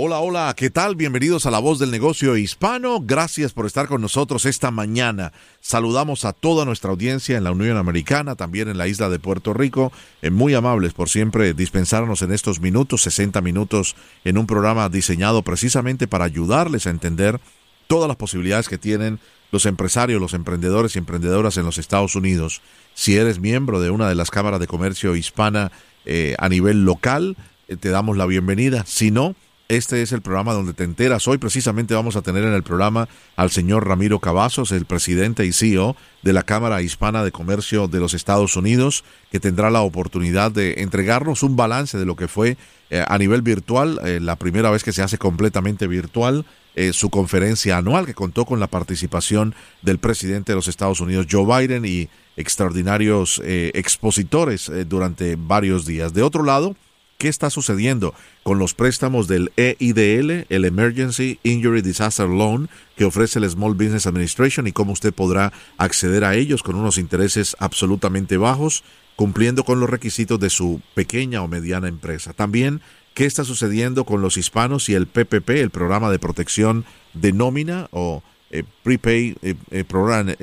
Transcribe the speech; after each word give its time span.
Hola, 0.00 0.20
hola, 0.20 0.54
¿qué 0.56 0.70
tal? 0.70 0.94
Bienvenidos 0.94 1.44
a 1.44 1.50
La 1.50 1.58
Voz 1.58 1.80
del 1.80 1.90
Negocio 1.90 2.36
Hispano. 2.36 3.00
Gracias 3.00 3.52
por 3.52 3.66
estar 3.66 3.88
con 3.88 4.00
nosotros 4.00 4.46
esta 4.46 4.70
mañana. 4.70 5.32
Saludamos 5.60 6.24
a 6.24 6.32
toda 6.32 6.64
nuestra 6.64 6.92
audiencia 6.92 7.36
en 7.36 7.42
la 7.42 7.50
Unión 7.50 7.76
Americana, 7.76 8.36
también 8.36 8.68
en 8.68 8.78
la 8.78 8.86
isla 8.86 9.08
de 9.08 9.18
Puerto 9.18 9.54
Rico. 9.54 9.90
Eh, 10.22 10.30
muy 10.30 10.54
amables 10.54 10.92
por 10.92 11.08
siempre 11.08 11.52
dispensarnos 11.52 12.22
en 12.22 12.30
estos 12.30 12.60
minutos, 12.60 13.02
60 13.02 13.40
minutos, 13.40 13.96
en 14.22 14.38
un 14.38 14.46
programa 14.46 14.88
diseñado 14.88 15.42
precisamente 15.42 16.06
para 16.06 16.26
ayudarles 16.26 16.86
a 16.86 16.90
entender 16.90 17.40
todas 17.88 18.06
las 18.06 18.16
posibilidades 18.16 18.68
que 18.68 18.78
tienen 18.78 19.18
los 19.50 19.66
empresarios, 19.66 20.20
los 20.20 20.32
emprendedores 20.32 20.94
y 20.94 21.00
emprendedoras 21.00 21.56
en 21.56 21.64
los 21.64 21.76
Estados 21.76 22.14
Unidos. 22.14 22.62
Si 22.94 23.16
eres 23.16 23.40
miembro 23.40 23.80
de 23.80 23.90
una 23.90 24.08
de 24.08 24.14
las 24.14 24.30
cámaras 24.30 24.60
de 24.60 24.68
comercio 24.68 25.16
hispana 25.16 25.72
eh, 26.04 26.36
a 26.38 26.48
nivel 26.48 26.84
local, 26.84 27.36
eh, 27.66 27.74
te 27.74 27.88
damos 27.88 28.16
la 28.16 28.26
bienvenida. 28.26 28.84
Si 28.86 29.10
no, 29.10 29.34
este 29.68 30.00
es 30.00 30.12
el 30.12 30.22
programa 30.22 30.54
donde 30.54 30.72
te 30.72 30.84
enteras. 30.84 31.28
Hoy 31.28 31.36
precisamente 31.36 31.94
vamos 31.94 32.16
a 32.16 32.22
tener 32.22 32.42
en 32.42 32.54
el 32.54 32.62
programa 32.62 33.06
al 33.36 33.50
señor 33.50 33.86
Ramiro 33.86 34.18
Cavazos, 34.18 34.72
el 34.72 34.86
presidente 34.86 35.44
y 35.44 35.52
CEO 35.52 35.94
de 36.22 36.32
la 36.32 36.42
Cámara 36.42 36.80
Hispana 36.80 37.22
de 37.22 37.32
Comercio 37.32 37.86
de 37.86 38.00
los 38.00 38.14
Estados 38.14 38.56
Unidos, 38.56 39.04
que 39.30 39.40
tendrá 39.40 39.70
la 39.70 39.82
oportunidad 39.82 40.50
de 40.50 40.76
entregarnos 40.78 41.42
un 41.42 41.54
balance 41.54 41.98
de 41.98 42.06
lo 42.06 42.16
que 42.16 42.28
fue 42.28 42.56
eh, 42.88 43.04
a 43.06 43.18
nivel 43.18 43.42
virtual, 43.42 44.00
eh, 44.04 44.20
la 44.20 44.36
primera 44.36 44.70
vez 44.70 44.82
que 44.82 44.94
se 44.94 45.02
hace 45.02 45.18
completamente 45.18 45.86
virtual, 45.86 46.46
eh, 46.74 46.94
su 46.94 47.10
conferencia 47.10 47.76
anual 47.76 48.06
que 48.06 48.14
contó 48.14 48.46
con 48.46 48.60
la 48.60 48.68
participación 48.68 49.54
del 49.82 49.98
presidente 49.98 50.52
de 50.52 50.56
los 50.56 50.68
Estados 50.68 51.00
Unidos, 51.00 51.26
Joe 51.30 51.44
Biden, 51.44 51.84
y 51.84 52.08
extraordinarios 52.38 53.42
expositores 53.44 54.70
durante 54.86 55.34
varios 55.36 55.84
días. 55.84 56.14
De 56.14 56.22
otro 56.22 56.44
lado, 56.44 56.76
qué 57.18 57.28
está 57.28 57.50
sucediendo 57.50 58.14
con 58.44 58.60
los 58.60 58.74
préstamos 58.74 59.26
del 59.26 59.50
EIDL, 59.56 60.46
el 60.48 60.64
Emergency 60.64 61.40
Injury 61.42 61.82
Disaster 61.82 62.28
Loan, 62.28 62.70
que 62.96 63.04
ofrece 63.04 63.40
el 63.40 63.50
Small 63.50 63.74
Business 63.74 64.06
Administration 64.06 64.68
y 64.68 64.72
cómo 64.72 64.92
usted 64.92 65.12
podrá 65.12 65.52
acceder 65.78 66.24
a 66.24 66.36
ellos 66.36 66.62
con 66.62 66.76
unos 66.76 66.96
intereses 66.96 67.56
absolutamente 67.58 68.36
bajos, 68.36 68.84
cumpliendo 69.16 69.64
con 69.64 69.80
los 69.80 69.90
requisitos 69.90 70.38
de 70.38 70.48
su 70.48 70.80
pequeña 70.94 71.42
o 71.42 71.48
mediana 71.48 71.88
empresa. 71.88 72.32
También 72.34 72.80
qué 73.14 73.26
está 73.26 73.42
sucediendo 73.42 74.04
con 74.04 74.22
los 74.22 74.36
hispanos 74.36 74.88
y 74.88 74.94
el 74.94 75.08
PPP, 75.08 75.50
el 75.50 75.70
programa 75.70 76.12
de 76.12 76.20
protección 76.20 76.84
de 77.14 77.32
nómina 77.32 77.88
o 77.90 78.22
eh, 78.52 78.62
prepay 78.84 79.36
eh, 79.42 79.56
eh, 79.72 79.82
program, 79.82 80.36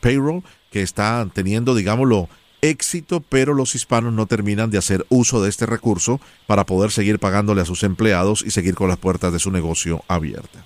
payroll, 0.00 0.42
que 0.70 0.80
está 0.80 1.28
teniendo, 1.34 1.74
digámoslo, 1.74 2.30
éxito, 2.62 3.20
pero 3.20 3.52
los 3.52 3.74
hispanos 3.74 4.14
no 4.14 4.26
terminan 4.26 4.70
de 4.70 4.78
hacer 4.78 5.04
uso 5.10 5.42
de 5.42 5.50
este 5.50 5.66
recurso 5.66 6.20
para 6.46 6.64
poder 6.64 6.90
seguir 6.90 7.18
pagándole 7.18 7.60
a 7.60 7.66
sus 7.66 7.82
empleados 7.82 8.42
y 8.46 8.50
seguir 8.50 8.74
con 8.74 8.88
las 8.88 8.98
puertas 8.98 9.32
de 9.32 9.38
su 9.38 9.50
negocio 9.50 10.02
abiertas. 10.08 10.64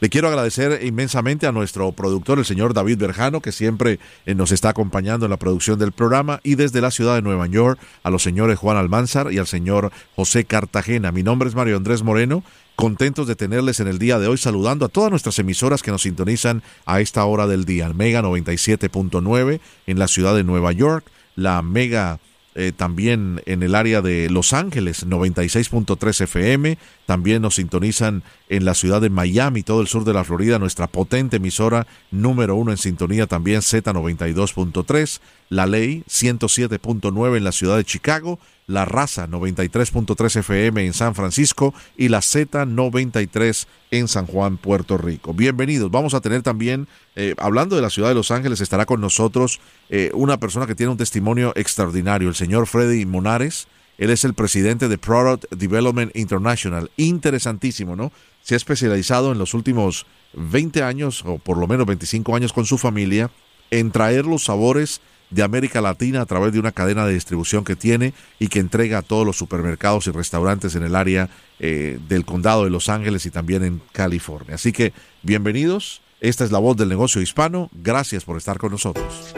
Le 0.00 0.08
quiero 0.08 0.28
agradecer 0.28 0.80
inmensamente 0.82 1.46
a 1.46 1.52
nuestro 1.52 1.92
productor, 1.92 2.38
el 2.38 2.46
señor 2.46 2.72
David 2.72 2.96
Berjano, 2.96 3.42
que 3.42 3.52
siempre 3.52 3.98
eh, 4.24 4.34
nos 4.34 4.50
está 4.50 4.70
acompañando 4.70 5.26
en 5.26 5.30
la 5.30 5.36
producción 5.36 5.78
del 5.78 5.92
programa, 5.92 6.40
y 6.42 6.54
desde 6.54 6.80
la 6.80 6.90
ciudad 6.90 7.16
de 7.16 7.22
Nueva 7.22 7.46
York 7.46 7.78
a 8.02 8.08
los 8.08 8.22
señores 8.22 8.58
Juan 8.58 8.78
Almanzar 8.78 9.30
y 9.30 9.36
al 9.36 9.46
señor 9.46 9.92
José 10.16 10.46
Cartagena. 10.46 11.12
Mi 11.12 11.22
nombre 11.22 11.50
es 11.50 11.54
Mario 11.54 11.76
Andrés 11.76 12.02
Moreno, 12.02 12.42
contentos 12.76 13.26
de 13.26 13.36
tenerles 13.36 13.78
en 13.80 13.88
el 13.88 13.98
día 13.98 14.18
de 14.18 14.26
hoy, 14.26 14.38
saludando 14.38 14.86
a 14.86 14.88
todas 14.88 15.10
nuestras 15.10 15.38
emisoras 15.38 15.82
que 15.82 15.90
nos 15.90 16.02
sintonizan 16.02 16.62
a 16.86 17.02
esta 17.02 17.22
hora 17.26 17.46
del 17.46 17.66
día, 17.66 17.90
Mega 17.90 18.22
97.9 18.22 19.60
en 19.86 19.98
la 19.98 20.08
ciudad 20.08 20.34
de 20.34 20.44
Nueva 20.44 20.72
York, 20.72 21.04
la 21.42 21.62
Mega 21.62 22.20
eh, 22.56 22.72
también 22.76 23.42
en 23.46 23.62
el 23.62 23.76
área 23.76 24.02
de 24.02 24.28
Los 24.28 24.52
Ángeles, 24.52 25.06
96.3 25.06 26.22
FM. 26.22 26.78
También 27.06 27.42
nos 27.42 27.54
sintonizan 27.54 28.24
en 28.48 28.64
la 28.64 28.74
ciudad 28.74 29.00
de 29.00 29.08
Miami, 29.08 29.62
todo 29.62 29.80
el 29.80 29.86
sur 29.86 30.04
de 30.04 30.12
la 30.12 30.24
Florida, 30.24 30.58
nuestra 30.58 30.88
potente 30.88 31.36
emisora 31.36 31.86
número 32.10 32.56
uno 32.56 32.72
en 32.72 32.76
sintonía 32.76 33.28
también 33.28 33.60
Z92.3. 33.60 35.20
La 35.48 35.66
Ley 35.66 36.02
107.9 36.08 37.36
en 37.36 37.44
la 37.44 37.52
ciudad 37.52 37.76
de 37.76 37.84
Chicago. 37.84 38.40
La 38.70 38.84
Raza 38.84 39.26
93.3 39.26 40.36
FM 40.36 40.86
en 40.86 40.92
San 40.92 41.16
Francisco 41.16 41.74
y 41.96 42.08
la 42.08 42.20
Z93 42.20 43.66
en 43.90 44.06
San 44.06 44.26
Juan, 44.26 44.58
Puerto 44.58 44.96
Rico. 44.96 45.34
Bienvenidos. 45.34 45.90
Vamos 45.90 46.14
a 46.14 46.20
tener 46.20 46.42
también, 46.42 46.86
eh, 47.16 47.34
hablando 47.38 47.74
de 47.74 47.82
la 47.82 47.90
ciudad 47.90 48.10
de 48.10 48.14
Los 48.14 48.30
Ángeles, 48.30 48.60
estará 48.60 48.86
con 48.86 49.00
nosotros 49.00 49.58
eh, 49.88 50.12
una 50.14 50.38
persona 50.38 50.68
que 50.68 50.76
tiene 50.76 50.92
un 50.92 50.98
testimonio 50.98 51.52
extraordinario, 51.56 52.28
el 52.28 52.36
señor 52.36 52.68
Freddy 52.68 53.06
Monares. 53.06 53.66
Él 53.98 54.10
es 54.10 54.24
el 54.24 54.34
presidente 54.34 54.86
de 54.86 54.98
Product 54.98 55.50
Development 55.50 56.14
International. 56.14 56.92
Interesantísimo, 56.96 57.96
¿no? 57.96 58.12
Se 58.42 58.54
ha 58.54 58.56
especializado 58.56 59.32
en 59.32 59.38
los 59.38 59.52
últimos 59.52 60.06
20 60.34 60.84
años, 60.84 61.24
o 61.26 61.38
por 61.38 61.58
lo 61.58 61.66
menos 61.66 61.86
25 61.86 62.36
años 62.36 62.52
con 62.52 62.66
su 62.66 62.78
familia, 62.78 63.32
en 63.72 63.90
traer 63.90 64.26
los 64.26 64.44
sabores 64.44 65.00
de 65.30 65.42
América 65.42 65.80
Latina 65.80 66.20
a 66.20 66.26
través 66.26 66.52
de 66.52 66.58
una 66.58 66.72
cadena 66.72 67.06
de 67.06 67.14
distribución 67.14 67.64
que 67.64 67.76
tiene 67.76 68.12
y 68.38 68.48
que 68.48 68.58
entrega 68.58 68.98
a 68.98 69.02
todos 69.02 69.24
los 69.24 69.36
supermercados 69.36 70.06
y 70.06 70.10
restaurantes 70.10 70.74
en 70.74 70.82
el 70.82 70.96
área 70.96 71.30
eh, 71.58 71.98
del 72.08 72.24
condado 72.24 72.64
de 72.64 72.70
Los 72.70 72.88
Ángeles 72.88 73.26
y 73.26 73.30
también 73.30 73.64
en 73.64 73.80
California. 73.92 74.56
Así 74.56 74.72
que 74.72 74.92
bienvenidos, 75.22 76.02
esta 76.20 76.44
es 76.44 76.52
la 76.52 76.58
voz 76.58 76.76
del 76.76 76.88
negocio 76.88 77.22
hispano, 77.22 77.70
gracias 77.72 78.24
por 78.24 78.36
estar 78.36 78.58
con 78.58 78.72
nosotros. 78.72 79.34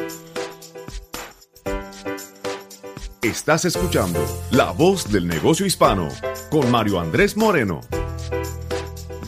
Estás 3.23 3.65
escuchando 3.65 4.19
La 4.51 4.73
Voz 4.73 5.13
del 5.13 5.29
Negocio 5.29 5.65
Hispano 5.65 6.09
con 6.51 6.69
Mario 6.73 6.99
Andrés 6.99 7.37
Moreno. 7.37 7.81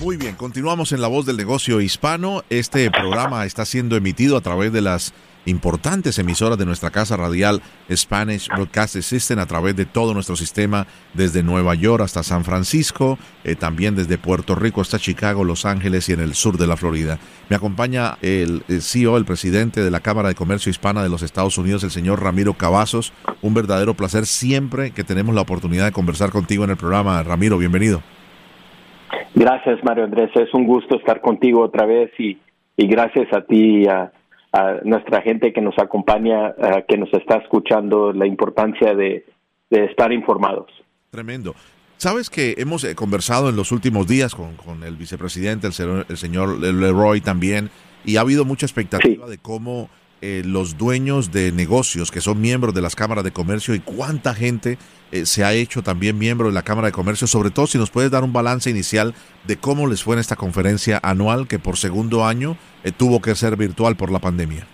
Muy 0.00 0.16
bien, 0.16 0.34
continuamos 0.34 0.90
en 0.90 1.00
La 1.00 1.06
Voz 1.06 1.26
del 1.26 1.36
Negocio 1.36 1.80
Hispano. 1.80 2.42
Este 2.50 2.90
programa 2.90 3.46
está 3.46 3.64
siendo 3.64 3.96
emitido 3.96 4.36
a 4.36 4.40
través 4.40 4.72
de 4.72 4.80
las 4.80 5.14
importantes 5.46 6.18
emisoras 6.18 6.58
de 6.58 6.66
nuestra 6.66 6.90
casa 6.90 7.16
radial 7.16 7.60
Spanish 7.90 8.48
Broadcast 8.48 8.96
System 9.00 9.38
a 9.38 9.46
través 9.46 9.76
de 9.76 9.84
todo 9.84 10.14
nuestro 10.14 10.36
sistema 10.36 10.86
desde 11.12 11.42
Nueva 11.42 11.74
York 11.74 12.02
hasta 12.02 12.22
San 12.22 12.44
Francisco, 12.44 13.18
eh, 13.44 13.54
también 13.54 13.94
desde 13.94 14.18
Puerto 14.18 14.54
Rico 14.54 14.80
hasta 14.80 14.98
Chicago, 14.98 15.44
Los 15.44 15.64
Ángeles 15.64 16.08
y 16.08 16.12
en 16.12 16.20
el 16.20 16.34
sur 16.34 16.56
de 16.56 16.66
la 16.66 16.76
Florida. 16.76 17.18
Me 17.48 17.56
acompaña 17.56 18.16
el, 18.22 18.62
CEO, 18.80 19.16
el 19.16 19.24
presidente 19.24 19.82
de 19.82 19.90
la 19.90 20.00
Cámara 20.00 20.28
de 20.28 20.34
Comercio 20.34 20.70
Hispana 20.70 21.02
de 21.02 21.08
los 21.08 21.22
Estados 21.22 21.58
Unidos, 21.58 21.84
el 21.84 21.90
señor 21.90 22.22
Ramiro 22.22 22.54
Cavazos. 22.54 23.12
Un 23.42 23.54
verdadero 23.54 23.94
placer 23.94 24.26
siempre 24.26 24.92
que 24.92 25.04
tenemos 25.04 25.34
la 25.34 25.42
oportunidad 25.42 25.84
de 25.84 25.92
conversar 25.92 26.30
contigo 26.30 26.64
en 26.64 26.70
el 26.70 26.76
programa. 26.76 27.22
Ramiro, 27.22 27.58
bienvenido. 27.58 28.02
Gracias, 29.34 29.82
Mario 29.82 30.04
Andrés. 30.04 30.30
Es 30.34 30.52
un 30.54 30.64
gusto 30.66 30.96
estar 30.96 31.20
contigo 31.20 31.62
otra 31.62 31.86
vez 31.86 32.10
y, 32.18 32.38
y 32.76 32.86
gracias 32.86 33.32
a 33.32 33.42
ti 33.42 33.84
y 33.84 33.86
a 34.54 34.80
nuestra 34.84 35.20
gente 35.20 35.52
que 35.52 35.60
nos 35.60 35.76
acompaña, 35.78 36.54
que 36.86 36.96
nos 36.96 37.12
está 37.12 37.38
escuchando, 37.38 38.12
la 38.12 38.24
importancia 38.24 38.94
de, 38.94 39.26
estar 39.70 40.12
informados. 40.12 40.70
Tremendo. 41.10 41.56
Sabes 41.96 42.30
que 42.30 42.54
hemos 42.58 42.84
eh, 42.84 42.94
conversado 42.94 43.48
en 43.48 43.56
los 43.56 43.72
últimos 43.72 44.06
días 44.06 44.34
con, 44.36 44.54
con 44.54 44.84
el 44.84 44.96
vicepresidente, 44.96 45.66
el 45.66 46.04
el 46.08 46.16
señor 46.16 46.60
Leroy 46.60 47.20
también, 47.20 47.70
y 48.04 48.16
ha 48.16 48.20
habido 48.20 48.44
mucha 48.44 48.66
expectativa 48.66 49.26
de 49.26 49.38
cómo 49.38 49.88
eh, 50.26 50.42
los 50.42 50.78
dueños 50.78 51.32
de 51.32 51.52
negocios 51.52 52.10
que 52.10 52.22
son 52.22 52.40
miembros 52.40 52.72
de 52.72 52.80
las 52.80 52.96
cámaras 52.96 53.24
de 53.24 53.30
comercio 53.30 53.74
y 53.74 53.80
cuánta 53.80 54.32
gente 54.32 54.78
eh, 55.12 55.26
se 55.26 55.44
ha 55.44 55.52
hecho 55.52 55.82
también 55.82 56.16
miembro 56.16 56.46
de 56.46 56.54
la 56.54 56.62
Cámara 56.62 56.86
de 56.86 56.92
Comercio, 56.92 57.26
sobre 57.26 57.50
todo 57.50 57.66
si 57.66 57.76
nos 57.76 57.90
puedes 57.90 58.10
dar 58.10 58.24
un 58.24 58.32
balance 58.32 58.70
inicial 58.70 59.12
de 59.46 59.58
cómo 59.58 59.86
les 59.86 60.02
fue 60.02 60.14
en 60.14 60.20
esta 60.20 60.34
conferencia 60.34 60.98
anual 61.02 61.46
que 61.46 61.58
por 61.58 61.76
segundo 61.76 62.24
año 62.24 62.56
eh, 62.84 62.90
tuvo 62.96 63.20
que 63.20 63.34
ser 63.34 63.58
virtual 63.58 63.96
por 63.96 64.10
la 64.10 64.18
pandemia. 64.18 64.66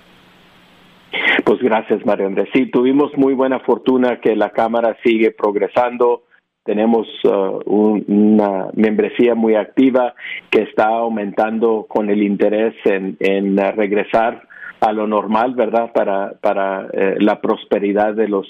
Pues 1.44 1.58
gracias, 1.60 2.06
Mario 2.06 2.28
Andrés. 2.28 2.48
Sí, 2.54 2.66
tuvimos 2.66 3.10
muy 3.16 3.34
buena 3.34 3.58
fortuna 3.58 4.20
que 4.20 4.36
la 4.36 4.50
Cámara 4.50 4.96
sigue 5.02 5.32
progresando. 5.32 6.22
Tenemos 6.62 7.08
uh, 7.24 7.58
una 8.06 8.68
membresía 8.74 9.34
muy 9.34 9.56
activa 9.56 10.14
que 10.48 10.62
está 10.62 10.86
aumentando 10.86 11.86
con 11.88 12.08
el 12.08 12.22
interés 12.22 12.74
en, 12.84 13.16
en 13.18 13.56
regresar 13.56 14.48
a 14.80 14.92
lo 14.92 15.06
normal, 15.06 15.54
¿verdad? 15.54 15.92
Para, 15.92 16.32
para 16.40 16.88
eh, 16.92 17.16
la 17.18 17.40
prosperidad 17.40 18.14
de 18.14 18.28
los, 18.28 18.46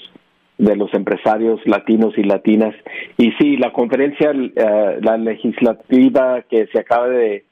de 0.57 0.75
los 0.75 0.93
empresarios 0.93 1.59
latinos 1.65 2.13
y 2.17 2.23
latinas. 2.23 2.75
Y 3.17 3.31
sí, 3.33 3.57
la 3.57 3.73
conferencia, 3.73 4.31
eh, 4.31 4.99
la 5.01 5.17
legislativa 5.17 6.43
que 6.43 6.67
se 6.67 6.79
acaba 6.79 7.09
de, 7.09 7.45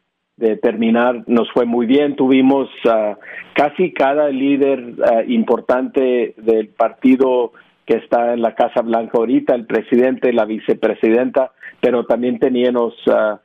terminar 0.61 1.25
nos 1.27 1.51
fue 1.51 1.65
muy 1.65 1.85
bien. 1.85 2.15
Tuvimos 2.15 2.69
uh, 2.85 3.15
casi 3.53 3.91
cada 3.91 4.29
líder 4.29 4.79
uh, 4.79 5.29
importante 5.29 6.33
del 6.37 6.69
partido 6.69 7.51
que 7.85 7.97
está 7.97 8.35
en 8.35 8.41
la 8.41 8.55
Casa 8.55 8.81
Blanca 8.81 9.17
ahorita, 9.17 9.53
el 9.53 9.65
presidente, 9.65 10.31
la 10.31 10.45
vicepresidenta, 10.45 11.51
pero 11.81 12.05
también 12.05 12.39
teníamos 12.39 12.93
uh, 13.07 13.37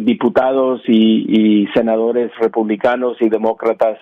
diputados 0.00 0.80
y, 0.86 1.66
senadores 1.74 2.30
republicanos 2.38 3.16
y 3.20 3.28
demócratas 3.28 3.98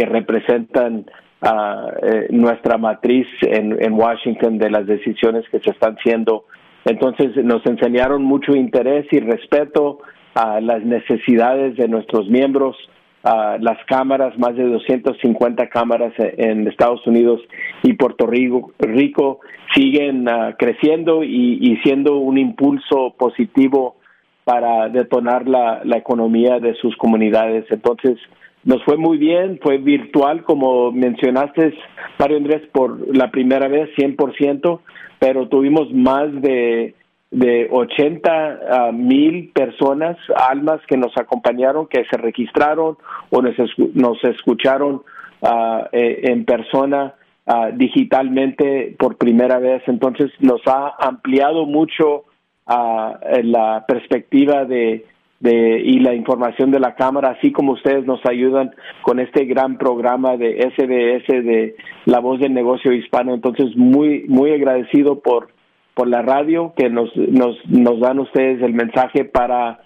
que 0.00 0.06
representan 0.06 1.04
eh, 1.42 2.28
nuestra 2.30 2.78
matriz 2.78 3.26
en, 3.42 3.92
Washington 3.92 4.56
de 4.56 4.70
las 4.70 4.86
decisiones 4.86 5.44
que 5.50 5.60
se 5.60 5.70
están 5.70 5.96
haciendo. 5.96 6.44
Entonces 6.86 7.36
nos 7.44 7.64
enseñaron 7.66 8.22
mucho 8.22 8.52
interés 8.56 9.06
y 9.10 9.20
respeto 9.20 9.98
a 10.34 10.58
las 10.62 10.82
necesidades 10.82 11.76
de 11.76 11.86
nuestros 11.86 12.30
miembros, 12.30 12.76
a 13.24 13.58
las 13.60 13.76
cámaras, 13.86 14.38
más 14.38 14.56
de 14.56 14.64
250 14.64 15.68
cámaras 15.68 16.14
en 16.16 16.66
Estados 16.66 17.06
Unidos 17.06 17.42
y 17.82 17.92
Puerto 17.92 18.26
Rico, 18.26 18.72
Rico 18.78 19.40
siguen 19.74 20.30
ah, 20.30 20.56
creciendo 20.58 21.22
y, 21.22 21.78
siendo 21.82 22.16
un 22.16 22.38
impulso 22.38 23.14
positivo 23.18 23.96
para 24.44 24.88
detonar 24.88 25.46
la 25.46 25.96
economía 25.98 26.58
de 26.58 26.74
sus 26.76 26.96
comunidades. 26.96 27.66
Entonces, 27.70 28.18
nos 28.64 28.82
fue 28.84 28.96
muy 28.96 29.16
bien, 29.16 29.58
fue 29.62 29.78
virtual, 29.78 30.42
como 30.42 30.92
mencionaste, 30.92 31.74
Mario 32.18 32.36
Andrés, 32.36 32.62
por 32.72 33.16
la 33.16 33.30
primera 33.30 33.68
vez, 33.68 33.88
100%, 33.96 34.80
pero 35.18 35.48
tuvimos 35.48 35.92
más 35.92 36.28
de, 36.42 36.94
de 37.30 37.68
80 37.70 38.60
ah, 38.70 38.92
mil 38.92 39.50
personas, 39.54 40.18
almas 40.36 40.80
que 40.86 40.96
nos 40.96 41.16
acompañaron, 41.16 41.86
que 41.86 42.04
se 42.10 42.16
registraron 42.18 42.96
o 43.30 43.40
nos, 43.40 43.54
nos 43.94 44.22
escucharon 44.24 45.02
uh, 45.40 45.84
en 45.92 46.44
persona 46.44 47.14
uh, 47.46 47.74
digitalmente 47.74 48.94
por 48.98 49.16
primera 49.16 49.58
vez. 49.58 49.82
Entonces 49.86 50.30
nos 50.40 50.60
ha 50.66 50.94
ampliado 50.98 51.66
mucho 51.66 52.24
la 52.66 53.84
perspectiva 53.88 54.64
de 54.64 55.04
de, 55.40 55.80
y 55.80 55.98
la 56.00 56.14
información 56.14 56.70
de 56.70 56.80
la 56.80 56.94
Cámara, 56.94 57.30
así 57.30 57.50
como 57.50 57.72
ustedes 57.72 58.04
nos 58.04 58.24
ayudan 58.26 58.72
con 59.02 59.18
este 59.18 59.46
gran 59.46 59.78
programa 59.78 60.36
de 60.36 60.60
SBS 60.60 61.26
de 61.44 61.76
La 62.04 62.20
Voz 62.20 62.40
del 62.40 62.52
Negocio 62.52 62.92
Hispano. 62.92 63.34
Entonces, 63.34 63.74
muy, 63.74 64.24
muy 64.28 64.52
agradecido 64.52 65.20
por, 65.20 65.48
por 65.94 66.08
la 66.08 66.20
radio 66.20 66.74
que 66.76 66.90
nos, 66.90 67.14
nos, 67.16 67.56
nos 67.66 68.00
dan 68.00 68.18
ustedes 68.18 68.62
el 68.62 68.74
mensaje 68.74 69.24
para 69.24 69.80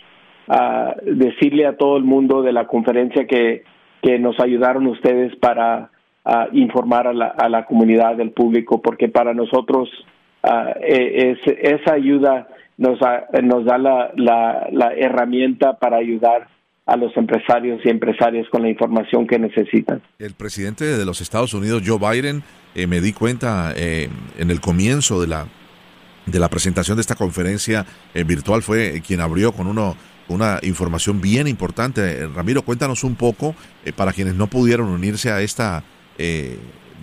uh, 0.48 1.00
decirle 1.04 1.66
a 1.66 1.76
todo 1.76 1.96
el 1.96 2.04
mundo 2.04 2.42
de 2.42 2.52
la 2.52 2.66
conferencia 2.66 3.26
que, 3.26 3.62
que 4.02 4.18
nos 4.18 4.38
ayudaron 4.40 4.88
ustedes 4.88 5.36
para 5.36 5.90
uh, 6.24 6.46
informar 6.52 7.06
a 7.06 7.12
la, 7.12 7.26
a 7.26 7.48
la 7.48 7.64
comunidad 7.64 8.16
del 8.16 8.32
público, 8.32 8.82
porque 8.82 9.08
para 9.08 9.32
nosotros 9.34 9.88
uh, 10.42 10.72
es, 10.82 11.38
esa 11.46 11.94
ayuda 11.94 12.48
nos, 12.76 12.98
nos 13.42 13.64
da 13.64 13.78
la, 13.78 14.12
la, 14.16 14.94
herramienta 14.94 15.78
para 15.78 15.98
ayudar 15.98 16.48
a 16.86 16.96
los 16.96 17.16
empresarios 17.16 17.80
y 17.84 17.88
empresarias 17.88 18.46
con 18.50 18.62
la 18.62 18.68
información 18.68 19.26
que 19.26 19.38
necesitan. 19.38 20.02
El 20.18 20.34
presidente 20.34 20.84
de 20.84 21.04
los 21.04 21.20
Estados 21.20 21.54
Unidos, 21.54 21.82
Joe 21.86 21.98
Biden, 21.98 22.42
eh, 22.74 22.86
me 22.86 23.00
di 23.00 23.12
cuenta 23.12 23.72
eh, 23.76 24.08
en 24.38 24.50
el 24.50 24.60
comienzo 24.60 25.20
de 25.20 25.28
la, 25.28 25.46
de 26.26 26.38
la 26.38 26.48
presentación 26.48 26.96
de 26.96 27.02
esta 27.02 27.14
conferencia 27.14 27.86
eh, 28.12 28.24
virtual, 28.24 28.62
fue 28.62 29.00
quien 29.06 29.20
abrió 29.20 29.52
con 29.52 29.66
uno, 29.66 29.96
una 30.28 30.58
información 30.62 31.20
bien 31.20 31.46
importante. 31.46 32.26
Ramiro, 32.26 32.62
cuéntanos 32.62 33.02
un 33.04 33.14
poco, 33.14 33.54
para 33.96 34.12
quienes 34.12 34.34
no 34.34 34.48
pudieron 34.48 34.88
unirse 34.88 35.30
a 35.30 35.40
esta, 35.40 35.84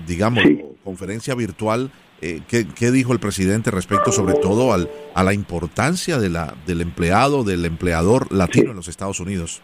digamos, 0.08 0.44
conferencia 0.84 1.36
virtual, 1.36 1.92
eh, 2.22 2.42
¿qué, 2.48 2.92
dijo 2.92 3.14
el 3.14 3.20
presidente 3.20 3.72
respecto 3.72 4.12
sobre 4.12 4.36
todo 4.36 4.74
al, 4.74 4.90
a 5.16 5.24
la 5.24 5.34
importancia 5.34 6.20
de 6.20 6.30
la, 6.30 6.54
del 6.68 6.82
empleado, 6.82 7.44
del 7.44 7.66
empleador 7.66 8.32
latino 8.32 8.72
en 8.72 8.78
los 8.78 8.88
Estados 8.88 9.20
Unidos? 9.20 9.62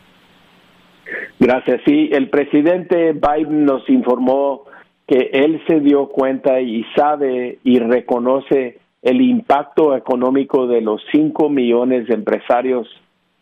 Gracias. 1.40 1.82
Sí, 1.86 2.10
el 2.12 2.30
presidente 2.30 3.14
Biden 3.14 3.66
nos 3.66 3.88
informó 3.90 4.66
que 5.08 5.30
él 5.32 5.62
se 5.68 5.80
dio 5.80 6.08
cuenta 6.08 6.60
y 6.60 6.84
sabe 6.96 7.60
y 7.64 7.80
reconoce 7.80 8.80
el 9.02 9.22
impacto 9.22 9.96
económico 9.96 10.68
de 10.68 10.82
los 10.82 11.02
5 11.12 11.50
millones 11.50 12.08
de 12.08 12.16
empresarios 12.16 12.88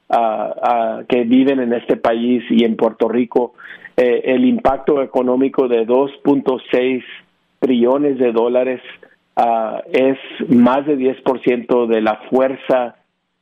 ah, 0.09 0.53
ah, 0.62 1.03
que 1.07 1.23
viven 1.23 1.59
en 1.59 1.73
este 1.73 1.95
país 1.97 2.44
y 2.50 2.65
en 2.65 2.75
Puerto 2.75 3.07
Rico, 3.07 3.53
eh, 3.97 4.23
el 4.25 4.45
impacto 4.45 5.01
económico 5.01 5.67
de 5.67 5.88
2.6 5.88 7.03
trillones 7.65 8.19
de 8.19 8.31
dólares 8.31 8.79
uh, 9.38 9.79
es 9.91 10.17
más 10.50 10.85
de 10.85 10.97
10% 10.97 11.88
de 11.88 12.01
la 12.01 12.21
fuerza 12.29 12.95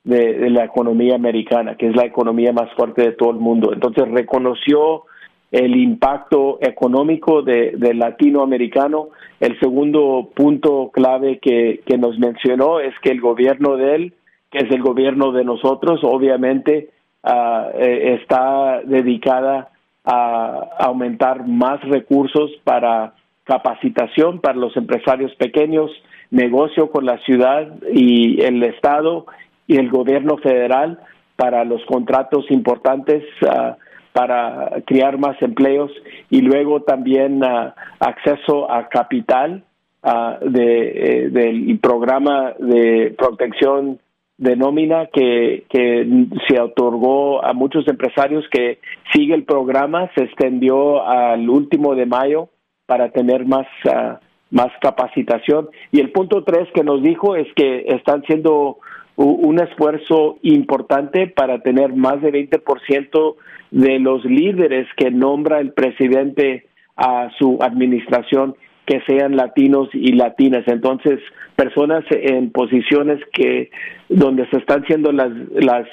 de, 0.05 0.49
la 0.49 0.63
economía 0.63 1.15
americana, 1.15 1.75
que 1.75 1.87
es 1.87 1.95
la 1.95 2.05
economía 2.05 2.53
más 2.53 2.71
fuerte 2.75 3.01
de 3.01 3.11
todo 3.11 3.31
el 3.31 3.37
mundo. 3.37 3.73
Entonces 3.73 4.07
reconoció 4.09 5.03
el 5.51 5.75
impacto 5.75 6.57
económico 6.61 7.41
de, 7.41 7.75
latinoamericano. 7.93 9.09
El 9.41 9.59
segundo 9.59 10.29
punto 10.33 10.89
clave 10.93 11.39
que, 11.39 11.81
que 11.85 11.97
nos 11.97 12.17
mencionó 12.17 12.79
es 12.79 12.93
que 13.01 13.11
el 13.11 13.19
gobierno 13.19 13.75
de 13.75 13.95
él, 13.95 14.13
que 14.51 14.59
es 14.59 14.71
el 14.71 14.81
gobierno 14.81 15.33
de 15.33 15.43
nosotros, 15.43 15.99
obviamente 16.03 16.89
uh, 17.23 17.77
está 17.77 18.81
dedicada 18.85 19.69
a 20.05 20.69
aumentar 20.79 21.45
más 21.45 21.81
recursos 21.81 22.51
para 22.63 23.13
capacitación 23.43 24.39
para 24.39 24.57
los 24.57 24.75
empresarios 24.77 25.33
pequeños, 25.35 25.91
negocio 26.31 26.89
con 26.89 27.05
la 27.05 27.17
ciudad 27.19 27.67
y 27.91 28.41
el 28.41 28.63
Estado 28.63 29.25
y 29.67 29.77
el 29.77 29.89
gobierno 29.89 30.37
federal 30.37 30.99
para 31.35 31.63
los 31.65 31.83
contratos 31.85 32.49
importantes 32.49 33.23
ah, 33.47 33.77
para 34.13 34.69
crear 34.85 35.17
más 35.17 35.41
empleos 35.41 35.91
y 36.29 36.41
luego 36.41 36.81
también 36.83 37.43
ah, 37.43 37.73
acceso 37.99 38.71
a 38.71 38.87
capital 38.87 39.63
uh, 40.03 40.49
de, 40.49 41.25
eh, 41.25 41.29
del 41.29 41.79
programa 41.79 42.53
de 42.59 43.15
protección 43.17 43.99
de 44.37 44.55
nómina 44.55 45.07
que, 45.07 45.65
que 45.69 46.27
se 46.47 46.59
otorgó 46.59 47.43
a 47.43 47.53
muchos 47.53 47.87
empresarios 47.87 48.45
que 48.51 48.79
sigue 49.13 49.33
el 49.35 49.43
programa, 49.43 50.11
se 50.15 50.23
extendió 50.23 51.05
al 51.05 51.49
último 51.49 51.95
de 51.95 52.05
mayo 52.05 52.49
para 52.85 53.09
tener 53.09 53.45
más, 53.45 53.67
ah, 53.89 54.19
más 54.51 54.69
capacitación. 54.81 55.69
Y 55.91 55.99
el 55.99 56.11
punto 56.11 56.43
tres 56.43 56.67
que 56.73 56.83
nos 56.83 57.01
dijo 57.01 57.35
es 57.35 57.47
que 57.55 57.85
están 57.87 58.21
haciendo 58.21 58.77
un 59.15 59.59
esfuerzo 59.61 60.37
importante 60.41 61.27
para 61.27 61.59
tener 61.59 61.93
más 61.93 62.21
de 62.21 62.31
20% 62.31 63.35
de 63.69 63.99
los 63.99 64.25
líderes 64.25 64.87
que 64.97 65.11
nombra 65.11 65.59
el 65.59 65.71
presidente 65.71 66.65
a 66.95 67.29
su 67.37 67.59
administración 67.61 68.55
que 68.85 69.01
sean 69.07 69.35
latinos 69.35 69.89
y 69.93 70.13
latinas. 70.13 70.63
Entonces, 70.67 71.19
personas 71.55 72.03
en 72.09 72.51
posiciones 72.51 73.19
que 73.33 73.69
donde 74.09 74.47
se 74.49 74.57
están 74.57 74.83
haciendo 74.83 75.11
las, 75.11 75.31
las 75.53 75.87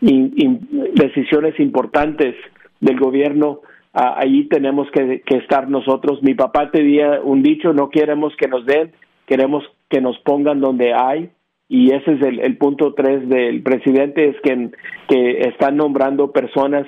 decisiones 0.00 1.58
importantes 1.60 2.34
del 2.80 2.98
gobierno 2.98 3.60
ahí 3.94 4.44
tenemos 4.48 4.88
que, 4.90 5.22
estar 5.36 5.68
nosotros. 5.68 6.22
Mi 6.22 6.34
papá 6.34 6.70
tenía 6.70 7.20
un 7.22 7.42
dicho, 7.42 7.72
no 7.72 7.90
queremos 7.90 8.34
que 8.36 8.48
nos 8.48 8.66
den, 8.66 8.92
queremos 9.26 9.64
que 9.88 10.00
nos 10.00 10.18
pongan 10.18 10.60
donde 10.60 10.92
hay. 10.92 11.30
Y 11.68 11.94
ese 11.94 12.12
es 12.12 12.20
el, 12.22 12.56
punto 12.58 12.92
tres 12.94 13.26
del 13.28 13.62
presidente, 13.62 14.28
es 14.28 14.36
que, 14.42 14.70
que 15.08 15.48
están 15.48 15.76
nombrando 15.76 16.30
personas 16.30 16.86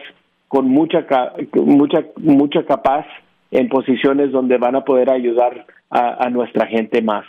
con 0.48 0.68
mucha, 0.68 1.06
mucha, 1.54 2.04
mucha 2.16 2.64
capaz 2.64 3.06
en 3.50 3.68
posiciones 3.68 4.32
donde 4.32 4.58
van 4.58 4.76
a 4.76 4.84
poder 4.84 5.10
ayudar 5.10 5.66
a, 5.90 6.28
nuestra 6.30 6.66
gente 6.66 7.00
más. 7.00 7.24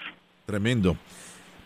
Tremendo. 0.45 0.97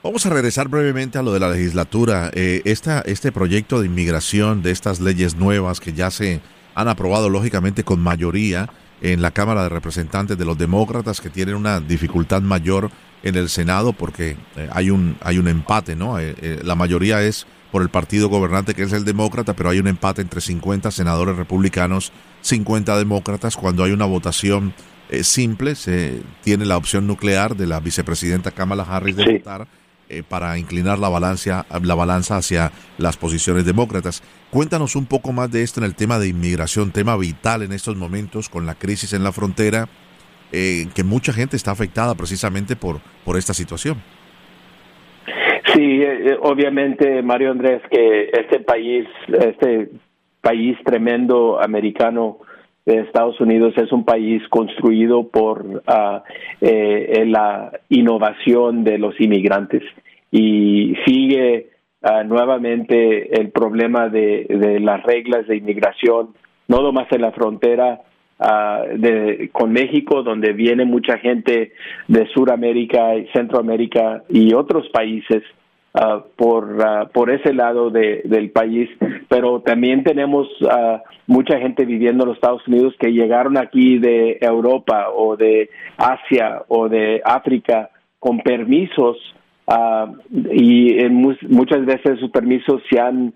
Vamos 0.04 0.26
a 0.26 0.30
regresar 0.30 0.68
brevemente 0.68 1.18
a 1.18 1.24
lo 1.24 1.32
de 1.34 1.40
la 1.40 1.50
legislatura. 1.50 2.30
Eh, 2.34 2.62
esta, 2.66 3.02
este 3.02 3.32
proyecto 3.32 3.80
de 3.80 3.88
inmigración, 3.88 4.62
de 4.62 4.72
estas 4.72 5.00
leyes 5.00 5.36
nuevas 5.36 5.80
que 5.80 5.94
ya 5.94 6.12
se 6.12 6.42
han 6.76 6.88
aprobado 6.88 7.30
lógicamente 7.30 7.84
con 7.84 8.00
mayoría 8.00 8.70
en 9.02 9.22
la 9.22 9.32
Cámara 9.32 9.64
de 9.64 9.70
Representantes 9.70 10.38
de 10.38 10.46
los 10.46 10.58
demócratas 10.58 11.22
que 11.22 11.30
tienen 11.30 11.56
una 11.56 11.80
dificultad 11.80 12.42
mayor 12.42 12.92
en 13.24 13.36
el 13.36 13.50
Senado 13.50 13.94
porque 13.94 14.38
eh, 14.56 14.70
hay 14.72 14.90
un 14.90 15.18
hay 15.22 15.38
un 15.38 15.48
empate, 15.48 15.96
¿no? 15.96 16.20
Eh, 16.20 16.36
eh, 16.42 16.60
la 16.64 16.76
mayoría 16.76 17.22
es 17.22 17.46
por 17.72 17.82
el 17.82 17.90
partido 17.90 18.30
gobernante 18.30 18.74
que 18.74 18.84
es 18.84 18.94
el 18.94 19.06
demócrata, 19.06 19.56
pero 19.56 19.70
hay 19.70 19.80
un 19.80 19.88
empate 19.88 20.22
entre 20.22 20.42
50 20.42 20.92
senadores 20.92 21.38
republicanos, 21.38 22.12
50 22.42 22.98
demócratas 22.98 23.56
cuando 23.56 23.84
hay 23.84 23.92
una 23.92 24.06
votación 24.06 24.74
eh, 25.12 25.24
simple. 25.24 25.76
Se 25.76 26.22
tiene 26.42 26.66
la 26.66 26.78
opción 26.78 27.06
nuclear 27.06 27.56
de 27.56 27.68
la 27.68 27.80
vicepresidenta 27.80 28.52
Kamala 28.52 28.84
Harris 28.84 29.16
de 29.16 29.34
votar 29.34 29.68
eh, 30.12 30.24
para 30.28 30.58
inclinar 30.58 31.00
la 31.00 31.08
balanza, 31.08 31.66
la 31.82 31.96
balanza 31.96 32.36
hacia 32.36 32.72
las 32.98 33.16
posiciones 33.16 33.66
demócratas. 33.66 34.22
Cuéntanos 34.50 34.98
un 34.98 35.06
poco 35.06 35.32
más 35.32 35.50
de 35.50 35.64
esto 35.64 35.80
en 35.80 35.86
el 35.86 35.96
tema 35.96 36.20
de 36.20 36.28
inmigración, 36.28 36.92
tema 36.92 37.16
vital 37.16 37.62
en 37.62 37.72
estos 37.72 37.96
momentos 37.96 38.50
con 38.50 38.66
la 38.66 38.76
crisis 38.76 39.14
en 39.14 39.24
la 39.24 39.32
frontera, 39.32 39.88
eh, 40.52 40.88
que 40.94 41.06
mucha 41.06 41.32
gente 41.32 41.56
está 41.56 41.72
afectada 41.72 42.16
precisamente 42.16 42.76
por, 42.76 43.00
por 43.24 43.38
esta 43.38 43.54
situación. 43.54 44.04
Sí, 45.74 46.02
eh, 46.04 46.38
obviamente, 46.42 47.22
Mario 47.22 47.52
Andrés, 47.52 47.82
que 47.90 48.32
este 48.34 48.60
país, 48.60 49.08
este 49.30 49.92
país 50.42 50.78
tremendo 50.84 51.62
americano, 51.64 52.40
de 52.92 53.02
Estados 53.02 53.40
Unidos 53.40 53.74
es 53.78 53.92
un 53.92 54.04
país 54.04 54.42
construido 54.50 55.28
por 55.28 55.66
uh, 55.66 56.22
eh, 56.60 57.24
la 57.26 57.72
innovación 57.90 58.84
de 58.84 58.98
los 58.98 59.20
inmigrantes. 59.20 59.84
Y 60.32 60.96
sigue 61.06 61.70
uh, 62.02 62.24
nuevamente 62.26 63.40
el 63.40 63.52
problema 63.52 64.10
de, 64.10 64.46
de, 64.50 64.80
las 64.80 65.04
reglas 65.04 65.48
de 65.48 65.58
inmigración, 65.58 66.30
no 66.68 66.82
nomás 66.82 67.08
en 67.12 67.22
la 67.22 67.32
frontera 67.32 68.02
uh, 68.40 68.98
de, 68.98 69.50
con 69.54 69.72
México, 69.72 70.24
donde 70.24 70.52
viene 70.52 70.84
mucha 70.86 71.18
gente 71.18 71.72
de 72.08 72.28
Sudamérica 72.28 73.16
y 73.16 73.28
Centroamérica 73.28 74.24
y 74.30 74.54
otros 74.54 74.90
países 74.90 75.44
Uh, 75.94 76.22
por, 76.38 76.72
uh, 76.80 77.10
por 77.12 77.30
ese 77.30 77.54
lado 77.54 77.90
de, 77.90 78.22
del 78.24 78.50
país, 78.52 78.90
pero 79.28 79.60
también 79.60 80.06
tenemos 80.06 80.48
uh, 80.62 81.00
mucha 81.28 81.60
gente 81.60 81.84
viviendo 81.84 82.24
en 82.24 82.30
los 82.30 82.38
Estados 82.38 82.66
Unidos 82.66 82.96
que 82.98 83.12
llegaron 83.12 83.58
aquí 83.58 84.00
de 84.00 84.38
Europa 84.40 85.10
o 85.14 85.36
de 85.36 85.70
Asia 85.98 86.64
o 86.70 86.88
de 86.88 87.22
África 87.26 87.90
con 88.20 88.40
permisos 88.40 89.18
y 90.54 90.98
en 90.98 91.14
muchas 91.50 91.86
veces 91.86 92.20
sus 92.20 92.32
permisos 92.32 92.82
se 92.90 93.00
han 93.00 93.34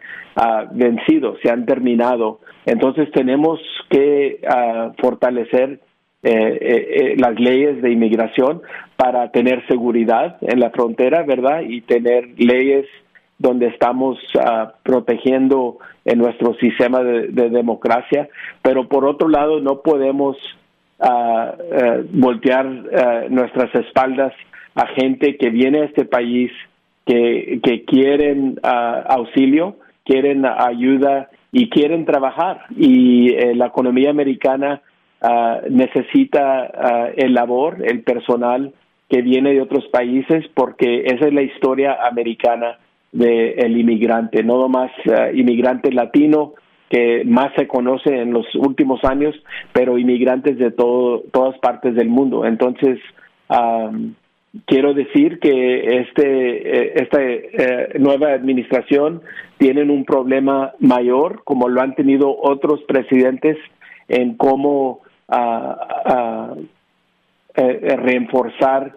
vencido, 0.71 1.35
se 1.43 1.51
han 1.51 1.65
terminado. 1.65 2.39
Entonces 2.65 3.11
tenemos 3.11 3.59
que 3.89 4.39
fortalecer 4.99 5.79
eh, 6.27 6.57
eh, 6.59 6.87
eh, 6.89 7.15
las 7.19 7.39
leyes 7.39 7.83
de 7.83 7.91
inmigración 7.91 8.63
para 8.95 9.29
tener 9.29 9.63
seguridad 9.67 10.37
en 10.41 10.59
la 10.59 10.71
frontera, 10.71 11.21
¿verdad? 11.21 11.61
Y 11.61 11.81
tener 11.81 12.29
leyes 12.37 12.87
donde 13.37 13.67
estamos 13.67 14.17
uh, 14.33 14.71
protegiendo 14.81 15.77
en 16.03 16.17
nuestro 16.17 16.55
sistema 16.55 17.03
de, 17.03 17.27
de, 17.27 17.51
democracia, 17.51 18.27
pero 18.63 18.87
por 18.87 19.05
otro 19.05 19.29
lado 19.29 19.59
no 19.59 19.81
podemos 19.81 20.35
uh, 20.97 21.05
uh, 21.05 22.07
voltear 22.09 22.65
nuestras 23.29 23.75
espaldas 23.75 24.33
a 24.73 24.87
gente 24.87 25.37
que 25.37 25.51
viene 25.51 25.81
a 25.81 25.85
este 25.85 26.05
país 26.05 26.51
que, 27.05 27.59
que 27.61 27.85
quieren 27.85 28.59
auxilio, 28.63 29.75
quieren 30.03 30.43
ayuda 30.43 31.29
y 31.51 31.69
quieren 31.69 32.03
trabajar. 32.05 32.61
Y 32.75 33.29
la 33.53 33.67
economía 33.67 34.09
americana 34.09 34.81
Ah, 35.27 35.61
necesita 35.67 36.69
uh, 36.69 37.13
el 37.17 37.33
labor, 37.33 37.77
el 37.83 38.03
personal 38.03 38.73
que 39.09 39.23
viene 39.23 39.53
de 39.53 39.61
otros 39.61 39.87
países, 39.87 40.45
porque 40.53 41.05
esa 41.05 41.25
es 41.25 41.33
la 41.33 41.41
historia 41.41 41.97
americana 42.05 42.77
del 43.11 43.55
el 43.57 43.75
inmigrante, 43.75 44.43
no 44.43 44.59
nomás 44.59 44.91
uh, 45.07 45.35
inmigrante 45.35 45.91
latino, 45.91 46.53
que 46.91 47.23
más 47.25 47.51
se 47.55 47.67
conoce 47.67 48.21
en 48.21 48.33
los 48.33 48.45
últimos 48.53 49.03
años, 49.03 49.33
pero 49.73 49.97
inmigrantes 49.97 50.59
de 50.59 50.69
todo, 50.69 51.23
todas 51.31 51.57
partes 51.57 51.95
del 51.95 52.07
mundo. 52.07 52.45
Entonces, 52.45 52.99
quiero 54.67 54.93
decir 54.93 55.39
que 55.39 56.01
este, 56.01 56.27
eh, 56.77 56.93
esta 56.97 57.17
eh, 57.23 57.97
nueva 57.97 58.33
administración 58.33 59.21
tienen 59.57 59.89
un 59.89 60.05
problema 60.05 60.73
mayor, 60.77 61.41
como 61.45 61.67
lo 61.67 61.81
han 61.81 61.95
tenido 61.95 62.37
otros 62.39 62.83
presidentes, 62.83 63.57
en 64.07 64.35
cómo 64.35 65.01
a, 65.27 65.77
a, 66.05 66.55
reforzar 67.57 68.93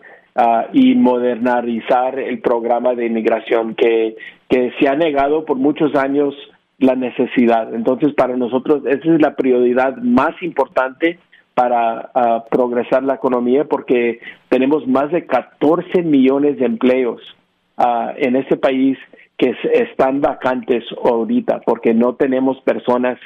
y 0.73 0.95
modernizar 0.95 2.19
el 2.19 2.41
programa 2.41 2.95
de 2.95 3.07
inmigración 3.07 3.75
que, 3.75 4.17
que 4.49 4.73
se 4.79 4.89
ha 4.89 4.95
negado 4.95 5.45
por 5.45 5.57
muchos 5.57 5.95
años 5.95 6.35
la 6.79 6.95
necesidad. 6.95 7.75
Entonces, 7.75 8.15
para 8.15 8.37
nosotros, 8.37 8.83
esa 8.87 9.15
es 9.15 9.21
la 9.21 9.35
prioridad 9.35 9.97
más 9.97 10.41
importante 10.43 11.19
para 11.55 12.11
progresar 12.53 13.03
la 13.03 13.15
economía 13.15 13.65
porque 13.65 14.21
tenemos 14.49 14.87
más 14.87 15.11
de 15.11 15.27
14 15.27 16.03
millones 16.03 16.57
de 16.59 16.67
empleos 16.67 17.21
en 18.17 18.37
este 18.37 18.57
país 18.57 18.97
que 19.37 19.57
están 19.73 20.21
vacantes 20.21 20.85
ahorita 21.05 21.61
porque 21.67 21.95
no 21.95 22.15
tenemos 22.15 22.61
personas 22.61 23.19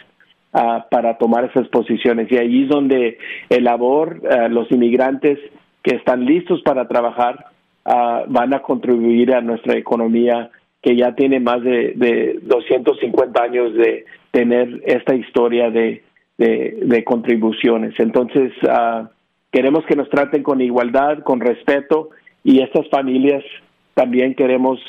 uh, 0.53 0.83
para 0.91 1.19
tomar 1.19 1.45
esas 1.45 1.69
posiciones. 1.69 2.31
Y 2.31 2.37
ahí 2.37 2.63
es 2.65 2.69
donde 2.69 3.19
el 3.49 3.65
labor, 3.65 4.21
uh, 4.23 4.49
los 4.49 4.71
inmigrantes 4.71 5.39
que 5.83 5.97
están 5.97 6.25
listos 6.25 6.63
para 6.63 6.87
trabajar, 6.87 7.47
uh, 7.85 8.25
van 8.29 8.55
a 8.55 8.61
contribuir 8.61 9.35
a 9.35 9.41
nuestra 9.41 9.77
economía 9.77 10.51
que 10.83 10.97
ya 10.97 11.15
tiene 11.15 11.41
más 11.41 11.63
de, 11.63 11.93
de 11.95 12.39
250 12.43 13.43
años 13.43 13.73
de 13.75 14.05
tener 14.33 14.83
esta 14.85 15.15
historia 15.15 15.71
de, 15.71 16.03
de, 16.39 17.05
contribuciones. 17.05 17.95
Entonces, 17.99 18.53
queremos 19.53 19.85
que 19.87 19.95
nos 19.95 20.11
traten 20.11 20.43
con 20.43 20.61
igualdad, 20.61 21.21
con 21.21 21.39
respeto, 21.39 22.11
y 22.43 22.63
estas 22.63 22.89
familias 22.89 23.45
también 23.95 24.35
queremos 24.35 24.81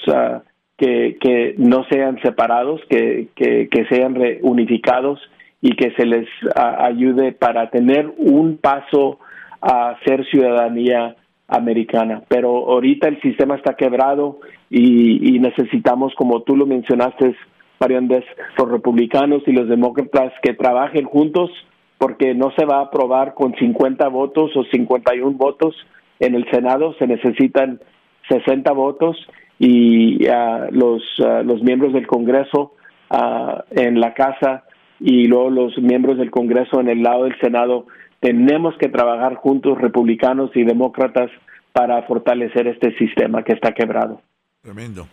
que, 0.78 1.18
que 1.22 1.54
no 1.60 1.84
sean 1.92 2.20
separados, 2.24 2.82
que, 2.90 3.28
que 3.36 3.86
sean 3.88 4.16
reunificados 4.16 5.20
y 5.64 5.78
que 5.78 5.92
se 5.92 6.06
les 6.06 6.28
ayude 6.58 7.32
para 7.32 7.70
tener 7.70 8.14
un 8.18 8.58
paso 8.58 9.20
a 9.62 9.96
ser 10.06 10.26
ciudadanía 10.26 11.16
americana. 11.48 12.22
Pero 12.28 12.50
ahorita 12.70 13.08
el 13.08 13.22
sistema 13.22 13.56
está 13.56 13.76
quebrado 13.76 14.40
y, 14.70 15.40
necesitamos, 15.40 16.14
como 16.16 16.42
tú 16.42 16.58
lo 16.58 16.66
mencionaste, 16.66 17.34
Mario 17.80 17.98
Andrés, 18.00 18.26
los 18.58 18.70
republicanos 18.70 19.42
y 19.48 19.54
los 19.54 19.70
demócratas 19.70 20.34
que 20.42 20.54
trabajen 20.54 21.06
juntos 21.06 21.50
porque 21.98 22.34
no 22.34 22.52
se 22.58 22.66
va 22.66 22.80
a 22.80 22.88
aprobar 22.88 23.34
con 23.34 23.56
50 23.56 24.06
votos 24.10 24.52
o 24.58 24.66
51 24.66 25.38
votos 25.38 25.74
en 26.20 26.36
el 26.36 26.46
Senado, 26.52 26.94
se 27.00 27.08
necesitan 27.08 27.80
60 28.28 28.70
votos 28.74 29.16
y 29.60 30.28
uh, 30.28 30.68
los, 30.72 31.02
uh, 31.20 31.42
los 31.46 31.64
miembros 31.64 31.94
del 31.94 32.06
Congreso 32.06 32.74
uh, 33.12 33.62
en 33.72 34.02
la 34.02 34.14
Casa 34.14 34.66
y 35.06 35.28
luego 35.28 35.50
los 35.50 35.78
miembros 35.80 36.18
del 36.18 36.32
Congreso 36.32 36.80
en 36.80 36.88
el 36.88 37.04
lado 37.04 37.26
del 37.26 37.38
Senado, 37.42 37.88
tenemos 38.22 38.74
que 38.80 38.88
trabajar 38.88 39.36
juntos, 39.36 39.78
republicanos 39.78 40.50
y 40.56 40.64
demócratas, 40.64 41.30
para 41.74 42.04
fortalecer 42.04 42.68
este 42.68 42.96
sistema 42.98 43.44
que 43.44 43.52
está 43.52 43.74
quebrado. 43.74 44.22
Tremendo. 44.62 45.08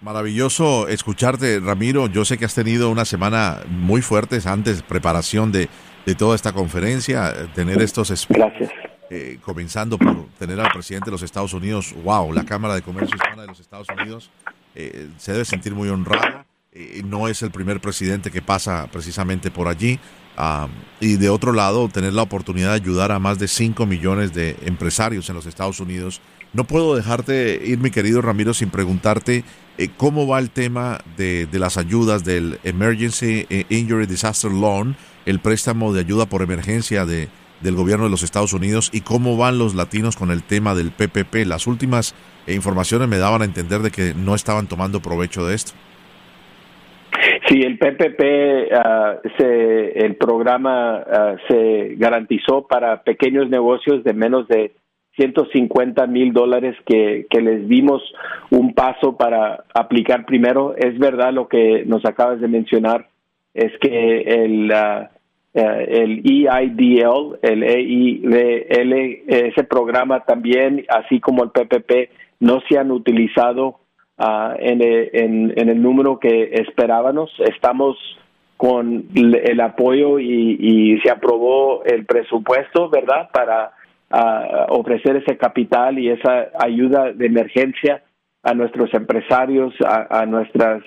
Maravilloso 0.00 0.88
escucharte, 0.88 1.60
Ramiro. 1.60 2.06
Yo 2.06 2.24
sé 2.24 2.38
que 2.38 2.46
has 2.46 2.54
tenido 2.54 2.90
una 2.90 3.04
semana 3.04 3.58
muy 3.68 4.00
fuerte 4.00 4.38
antes, 4.46 4.82
preparación 4.82 5.52
de, 5.52 5.68
de 6.06 6.14
toda 6.14 6.34
esta 6.34 6.52
conferencia, 6.52 7.34
tener 7.54 7.82
estos 7.82 8.26
Gracias. 8.30 8.70
Eh, 9.10 9.36
comenzando 9.42 9.98
por 9.98 10.28
tener 10.38 10.58
al 10.60 10.72
presidente 10.72 11.06
de 11.06 11.12
los 11.12 11.22
Estados 11.22 11.52
Unidos, 11.52 11.94
wow, 12.04 12.32
la 12.32 12.44
Cámara 12.44 12.74
de 12.74 12.80
Comercio 12.80 13.14
Hispana 13.14 13.42
de 13.42 13.48
los 13.48 13.60
Estados 13.60 13.86
Unidos 14.00 14.30
eh, 14.74 15.08
se 15.18 15.32
debe 15.32 15.44
sentir 15.44 15.74
muy 15.74 15.90
honrada 15.90 16.46
eh, 16.78 17.02
no 17.04 17.26
es 17.26 17.40
el 17.42 17.50
primer 17.50 17.80
presidente 17.80 18.30
que 18.30 18.42
pasa 18.42 18.86
precisamente 18.92 19.50
por 19.50 19.68
allí. 19.68 19.98
y 21.00 21.16
de 21.16 21.30
otro 21.30 21.52
lado, 21.52 21.88
tener 21.88 22.12
la 22.12 22.20
oportunidad 22.22 22.68
de 22.68 22.74
ayudar 22.74 23.10
a 23.10 23.18
más 23.18 23.38
de 23.38 23.48
5 23.48 23.86
millones 23.86 24.34
de 24.34 24.56
empresarios 24.66 25.28
en 25.30 25.34
los 25.34 25.46
Estados 25.46 25.80
Unidos. 25.80 26.20
No 26.52 26.64
puedo 26.64 26.94
dejarte 26.94 27.62
ir, 27.64 27.78
mi 27.78 27.90
querido 27.90 28.20
Ramiro, 28.20 28.52
sin 28.52 28.68
preguntarte 28.68 29.44
eh, 29.78 29.88
cómo 29.96 30.26
va 30.26 30.38
el 30.38 30.50
tema 30.50 31.00
de, 31.16 31.46
de, 31.46 31.58
las 31.58 31.78
ayudas 31.78 32.24
del 32.24 32.60
Emergency 32.64 33.46
eh, 33.48 33.64
Injury 33.70 34.04
Disaster 34.04 34.50
Loan, 34.50 34.96
el 35.24 35.40
préstamo 35.40 35.94
de 35.94 36.00
ayuda 36.00 36.26
por 36.26 36.42
emergencia 36.42 37.06
de, 37.06 37.30
del 37.62 37.74
gobierno 37.74 38.04
de 38.04 38.10
los 38.10 38.22
Estados 38.22 38.52
Unidos 38.52 38.90
y 38.92 39.00
cómo 39.00 39.38
van 39.38 39.58
los 39.58 39.74
latinos 39.74 40.16
con 40.16 40.30
el 40.30 40.42
tema 40.42 40.74
del 40.74 40.92
PPP. 40.92 41.46
Las 41.46 41.66
últimas 41.66 42.14
informaciones 42.46 43.08
me 43.08 43.16
daban 43.18 43.40
a 43.40 43.46
entender 43.46 43.80
de 43.80 43.90
que 43.90 44.14
no 44.14 44.34
estaban 44.34 44.66
tomando 44.66 45.00
provecho 45.00 45.46
de 45.46 45.54
esto. 45.54 45.72
Sí, 47.48 47.62
el 47.62 47.78
PPP, 47.78 48.72
ah, 48.72 49.16
se, 49.38 50.04
el 50.04 50.16
programa 50.16 50.96
ah, 50.96 51.36
se 51.48 51.94
garantizó 51.96 52.66
para 52.66 53.02
pequeños 53.02 53.48
negocios 53.48 54.04
de 54.04 54.12
menos 54.12 54.48
de 54.48 54.72
150 55.16 56.06
mil 56.06 56.32
dólares 56.32 56.76
que, 56.84 57.26
les 57.30 57.68
dimos 57.68 58.02
un 58.50 58.74
paso 58.74 59.16
para 59.16 59.64
aplicar 59.74 60.26
primero. 60.26 60.74
Es 60.76 60.98
verdad 60.98 61.32
lo 61.32 61.48
que 61.48 61.84
nos 61.86 62.04
acabas 62.04 62.40
de 62.40 62.48
mencionar, 62.48 63.08
es 63.54 63.72
que 63.80 64.20
el, 64.20 64.70
uh, 64.70 65.06
el 65.54 66.22
EIDL, 66.24 67.38
el 67.40 67.62
EIDL, 67.62 68.92
ese 69.26 69.64
programa 69.64 70.20
también, 70.20 70.84
así 70.88 71.18
como 71.20 71.44
el 71.44 71.50
PPP, 71.50 72.10
no 72.40 72.60
se 72.68 72.78
han 72.78 72.90
utilizado 72.90 73.80
en, 74.18 75.52
el 75.56 75.82
número 75.82 76.18
que 76.18 76.50
esperábamos. 76.54 77.30
Estamos 77.38 77.96
con 78.56 79.04
el 79.14 79.60
apoyo 79.60 80.18
y, 80.18 80.98
se 81.02 81.10
aprobó 81.10 81.84
el 81.84 82.06
presupuesto, 82.06 82.88
¿verdad?, 82.88 83.30
para 83.32 83.72
ofrecer 84.68 85.16
ese 85.16 85.36
capital 85.36 85.98
y 85.98 86.10
esa 86.10 86.48
ayuda 86.58 87.12
de 87.12 87.26
emergencia 87.26 88.02
a 88.42 88.54
nuestros 88.54 88.94
empresarios, 88.94 89.74
a, 89.84 90.24
nuestras 90.26 90.82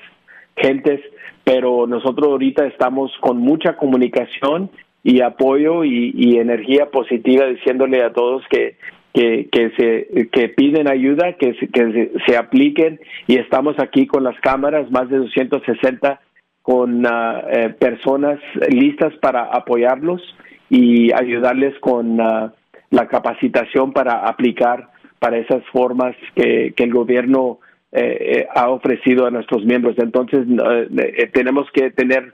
gentes, 0.55 1.01
pero 1.43 1.87
nosotros 1.87 2.29
ahorita 2.29 2.65
estamos 2.65 3.11
con 3.19 3.37
mucha 3.37 3.75
comunicación 3.75 4.69
y 5.03 5.21
apoyo 5.21 5.83
y, 5.83 6.37
energía 6.37 6.89
positiva 6.89 7.45
diciéndole 7.45 8.03
a 8.03 8.13
todos 8.13 8.43
que 8.49 8.77
que, 9.13 9.49
que, 9.51 9.71
se, 9.77 10.29
que 10.29 10.49
piden 10.49 10.87
ayuda, 10.87 11.33
que, 11.33 11.53
se, 11.55 11.67
que 11.67 12.11
se, 12.27 12.37
apliquen 12.37 12.99
y 13.27 13.37
estamos 13.37 13.75
aquí 13.79 14.05
con 14.07 14.23
las 14.23 14.39
cámaras, 14.41 14.89
más 14.91 15.09
de 15.09 15.17
260 15.17 16.19
con 16.61 17.05
uh, 17.05 17.09
eh, 17.51 17.69
personas 17.79 18.39
listas 18.69 19.13
para 19.21 19.43
apoyarlos 19.45 20.21
y 20.69 21.11
ayudarles 21.13 21.73
con 21.79 22.19
uh, 22.21 22.51
la 22.91 23.07
capacitación 23.07 23.91
para 23.91 24.27
aplicar 24.27 24.89
para 25.17 25.37
esas 25.37 25.63
formas 25.71 26.15
que, 26.35 26.73
que 26.75 26.83
el 26.83 26.93
gobierno 26.93 27.59
eh, 27.91 28.17
eh 28.37 28.47
ha 28.53 28.69
ofrecido 28.69 29.25
a 29.25 29.31
nuestros 29.31 29.65
miembros. 29.65 29.95
Entonces, 29.97 30.45
eh, 30.47 31.29
tenemos 31.33 31.67
que 31.73 31.89
tener 31.89 32.33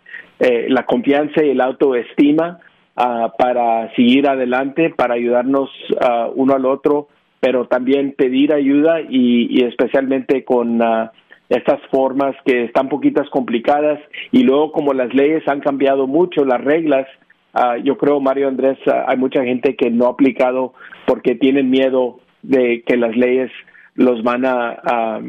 la 0.68 0.86
confianza 0.86 1.42
y 1.46 1.54
la 1.54 1.64
autoestima 1.64 2.60
uh, 2.98 3.30
para 3.38 3.94
seguir 3.96 4.28
adelante, 4.28 4.90
para 4.90 5.16
ayudarnos 5.16 5.70
uh, 5.92 6.32
uno 6.36 6.54
al 6.56 6.66
otro, 6.66 7.08
pero 7.40 7.68
también 7.68 8.16
pedir 8.18 8.54
ayuda 8.54 9.02
y, 9.02 9.48
y 9.50 9.64
especialmente 9.66 10.44
con 10.44 10.82
uh, 10.82 11.10
estas 11.50 11.80
formas 11.92 12.36
que 12.46 12.64
están 12.64 12.90
poquitas 12.90 13.30
complicadas 13.30 14.00
y 14.32 14.44
luego 14.44 14.72
como 14.72 14.94
las 14.94 15.14
leyes 15.14 15.48
han 15.48 15.60
cambiado 15.60 16.08
mucho, 16.08 16.44
las 16.44 16.64
reglas, 16.64 17.08
yo 17.84 17.98
creo, 17.98 18.20
Mario 18.20 18.50
Andrés, 18.50 18.78
hay 19.08 19.16
mucha 19.16 19.42
gente 19.46 19.78
que 19.78 19.90
no 19.90 20.08
ha 20.08 20.10
aplicado 20.10 20.74
porque 21.06 21.36
tienen 21.36 21.70
miedo 21.70 22.20
de 22.42 22.84
que 22.86 22.98
las 22.98 23.16
leyes 23.16 23.50
los 23.94 24.24
van 24.24 24.44
a, 24.46 25.22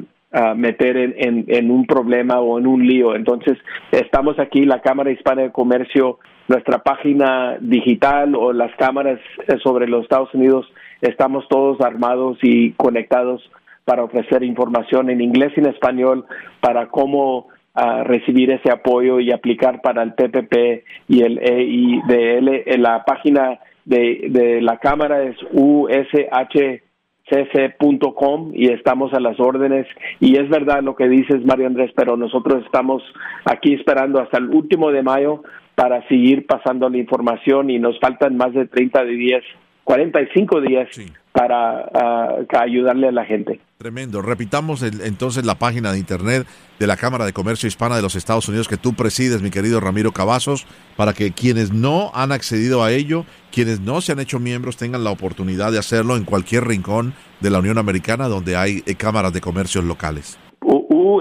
meter 0.57 0.97
en, 0.97 1.45
en, 1.47 1.71
un 1.71 1.87
problema 1.87 2.41
o 2.41 2.59
en 2.59 2.67
un 2.67 2.87
lío. 2.87 3.15
Entonces, 3.15 3.57
estamos 3.93 4.39
aquí, 4.39 4.65
la 4.67 4.83
Cámara 4.83 5.11
Hispana 5.11 5.43
de 5.43 5.53
Comercio, 5.53 6.19
nuestra 6.49 6.79
página 6.79 7.59
digital 7.61 8.35
o 8.35 8.53
las 8.53 8.75
cámaras 8.77 9.19
eh, 9.49 9.57
sobre 9.63 9.89
los 9.89 10.03
Estados 10.03 10.33
Unidos, 10.35 10.67
estamos 11.01 11.47
todos 11.49 11.81
armados 11.81 12.39
y 12.43 12.73
conectados 12.73 13.43
para 13.85 14.03
ofrecer 14.03 14.43
información 14.43 15.11
en 15.11 15.21
inglés 15.21 15.53
y 15.57 15.61
en 15.61 15.67
español 15.67 16.27
para 16.61 16.89
cómo 16.89 17.49
uh, 17.75 18.03
recibir 18.05 18.51
ese 18.51 18.71
apoyo 18.71 19.21
y 19.21 19.31
aplicar 19.31 19.81
para 19.81 20.03
el 20.03 20.15
PPP 20.15 20.85
y 21.09 21.23
el 21.23 21.39
EIDL. 21.39 22.63
En 22.67 22.83
la 22.83 23.05
página 23.05 23.61
de, 23.85 24.27
de 24.29 24.61
la 24.61 24.79
Cámara 24.79 25.23
es 25.23 25.37
USH 25.53 26.86
cc.com 27.29 28.53
y 28.55 28.69
estamos 28.69 29.13
a 29.13 29.21
las 29.21 29.39
órdenes. 29.41 29.87
Y 30.21 30.37
es 30.37 30.49
verdad 30.49 30.83
lo 30.83 30.95
que 30.95 31.09
dices, 31.09 31.45
Mario 31.45 31.67
Andrés, 31.67 31.91
pero 31.97 32.17
nosotros 32.17 32.65
estamos 32.65 33.03
aquí 33.45 33.75
esperando 33.75 34.21
hasta 34.21 34.39
el 34.39 34.49
último 34.49 34.91
de 34.93 35.03
mayo 35.03 35.43
para 35.75 36.07
seguir 36.09 36.47
pasando 36.47 36.89
la 36.89 36.99
información 36.99 37.71
y 37.71 37.79
nos 37.79 37.99
faltan 38.01 38.37
más 38.37 38.55
de 38.55 38.67
30 38.67 39.05
días, 39.05 39.43
45 39.85 40.61
días 40.63 40.89
para 41.33 42.41
uh, 42.41 42.47
ayudarle 42.59 43.09
a 43.09 43.13
la 43.13 43.25
gente. 43.25 43.61
Tremendo. 43.79 44.23
Repitamos 44.23 44.83
entonces 44.83 45.45
la 45.45 45.57
página 45.57 45.93
de 45.93 45.99
internet 45.99 46.47
de 46.79 46.87
la 46.87 46.97
Cámara 46.97 47.27
de 47.27 47.35
Comercio 47.35 47.67
Hispana 47.67 47.97
de 47.97 48.03
los 48.03 48.17
Estados 48.17 48.49
Unidos 48.49 48.69
que 48.69 48.79
tú 48.79 48.95
presides, 48.95 49.43
mi 49.43 49.51
querido 49.51 49.81
Ramiro 49.81 50.13
Cavazos, 50.13 50.67
para 50.97 51.13
que 51.13 51.33
quienes 51.33 51.75
no 51.75 52.11
han 52.15 52.33
accedido 52.33 52.83
a 52.83 52.91
ello, 52.91 53.27
quienes 53.53 53.81
no 53.81 54.01
se 54.01 54.13
han 54.13 54.19
hecho 54.19 54.39
miembros, 54.39 54.79
tengan 54.79 55.05
la 55.05 55.11
oportunidad 55.11 55.73
de 55.73 55.79
hacerlo 55.79 56.17
en 56.17 56.25
cualquier 56.25 56.65
rincón 56.65 57.13
de 57.41 57.51
la 57.51 57.59
Unión 57.59 57.77
Americana 57.77 58.29
donde 58.29 58.57
hay 58.57 58.83
eh, 58.87 58.95
cámaras 58.95 59.35
de 59.35 59.43
comercios 59.43 59.85
locales. 59.85 60.39
ushcc.com 60.63 61.21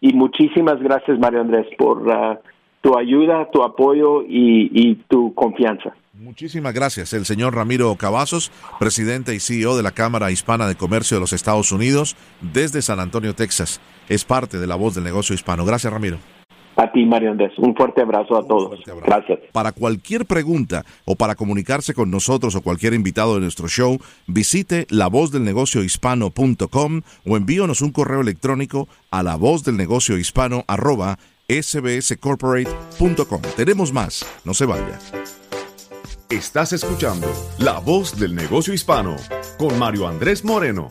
y 0.00 0.12
muchísimas 0.12 0.80
gracias, 0.80 1.18
Mario 1.18 1.40
Andrés, 1.40 1.66
por 1.76 2.06
uh, 2.06 2.38
tu 2.82 2.96
ayuda, 2.96 3.50
tu 3.50 3.64
apoyo 3.64 4.22
y 4.24 4.94
tu 5.08 5.34
confianza. 5.34 5.97
Muchísimas 6.18 6.74
gracias. 6.74 7.12
El 7.12 7.24
señor 7.24 7.54
Ramiro 7.54 7.94
Cavazos, 7.94 8.50
presidente 8.80 9.36
y 9.36 9.40
CEO 9.40 9.76
de 9.76 9.84
la 9.84 9.92
Cámara 9.92 10.32
Hispana 10.32 10.66
de 10.66 10.74
Comercio 10.74 11.16
de 11.16 11.20
los 11.20 11.32
Estados 11.32 11.70
Unidos, 11.70 12.16
desde 12.40 12.82
San 12.82 12.98
Antonio, 12.98 13.36
Texas. 13.36 13.80
Es 14.08 14.24
parte 14.24 14.58
de 14.58 14.66
la 14.66 14.74
voz 14.74 14.96
del 14.96 15.04
negocio 15.04 15.32
hispano. 15.34 15.64
Gracias, 15.64 15.92
Ramiro. 15.92 16.18
A 16.74 16.90
ti, 16.90 17.04
Mario 17.04 17.30
Andrés. 17.32 17.52
Un 17.58 17.76
fuerte 17.76 18.02
abrazo 18.02 18.36
a 18.36 18.44
todos. 18.46 18.80
Gracias. 19.04 19.38
Para 19.52 19.72
cualquier 19.72 20.26
pregunta 20.26 20.84
o 21.04 21.14
para 21.14 21.36
comunicarse 21.36 21.94
con 21.94 22.10
nosotros 22.10 22.56
o 22.56 22.62
cualquier 22.62 22.94
invitado 22.94 23.34
de 23.34 23.40
nuestro 23.40 23.68
show, 23.68 23.98
visite 24.26 24.86
lavozdelnegociohispano.com 24.90 27.02
o 27.26 27.36
envíonos 27.36 27.80
un 27.80 27.90
correo 27.90 28.20
electrónico 28.20 28.88
a 29.10 29.22
lavozdelnegociohispano 29.22 30.64
sbscorporate.com. 31.48 33.42
Tenemos 33.56 33.92
más. 33.92 34.24
No 34.44 34.54
se 34.54 34.66
vaya. 34.66 34.98
Estás 36.30 36.74
escuchando 36.74 37.26
La 37.58 37.78
Voz 37.78 38.18
del 38.18 38.34
Negocio 38.34 38.74
Hispano 38.74 39.16
con 39.56 39.78
Mario 39.78 40.06
Andrés 40.06 40.44
Moreno. 40.44 40.88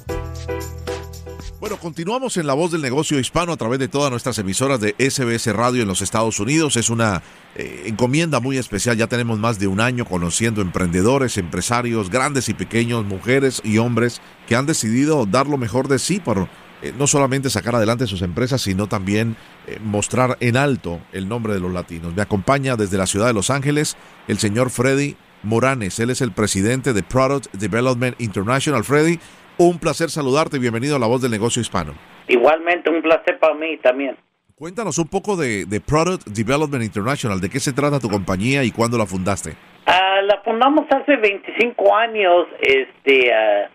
Bueno, 1.60 1.78
continuamos 1.78 2.38
en 2.38 2.48
La 2.48 2.56
Voz 2.56 2.72
del 2.72 2.82
Negocio 2.82 3.20
Hispano 3.20 3.52
a 3.52 3.58
través 3.58 3.78
de 3.78 3.88
todas 3.88 4.10
nuestras 4.10 4.40
emisoras 4.40 4.80
de 4.80 4.96
SBS 4.98 5.54
Radio 5.54 5.84
en 5.84 5.88
los 5.88 6.02
Estados 6.02 6.40
Unidos. 6.40 6.76
Es 6.76 6.90
una 6.90 7.22
eh, 7.54 7.84
encomienda 7.86 8.40
muy 8.40 8.58
especial. 8.58 8.98
Ya 8.98 9.06
tenemos 9.06 9.38
más 9.38 9.60
de 9.60 9.68
un 9.68 9.80
año 9.80 10.06
conociendo 10.06 10.62
emprendedores, 10.62 11.38
empresarios, 11.38 12.10
grandes 12.10 12.50
y 12.50 12.56
pequeños, 12.56 13.06
mujeres 13.06 13.62
y 13.64 13.78
hombres 13.78 14.22
que 14.48 14.56
han 14.56 14.66
decidido 14.66 15.28
dar 15.28 15.46
lo 15.46 15.60
mejor 15.60 15.88
de 15.88 16.00
sí 16.00 16.20
por 16.20 16.50
eh, 16.82 16.94
no 16.98 17.06
solamente 17.06 17.52
sacar 17.52 17.76
adelante 17.76 18.08
sus 18.08 18.24
empresas, 18.24 18.62
sino 18.62 18.88
también 18.88 19.36
eh, 19.68 19.80
mostrar 19.84 20.38
en 20.40 20.58
alto 20.58 21.00
el 21.12 21.28
nombre 21.28 21.54
de 21.54 21.60
los 21.60 21.72
latinos. 21.72 22.16
Me 22.16 22.24
acompaña 22.24 22.76
desde 22.76 22.98
la 22.98 23.06
ciudad 23.06 23.28
de 23.28 23.34
Los 23.34 23.52
Ángeles 23.52 23.98
el 24.28 24.40
señor 24.40 24.72
Freddy 24.72 25.16
Moranes. 25.44 26.00
Él 26.00 26.10
es 26.10 26.22
el 26.22 26.32
presidente 26.32 26.94
de 26.94 27.04
Product 27.04 27.52
Development 27.54 28.20
International. 28.20 28.84
Freddy, 28.84 29.20
un 29.58 29.80
placer 29.80 30.10
saludarte. 30.10 30.60
Bienvenido 30.60 30.96
a 30.96 31.00
La 31.00 31.08
Voz 31.08 31.22
del 31.22 31.32
Negocio 31.32 31.62
Hispano. 31.62 31.94
Igualmente, 32.28 32.90
un 32.90 33.02
placer 33.02 33.40
para 33.40 33.54
mí 33.54 33.78
también. 33.78 34.18
Cuéntanos 34.56 34.98
un 34.98 35.08
poco 35.08 35.36
de, 35.36 35.66
Product 35.86 36.26
Development 36.28 36.84
International. 36.84 37.40
¿De 37.40 37.50
qué 37.50 37.60
se 37.60 37.74
trata 37.74 38.00
tu 38.00 38.10
compañía 38.10 38.64
y 38.64 38.72
cuándo 38.72 38.98
la 38.98 39.06
fundaste? 39.06 39.54
Ah, 39.86 40.22
la 40.24 40.42
fundamos 40.42 40.86
hace 40.90 41.16
25 41.16 41.96
años. 41.96 42.48
Este, 42.60 43.34
ah, 43.34 43.70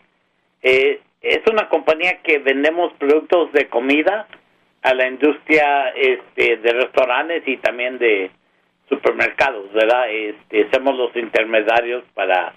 eh, 0.63 1.01
es 1.21 1.41
una 1.51 1.69
compañía 1.69 2.21
que 2.23 2.39
vendemos 2.39 2.93
productos 2.99 3.53
de 3.53 3.69
comida 3.69 4.27
a 4.83 4.95
la 4.95 5.07
industria 5.07 5.91
este, 5.91 6.57
de 6.57 6.73
restaurantes 6.73 7.45
y 7.47 7.59
también 7.59 7.99
de, 7.99 8.33
supermercados, 8.93 9.73
¿verdad? 9.73 10.11
Este, 10.11 10.69
somos 10.73 10.97
los 10.97 11.17
intermediarios 11.17 12.05
para 12.15 12.55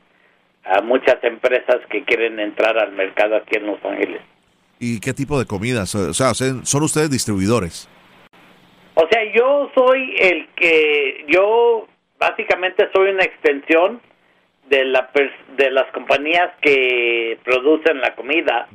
muchas 0.83 1.23
empresas 1.23 1.77
que 1.89 2.03
quieren 2.03 2.39
entrar 2.39 2.77
al 2.77 2.91
mercado 2.91 3.35
aquí 3.35 3.57
en 3.57 3.67
Los 3.67 3.83
Ángeles. 3.85 4.21
¿Y 4.79 4.99
qué 4.99 5.13
tipo 5.13 5.39
de 5.39 5.45
comidas? 5.45 5.93
O 5.95 6.13
sea, 6.13 6.33
¿son 6.33 6.83
ustedes 6.83 7.09
distribuidores? 7.09 7.87
O 8.95 9.07
sea, 9.09 9.23
yo 9.33 9.71
soy 9.75 10.15
el 10.19 10.47
que, 10.55 11.25
yo 11.27 11.87
básicamente 12.17 12.89
soy 12.93 13.11
una 13.11 13.23
extensión 13.23 14.01
de, 14.69 14.85
la, 14.85 15.09
de 15.57 15.71
las 15.71 15.91
compañías 15.91 16.51
que 16.61 17.37
producen 17.43 18.01
la 18.01 18.15
comida 18.15 18.67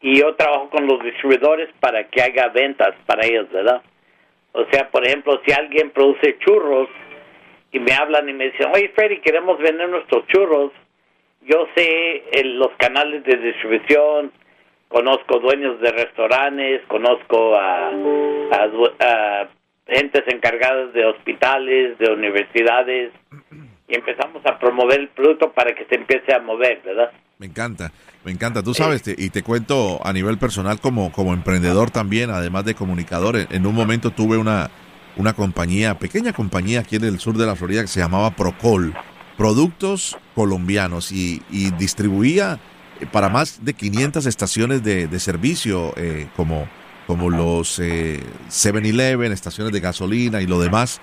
y 0.00 0.20
yo 0.20 0.34
trabajo 0.36 0.70
con 0.70 0.86
los 0.86 1.02
distribuidores 1.02 1.68
para 1.80 2.08
que 2.08 2.22
haga 2.22 2.48
ventas 2.48 2.94
para 3.06 3.26
ellos, 3.26 3.50
¿verdad? 3.52 3.82
O 4.56 4.64
sea, 4.70 4.88
por 4.90 5.06
ejemplo, 5.06 5.38
si 5.44 5.52
alguien 5.52 5.90
produce 5.90 6.38
churros 6.38 6.88
y 7.72 7.78
me 7.78 7.92
hablan 7.92 8.26
y 8.26 8.32
me 8.32 8.50
dicen, 8.50 8.68
oye 8.74 8.90
Freddy, 8.94 9.20
queremos 9.20 9.58
vender 9.58 9.86
nuestros 9.90 10.26
churros, 10.28 10.72
yo 11.42 11.68
sé 11.74 12.24
los 12.42 12.70
canales 12.78 13.22
de 13.24 13.36
distribución, 13.36 14.32
conozco 14.88 15.40
dueños 15.40 15.78
de 15.80 15.92
restaurantes, 15.92 16.80
conozco 16.88 17.54
a, 17.54 17.90
a, 17.90 19.48
gentes 19.86 20.24
encargadas 20.28 20.90
de 20.94 21.04
hospitales, 21.04 21.98
de 21.98 22.12
universidades, 22.14 23.12
y 23.88 23.94
empezamos 23.94 24.44
a 24.44 24.58
promover 24.58 25.00
el 25.00 25.08
producto 25.08 25.52
para 25.52 25.74
que 25.74 25.84
se 25.86 25.94
empiece 25.94 26.34
a 26.34 26.40
mover, 26.40 26.82
¿verdad? 26.84 27.10
Me 27.38 27.46
encanta. 27.46 27.92
Me 28.24 28.32
encanta, 28.32 28.60
tú 28.62 28.74
sabes, 28.74 29.02
y 29.06 29.30
te 29.30 29.44
cuento 29.44 30.00
a 30.04 30.12
nivel 30.12 30.36
personal 30.36 30.80
como, 30.80 31.12
como 31.12 31.32
emprendedor 31.32 31.92
también, 31.92 32.30
además 32.30 32.64
de 32.64 32.74
comunicador, 32.74 33.36
en, 33.36 33.66
un 33.66 33.74
momento 33.74 34.10
tuve 34.10 34.36
una, 34.36 34.68
una 35.16 35.32
compañía, 35.32 35.96
pequeña 35.96 36.32
compañía 36.32 36.80
aquí 36.80 36.96
en 36.96 37.04
el 37.04 37.20
sur 37.20 37.36
de 37.36 37.46
la 37.46 37.54
Florida 37.54 37.82
que 37.82 37.86
se 37.86 38.00
llamaba 38.00 38.32
Procol, 38.32 38.94
productos 39.36 40.18
colombianos 40.34 41.12
y, 41.12 41.40
distribuía 41.78 42.58
eh, 43.00 43.06
para 43.06 43.28
más 43.28 43.64
de 43.64 43.74
500 43.74 44.26
estaciones 44.26 44.82
de, 44.82 45.20
servicio 45.20 45.94
eh, 45.96 46.26
como, 46.34 46.66
como 47.06 47.30
los 47.30 47.78
7-Eleven, 47.78 49.30
estaciones 49.30 49.72
de 49.72 49.78
gasolina 49.78 50.42
y 50.42 50.48
lo 50.48 50.58
demás. 50.58 51.00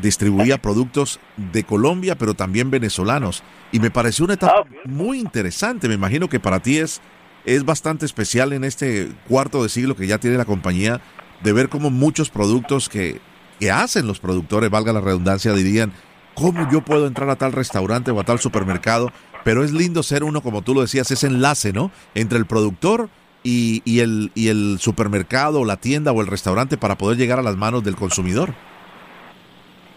Distribuía 0.00 0.60
productos 0.60 1.20
de 1.36 1.64
Colombia, 1.64 2.16
pero 2.16 2.34
también 2.34 2.70
venezolanos. 2.70 3.42
Y 3.70 3.80
me 3.80 3.90
pareció 3.90 4.24
una 4.24 4.34
etapa 4.34 4.64
ah, 4.66 4.80
muy 4.84 5.18
interesante. 5.18 5.88
Me 5.88 5.94
imagino 5.94 6.28
que 6.28 6.40
para 6.40 6.60
ti 6.60 6.78
es, 6.78 7.00
es 7.44 7.64
bastante 7.64 8.04
especial 8.04 8.52
en 8.52 8.64
este 8.64 9.10
cuarto 9.28 9.62
de 9.62 9.68
siglo 9.68 9.96
que 9.96 10.06
ya 10.06 10.18
tiene 10.18 10.36
la 10.36 10.44
compañía 10.44 11.00
de 11.42 11.52
ver 11.52 11.68
cómo 11.68 11.90
muchos 11.90 12.30
productos 12.30 12.88
que, 12.88 13.20
que 13.58 13.70
hacen 13.70 14.06
los 14.06 14.20
productores, 14.20 14.70
valga 14.70 14.92
la 14.92 15.00
redundancia, 15.00 15.52
dirían, 15.52 15.92
¿cómo 16.34 16.68
yo 16.70 16.84
puedo 16.84 17.06
entrar 17.06 17.28
a 17.30 17.36
tal 17.36 17.52
restaurante 17.52 18.10
o 18.10 18.20
a 18.20 18.24
tal 18.24 18.38
supermercado? 18.38 19.12
Pero 19.44 19.64
es 19.64 19.72
lindo 19.72 20.02
ser 20.02 20.24
uno, 20.24 20.42
como 20.42 20.62
tú 20.62 20.74
lo 20.74 20.82
decías, 20.82 21.10
ese 21.10 21.26
enlace, 21.26 21.72
¿no? 21.72 21.90
Entre 22.14 22.38
el 22.38 22.46
productor 22.46 23.08
y, 23.42 23.82
y, 23.84 24.00
el, 24.00 24.30
y 24.34 24.48
el 24.48 24.78
supermercado 24.80 25.60
o 25.60 25.64
la 25.64 25.76
tienda 25.78 26.12
o 26.12 26.20
el 26.20 26.28
restaurante 26.28 26.76
para 26.76 26.96
poder 26.96 27.18
llegar 27.18 27.38
a 27.38 27.42
las 27.42 27.56
manos 27.56 27.82
del 27.82 27.96
consumidor. 27.96 28.54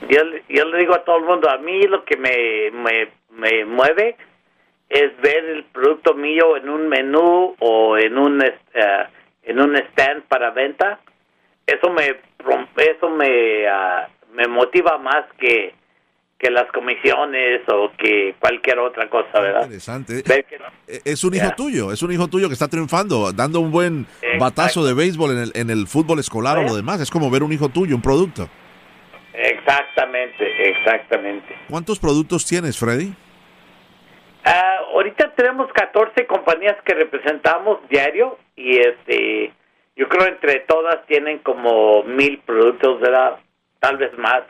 Yo, 0.09 0.21
yo 0.49 0.65
le 0.65 0.79
digo 0.79 0.95
a 0.95 1.03
todo 1.03 1.17
el 1.17 1.25
mundo, 1.25 1.49
a 1.49 1.57
mí 1.57 1.83
lo 1.83 2.03
que 2.05 2.17
me, 2.17 2.71
me, 2.71 3.09
me 3.31 3.65
mueve 3.65 4.15
es 4.89 5.15
ver 5.21 5.45
el 5.45 5.63
producto 5.65 6.13
mío 6.13 6.57
en 6.57 6.69
un 6.69 6.87
menú 6.87 7.55
o 7.59 7.97
en 7.97 8.17
un, 8.17 8.41
uh, 8.41 9.05
en 9.43 9.59
un 9.59 9.75
stand 9.75 10.23
para 10.23 10.51
venta 10.51 10.99
eso 11.65 11.89
me 11.89 12.15
eso 12.77 13.09
me 13.09 13.67
ah, 13.67 14.07
me 14.33 14.47
motiva 14.47 14.97
más 14.97 15.25
que 15.39 15.73
que 16.37 16.51
las 16.51 16.69
comisiones 16.73 17.61
o 17.69 17.91
que 17.97 18.35
cualquier 18.39 18.77
otra 18.79 19.09
cosa, 19.09 19.39
¿verdad? 19.39 19.63
Interesante. 19.63 20.21
Eh, 20.85 20.99
es 21.05 21.23
un 21.23 21.33
hijo 21.33 21.49
tuyo, 21.55 21.93
es 21.93 22.03
un 22.03 22.11
hijo 22.11 22.27
tuyo 22.27 22.49
que 22.49 22.53
está 22.53 22.67
triunfando, 22.67 23.31
dando 23.31 23.61
un 23.61 23.71
buen 23.71 24.05
batazo 24.37 24.85
de 24.85 24.93
béisbol 24.93 25.31
en 25.31 25.37
el, 25.37 25.51
en 25.55 25.69
el 25.69 25.87
fútbol 25.87 26.19
escolar 26.19 26.57
o 26.57 26.63
lo 26.63 26.75
demás. 26.75 26.99
Es 26.99 27.09
como 27.09 27.31
ver 27.31 27.41
un 27.41 27.53
hijo 27.53 27.69
tuyo, 27.69 27.95
un 27.95 28.01
producto. 28.01 28.49
Exactamente, 29.37 30.69
exactamente. 30.69 31.55
¿Cuántos 31.69 31.99
productos 31.99 32.45
tienes, 32.45 32.77
Freddy? 32.77 33.13
Ah, 34.45 34.77
ahorita 34.93 35.33
tenemos 35.35 35.71
14 35.73 36.25
compañías 36.27 36.75
que 36.85 36.93
representamos 36.93 37.79
diario 37.89 38.37
y 38.55 38.77
este 38.77 39.51
yo 39.95 40.09
creo 40.09 40.27
entre 40.27 40.59
todas 40.61 41.05
tienen 41.07 41.39
como 41.39 42.03
mil 42.03 42.39
productos, 42.39 42.99
¿verdad? 42.99 43.39
Tal 43.79 43.97
vez 43.97 44.15
más. 44.17 44.43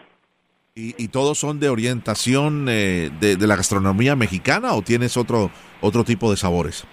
¿Y, 0.77 1.07
todos 1.07 1.39
son 1.39 1.61
de 1.61 1.69
orientación 1.69 2.67
eh, 2.67 3.09
de, 3.21 3.47
la 3.47 3.55
gastronomía 3.55 4.17
mexicana 4.17 4.73
o 4.73 4.81
tienes 4.81 5.15
otro 5.15 5.49
otro 5.79 6.03
tipo 6.03 6.29
de 6.29 6.35
sabores? 6.35 6.85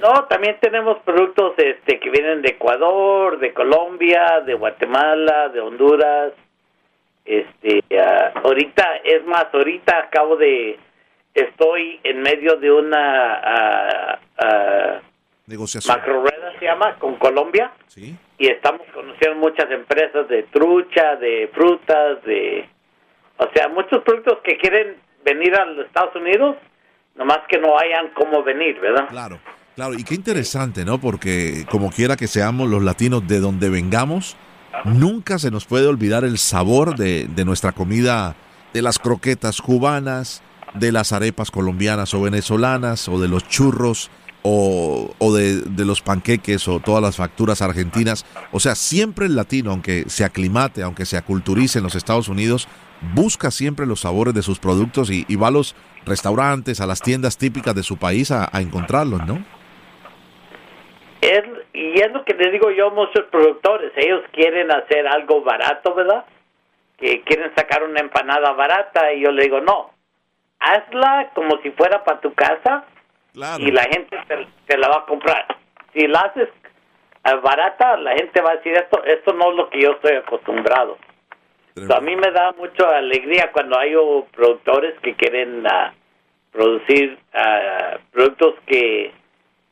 No, 0.00 0.24
también 0.26 0.56
tenemos 0.60 0.98
productos 1.04 1.54
este 1.56 1.98
que 1.98 2.10
vienen 2.10 2.42
de 2.42 2.50
Ecuador, 2.50 3.40
de 3.40 3.52
Colombia, 3.52 4.42
de 4.46 4.54
Guatemala, 4.54 5.48
de 5.48 5.60
Honduras. 5.60 6.32
Este, 7.24 7.82
ah, 7.98 8.32
ahorita 8.42 8.96
es 9.04 9.24
más, 9.26 9.46
ahorita 9.52 9.98
acabo 9.98 10.36
de 10.36 10.78
estoy 11.34 12.00
en 12.04 12.22
medio 12.22 12.56
de 12.56 12.70
una 12.70 14.18
uh, 14.38 15.00
negociación 15.46 16.00
se 16.58 16.64
llama, 16.64 16.94
con 16.98 17.16
Colombia. 17.16 17.72
Y 17.96 18.46
estamos 18.50 18.82
conociendo 18.92 19.38
muchas 19.38 19.70
empresas 19.70 20.28
de 20.28 20.44
trucha, 20.44 21.16
de 21.16 21.50
frutas, 21.52 22.22
de... 22.24 22.68
O 23.36 23.48
sea, 23.54 23.68
muchos 23.68 24.02
productos 24.02 24.38
que 24.44 24.56
quieren 24.56 24.96
venir 25.24 25.54
a 25.54 25.64
los 25.64 25.86
Estados 25.86 26.14
Unidos, 26.16 26.56
nomás 27.16 27.40
que 27.48 27.58
no 27.58 27.78
hayan 27.78 28.10
cómo 28.14 28.42
venir, 28.42 28.78
¿verdad? 28.80 29.08
Claro, 29.08 29.38
claro. 29.74 29.94
Y 29.94 30.04
qué 30.04 30.14
interesante, 30.14 30.84
¿no? 30.84 30.98
Porque 30.98 31.64
como 31.70 31.90
quiera 31.90 32.16
que 32.16 32.28
seamos 32.28 32.68
los 32.68 32.82
latinos 32.82 33.26
de 33.26 33.40
donde 33.40 33.70
vengamos, 33.70 34.36
nunca 34.84 35.38
se 35.38 35.50
nos 35.50 35.64
puede 35.66 35.86
olvidar 35.86 36.24
el 36.24 36.38
sabor 36.38 36.96
de, 36.96 37.28
de 37.34 37.44
nuestra 37.44 37.72
comida, 37.72 38.36
de 38.72 38.82
las 38.82 38.98
croquetas 38.98 39.60
cubanas, 39.60 40.42
de 40.74 40.92
las 40.92 41.12
arepas 41.12 41.50
colombianas 41.50 42.14
o 42.14 42.22
venezolanas, 42.22 43.08
o 43.08 43.20
de 43.20 43.28
los 43.28 43.46
churros 43.48 44.10
o, 44.42 45.14
o 45.18 45.34
de, 45.34 45.62
de, 45.62 45.84
los 45.86 46.02
panqueques 46.02 46.68
o 46.68 46.80
todas 46.80 47.02
las 47.02 47.16
facturas 47.16 47.62
argentinas. 47.62 48.26
O 48.52 48.60
sea, 48.60 48.74
siempre 48.74 49.26
el 49.26 49.36
latino, 49.36 49.70
aunque 49.70 50.04
se 50.08 50.24
aclimate, 50.24 50.82
aunque 50.82 51.06
se 51.06 51.16
aculturice 51.16 51.78
en 51.78 51.84
los 51.84 51.94
Estados 51.94 52.28
Unidos, 52.28 52.68
busca 53.14 53.50
siempre 53.50 53.86
los 53.86 54.00
sabores 54.00 54.34
de 54.34 54.42
sus 54.42 54.58
productos 54.58 55.10
y, 55.10 55.24
va 55.36 55.48
a 55.48 55.50
los 55.50 55.74
restaurantes, 56.04 56.80
a 56.80 56.86
las 56.86 57.00
tiendas 57.00 57.38
típicas 57.38 57.74
de 57.74 57.82
su 57.82 57.96
país 57.96 58.30
a, 58.30 58.48
encontrarlos, 58.54 59.26
¿no? 59.26 59.44
Es, 61.20 61.42
y 61.74 62.00
es 62.00 62.12
lo 62.12 62.24
que 62.24 62.34
les 62.34 62.52
digo 62.52 62.70
yo 62.70 62.86
a 62.86 62.90
muchos 62.90 63.24
productores, 63.32 63.92
ellos 63.96 64.22
quieren 64.30 64.70
hacer 64.70 65.08
algo 65.08 65.42
barato, 65.42 65.92
¿verdad? 65.92 66.24
Que 66.96 67.22
quieren 67.22 67.52
sacar 67.56 67.82
una 67.82 67.98
empanada 67.98 68.52
barata 68.52 69.12
y 69.12 69.22
yo 69.22 69.32
le 69.32 69.42
digo, 69.42 69.60
no, 69.60 69.90
hazla 70.60 71.30
como 71.34 71.58
si 71.62 71.70
fuera 71.72 72.04
para 72.04 72.20
tu 72.20 72.32
casa 72.32 72.84
y 73.58 73.72
la 73.72 73.82
gente 73.82 74.16
te, 74.68 74.78
la 74.78 74.88
va 74.88 74.98
a 74.98 75.06
comprar. 75.06 75.46
Si 75.92 76.06
la 76.06 76.20
haces 76.20 76.48
eh, 77.24 77.34
barata, 77.42 77.96
la 77.96 78.12
gente 78.12 78.40
va 78.40 78.52
a 78.52 78.56
decir 78.56 78.74
esto, 78.74 79.02
esto 79.04 79.32
no 79.32 79.50
es 79.50 79.56
lo 79.56 79.68
que 79.68 79.80
yo 79.80 79.90
estoy 79.92 80.14
acostumbrado. 80.14 80.96
a 81.90 82.00
mí 82.00 82.14
me 82.14 82.30
da 82.30 82.52
mucha 82.52 82.98
alegría 82.98 83.50
cuando 83.50 83.76
hay 83.76 83.96
productores 84.30 84.94
que 85.00 85.16
quieren 85.16 85.66
ah, 85.66 85.92
producir 86.52 87.18
ah, 87.32 87.98
productos 88.12 88.54
que, 88.64 89.12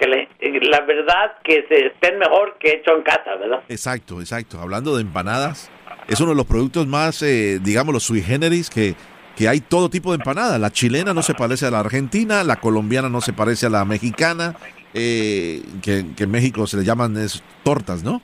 la 0.07 0.81
verdad 0.81 1.37
que 1.45 1.65
se 1.69 1.87
estén 1.87 2.19
mejor 2.19 2.57
que 2.59 2.75
hecho 2.75 2.97
en 2.97 3.03
casa, 3.03 3.35
¿verdad? 3.38 3.62
Exacto, 3.69 4.21
exacto. 4.21 4.61
Hablando 4.61 4.97
de 4.97 5.03
empanadas, 5.03 5.71
es 6.09 6.21
uno 6.21 6.31
de 6.31 6.37
los 6.37 6.47
productos 6.47 6.87
más, 6.87 7.23
eh, 7.23 7.59
digamos, 7.62 7.93
los 7.95 8.03
sui 8.03 8.23
generis 8.23 8.71
que 8.71 8.95
que 9.37 9.49
hay 9.49 9.61
todo 9.61 9.88
tipo 9.88 10.12
de 10.12 10.17
empanadas. 10.17 10.61
La 10.61 10.71
chilena 10.71 11.15
no 11.15 11.23
se 11.23 11.35
parece 11.35 11.67
a 11.67 11.71
la 11.71 11.81
argentina, 11.81 12.45
la 12.45 12.57
colombiana 12.57 13.09
no 13.09 13.21
se 13.21 13.33
parece 13.33 13.67
a 13.67 13.71
la 13.71 13.85
mexicana, 13.85 14.55
eh, 14.95 15.62
que, 15.83 16.05
en 16.17 16.31
México 16.31 16.67
se 16.67 16.77
le 16.77 16.85
llaman 16.85 17.17
es, 17.17 17.43
tortas, 17.62 18.03
¿no? 18.03 18.23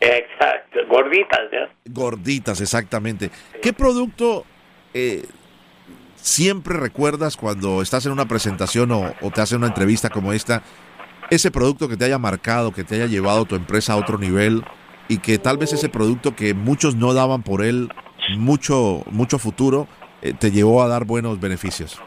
Exacto, 0.00 0.80
gorditas, 0.88 1.40
Gorditas, 1.86 2.60
exactamente. 2.60 3.30
¿Qué 3.62 3.72
producto 3.72 4.44
eh, 4.92 5.24
siempre 6.24 6.78
recuerdas 6.78 7.36
cuando 7.36 7.82
estás 7.82 8.06
en 8.06 8.12
una 8.12 8.24
presentación 8.24 8.90
o, 8.92 9.12
o 9.20 9.30
te 9.30 9.42
hacen 9.42 9.58
una 9.58 9.66
entrevista 9.68 10.08
como 10.08 10.32
esta? 10.32 10.62
Ese 11.30 11.50
producto 11.50 11.88
que 11.88 11.96
te 11.96 12.06
haya 12.06 12.18
marcado, 12.18 12.72
que 12.72 12.84
te 12.84 12.96
haya 12.96 13.06
llevado 13.06 13.44
tu 13.44 13.54
empresa 13.54 13.92
a 13.92 13.96
otro 13.96 14.18
nivel 14.18 14.64
y 15.08 15.18
que 15.18 15.38
tal 15.38 15.58
vez 15.58 15.72
ese 15.72 15.88
producto 15.88 16.34
que 16.34 16.54
muchos 16.54 16.96
no 16.96 17.12
daban 17.12 17.42
por 17.42 17.62
él 17.62 17.90
mucho, 18.38 19.02
mucho 19.10 19.38
futuro, 19.38 19.86
eh, 20.22 20.32
te 20.38 20.50
llevó 20.50 20.82
a 20.82 20.88
dar 20.88 21.04
buenos 21.04 21.40
beneficios? 21.40 22.00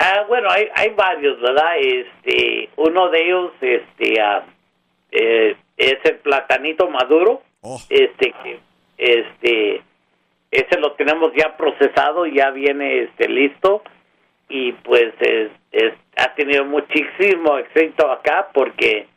Ah, 0.00 0.24
bueno, 0.28 0.48
hay, 0.50 0.66
hay 0.74 0.90
varios, 0.90 1.40
¿verdad? 1.40 1.78
Este, 1.78 2.68
uno 2.76 3.10
de 3.10 3.24
ellos, 3.24 3.52
este, 3.60 4.20
ah, 4.20 4.44
eh, 5.12 5.56
es 5.76 5.98
el 6.04 6.16
platanito 6.16 6.90
maduro, 6.90 7.42
oh. 7.60 7.80
este, 7.88 8.34
este, 8.98 9.82
ese 10.54 10.78
lo 10.78 10.92
tenemos 10.92 11.32
ya 11.34 11.56
procesado, 11.56 12.26
ya 12.26 12.50
viene, 12.50 13.02
este, 13.02 13.28
listo 13.28 13.82
y 14.48 14.72
pues 14.72 15.12
es, 15.20 15.50
ha 16.16 16.32
tenido 16.34 16.64
muchísimo 16.64 17.58
éxito 17.58 18.10
acá 18.10 18.48
porque 18.52 19.08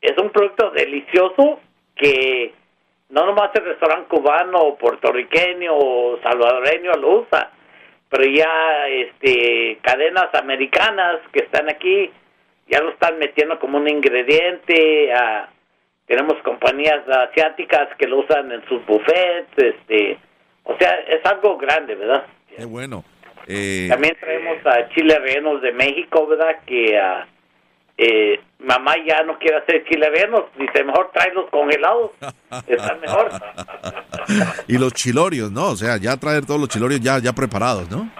es 0.00 0.16
un 0.18 0.30
producto 0.30 0.70
delicioso 0.70 1.60
que 1.96 2.54
no 3.10 3.26
nomás 3.26 3.50
el 3.54 3.64
restaurante 3.64 4.08
cubano 4.08 4.58
o 4.60 4.78
puertorriqueño 4.78 5.74
o 5.74 6.18
salvadoreño 6.22 6.92
lo 6.92 7.22
usa, 7.22 7.50
pero 8.08 8.24
ya 8.24 8.86
este 8.88 9.78
cadenas 9.82 10.32
americanas 10.34 11.20
que 11.32 11.40
están 11.40 11.68
aquí 11.68 12.08
ya 12.68 12.80
lo 12.80 12.90
están 12.90 13.18
metiendo 13.18 13.58
como 13.58 13.78
un 13.78 13.88
ingrediente. 13.88 15.12
tenemos 16.06 16.40
compañías 16.42 17.06
asiáticas 17.08 17.88
que 17.98 18.06
lo 18.06 18.20
usan 18.20 18.52
en 18.52 18.64
sus 18.68 18.84
buffets, 18.86 19.50
este, 19.56 20.18
o 20.64 20.76
sea, 20.78 20.94
es 21.08 21.24
algo 21.24 21.56
grande, 21.58 21.94
¿verdad? 21.94 22.24
Qué 22.56 22.64
bueno. 22.64 23.04
Eh, 23.46 23.86
También 23.88 24.16
traemos 24.20 24.64
a 24.66 24.88
chile 24.90 25.18
rellenos 25.18 25.60
de 25.62 25.72
México, 25.72 26.26
¿verdad? 26.26 26.58
Que 26.64 26.96
eh, 27.98 28.40
mamá 28.60 28.94
ya 29.06 29.22
no 29.22 29.38
quiere 29.38 29.58
hacer 29.58 29.84
chile 29.84 30.10
dice 30.58 30.84
mejor 30.84 31.10
los 31.34 31.50
congelados, 31.50 32.12
están 32.66 33.00
mejor. 33.00 33.30
y 34.68 34.78
los 34.78 34.92
chilorios, 34.92 35.50
¿no? 35.50 35.70
O 35.70 35.76
sea, 35.76 35.96
ya 35.96 36.16
traer 36.16 36.46
todos 36.46 36.60
los 36.60 36.68
chilorios 36.68 37.00
ya, 37.00 37.18
ya 37.18 37.32
preparados, 37.32 37.90
¿no? 37.90 38.10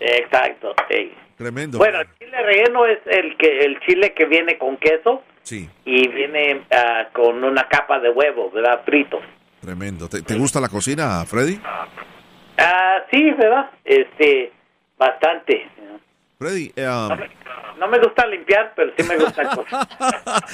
Exacto, 0.00 0.74
sí. 0.90 1.12
Tremendo. 1.36 1.78
Bueno, 1.78 2.00
el 2.00 2.08
chile 2.18 2.42
relleno 2.42 2.86
es 2.86 2.98
el 3.06 3.36
que 3.36 3.60
el 3.60 3.78
chile 3.80 4.14
que 4.14 4.24
viene 4.24 4.56
con 4.58 4.76
queso 4.78 5.22
sí. 5.42 5.68
y 5.84 6.08
viene 6.08 6.62
ah, 6.70 7.08
con 7.12 7.44
una 7.44 7.68
capa 7.68 8.00
de 8.00 8.10
huevo, 8.10 8.50
¿verdad? 8.50 8.82
Frito. 8.84 9.20
Tremendo. 9.66 10.08
¿Te, 10.08 10.38
gusta 10.38 10.60
la 10.60 10.68
cocina, 10.68 11.24
Freddy? 11.26 11.60
Ah, 12.56 12.98
sí, 13.10 13.32
¿verdad? 13.32 13.68
Este, 13.84 14.52
bastante. 14.96 15.68
Freddy, 16.38 16.72
eh, 16.76 16.86
um, 16.86 17.08
no, 17.76 17.88
me, 17.88 17.98
gusta 17.98 18.28
limpiar, 18.28 18.74
pero 18.76 18.92
sí 18.96 19.02
me 19.02 19.16
gusta 19.16 19.42
cocinar. 19.56 19.88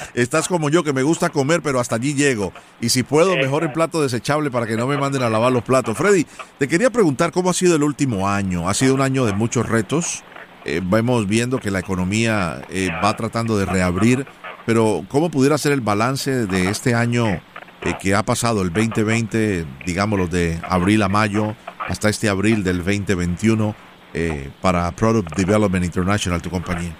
Estás 0.14 0.48
como 0.48 0.70
yo, 0.70 0.82
que 0.82 0.94
me 0.94 1.02
gusta 1.02 1.28
comer, 1.28 1.60
pero 1.62 1.78
hasta 1.78 1.96
allí 1.96 2.14
llego. 2.14 2.54
Y 2.80 2.88
si 2.88 3.02
puedo, 3.02 3.36
mejor 3.36 3.64
en 3.64 3.74
plato 3.74 4.00
desechable 4.00 4.50
para 4.50 4.66
que 4.66 4.78
no 4.78 4.86
me 4.86 4.96
manden 4.96 5.22
a 5.22 5.28
lavar 5.28 5.52
los 5.52 5.62
platos. 5.62 5.94
Freddy, 5.94 6.24
te 6.56 6.66
quería 6.66 6.88
preguntar 6.88 7.32
cómo 7.32 7.50
ha 7.50 7.52
sido 7.52 7.76
el 7.76 7.82
último 7.82 8.30
año. 8.30 8.66
Ha 8.66 8.72
sido 8.72 8.94
un 8.94 9.02
año 9.02 9.26
de 9.26 9.34
muchos 9.34 9.68
retos. 9.68 10.24
Eh, 10.64 10.80
vamos 10.82 11.28
viendo 11.28 11.58
que 11.58 11.70
la 11.70 11.80
economía 11.80 12.62
eh, 12.70 12.88
va 13.04 13.14
tratando 13.14 13.58
de 13.58 13.66
reabrir, 13.66 14.26
pero 14.64 15.04
¿cómo 15.10 15.30
pudiera 15.30 15.58
ser 15.58 15.72
el 15.72 15.82
balance 15.82 16.46
de 16.46 16.70
este 16.70 16.94
año 16.94 17.42
eh, 17.84 17.94
que 18.00 18.14
ha 18.14 18.22
pasado, 18.22 18.62
el 18.62 18.72
2020, 18.72 19.64
digámoslo, 19.84 20.26
de 20.26 20.58
abril 20.68 21.02
a 21.02 21.08
mayo, 21.08 21.54
hasta 21.78 22.08
este 22.08 22.28
abril 22.28 22.62
del 22.64 22.78
2021, 22.78 23.74
para 24.60 24.90
Product 24.92 25.34
Development 25.34 25.84
International, 25.84 26.42
tu 26.42 26.50
compañía? 26.50 26.92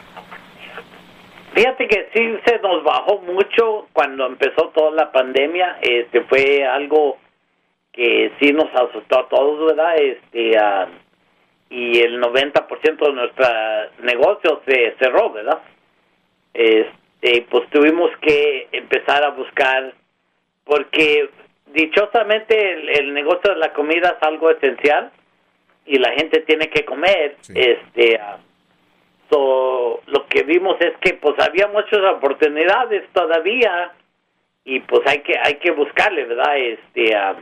Fíjate 1.54 1.86
que 1.86 2.08
sí 2.14 2.38
se 2.46 2.58
nos 2.60 2.82
bajó 2.82 3.18
mucho 3.18 3.86
cuando 3.92 4.26
empezó 4.26 4.68
toda 4.74 4.92
la 4.92 5.12
pandemia. 5.12 5.76
Este 5.82 6.22
fue 6.22 6.64
algo 6.64 7.18
que 7.92 8.32
sí 8.40 8.52
nos 8.52 8.68
asustó 8.74 9.20
a 9.20 9.28
todos, 9.28 9.66
¿verdad? 9.66 9.96
Este, 9.96 10.58
y 11.68 12.00
el 12.00 12.22
90% 12.22 13.06
de 13.06 13.12
nuestro 13.12 13.46
negocio 14.02 14.62
se 14.66 14.94
cerró, 14.98 15.30
¿verdad? 15.30 15.60
Este, 16.54 17.46
pues 17.50 17.68
tuvimos 17.70 18.10
que 18.22 18.68
empezar 18.72 19.22
a 19.22 19.30
buscar, 19.30 19.94
porque 20.72 21.28
dichosamente 21.66 22.98
el, 22.98 23.12
negocio 23.12 23.52
de 23.52 23.60
la 23.60 23.74
comida 23.74 24.16
es 24.16 24.26
algo 24.26 24.50
esencial 24.50 25.10
y 25.84 25.98
la 25.98 26.12
gente 26.12 26.40
tiene 26.40 26.70
que 26.70 26.86
comer. 26.86 27.36
Este, 27.54 28.18
ah, 28.18 28.38
lo 29.30 30.26
que 30.30 30.44
vimos 30.44 30.76
es 30.80 30.96
que 31.02 31.14
pues 31.14 31.34
había 31.46 31.68
muchas 31.68 32.00
oportunidades 32.14 33.04
todavía 33.12 33.92
y 34.64 34.80
pues 34.80 35.02
hay 35.06 35.20
que 35.20 35.34
hay 35.38 35.56
que 35.56 35.72
buscarle, 35.72 36.24
¿verdad? 36.24 36.56
Este, 36.56 37.16
uh, 37.16 37.36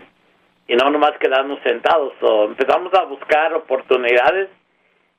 y 0.66 0.74
no 0.74 0.90
nomás 0.90 1.12
quedarnos 1.20 1.60
sentados. 1.62 2.14
empezamos 2.48 2.92
a 2.94 3.04
buscar 3.04 3.54
oportunidades 3.54 4.48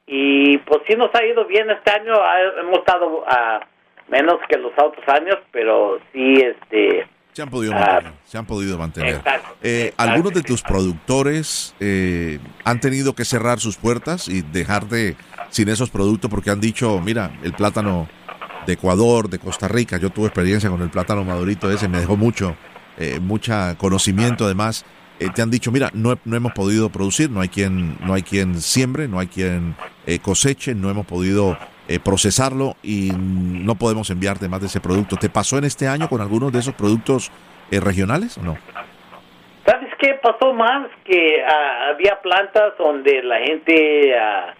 y 0.05 0.57
pues 0.57 0.81
sí 0.85 0.97
nos 0.97 1.15
ha 1.15 1.23
ido 1.25 1.45
bien 1.45 1.69
este 1.69 1.91
año. 1.91 2.13
hemos 2.59 2.79
estado 2.79 3.23
a 3.25 3.61
menos 4.09 4.39
que 4.49 4.57
los 4.57 4.73
otros 4.77 5.07
años, 5.07 5.37
pero 5.51 5.99
sí 6.11 6.33
este 6.41 7.07
se 7.33 7.41
han 7.41 7.49
podido 7.49 7.73
mantener. 7.73 8.13
se 8.25 8.37
han 8.37 8.45
podido 8.45 8.77
mantener. 8.77 9.21
Eh, 9.61 9.93
¿Algunos 9.97 10.33
de 10.33 10.41
tus 10.41 10.61
productores 10.61 11.73
eh, 11.79 12.39
han 12.65 12.79
tenido 12.79 13.13
que 13.13 13.25
cerrar 13.25 13.59
sus 13.59 13.77
puertas 13.77 14.27
y 14.27 14.41
dejarte 14.41 15.15
sin 15.49 15.69
esos 15.69 15.89
productos 15.89 16.29
porque 16.29 16.49
han 16.49 16.59
dicho, 16.59 16.99
mira, 17.03 17.39
el 17.43 17.53
plátano 17.53 18.07
de 18.65 18.73
Ecuador, 18.73 19.29
de 19.29 19.39
Costa 19.39 19.67
Rica, 19.67 19.97
yo 19.97 20.09
tuve 20.09 20.27
experiencia 20.27 20.69
con 20.69 20.81
el 20.81 20.89
plátano 20.89 21.23
madurito 21.23 21.71
ese, 21.71 21.87
me 21.87 21.99
dejó 21.99 22.15
mucho, 22.17 22.55
eh, 22.97 23.19
mucha 23.19 23.77
conocimiento 23.77 24.45
además. 24.45 24.85
Te 25.35 25.43
han 25.43 25.51
dicho, 25.51 25.71
mira, 25.71 25.91
no, 25.93 26.17
no, 26.25 26.35
hemos 26.35 26.51
podido 26.53 26.89
producir, 26.89 27.29
no 27.29 27.41
hay 27.41 27.49
quien, 27.49 27.95
no 28.03 28.15
hay 28.15 28.23
quien 28.23 28.59
siembre, 28.59 29.07
no 29.07 29.19
hay 29.19 29.27
quien 29.27 29.75
coseche, 30.23 30.73
no 30.73 30.89
hemos 30.89 31.05
podido 31.05 31.55
eh, 31.87 31.99
procesarlo 31.99 32.75
y 32.83 33.11
no 33.15 33.75
podemos 33.75 34.09
enviarte 34.09 34.47
más 34.47 34.61
de 34.61 34.67
ese 34.67 34.81
producto. 34.81 35.17
¿Te 35.17 35.29
pasó 35.29 35.57
en 35.57 35.65
este 35.65 35.87
año 35.87 36.07
con 36.07 36.21
algunos 36.21 36.51
de 36.51 36.59
esos 36.59 36.73
productos 36.73 37.31
regionales 37.71 38.37
o 38.37 38.43
no? 38.43 38.57
¿Sabes 39.65 39.93
qué 39.99 40.15
pasó 40.15 40.53
más? 40.53 40.89
Que 41.05 41.43
ah, 41.43 41.89
había 41.89 42.19
plantas 42.21 42.73
donde 42.77 43.21
la 43.23 43.39
gente 43.39 44.13
uh, 44.15 44.51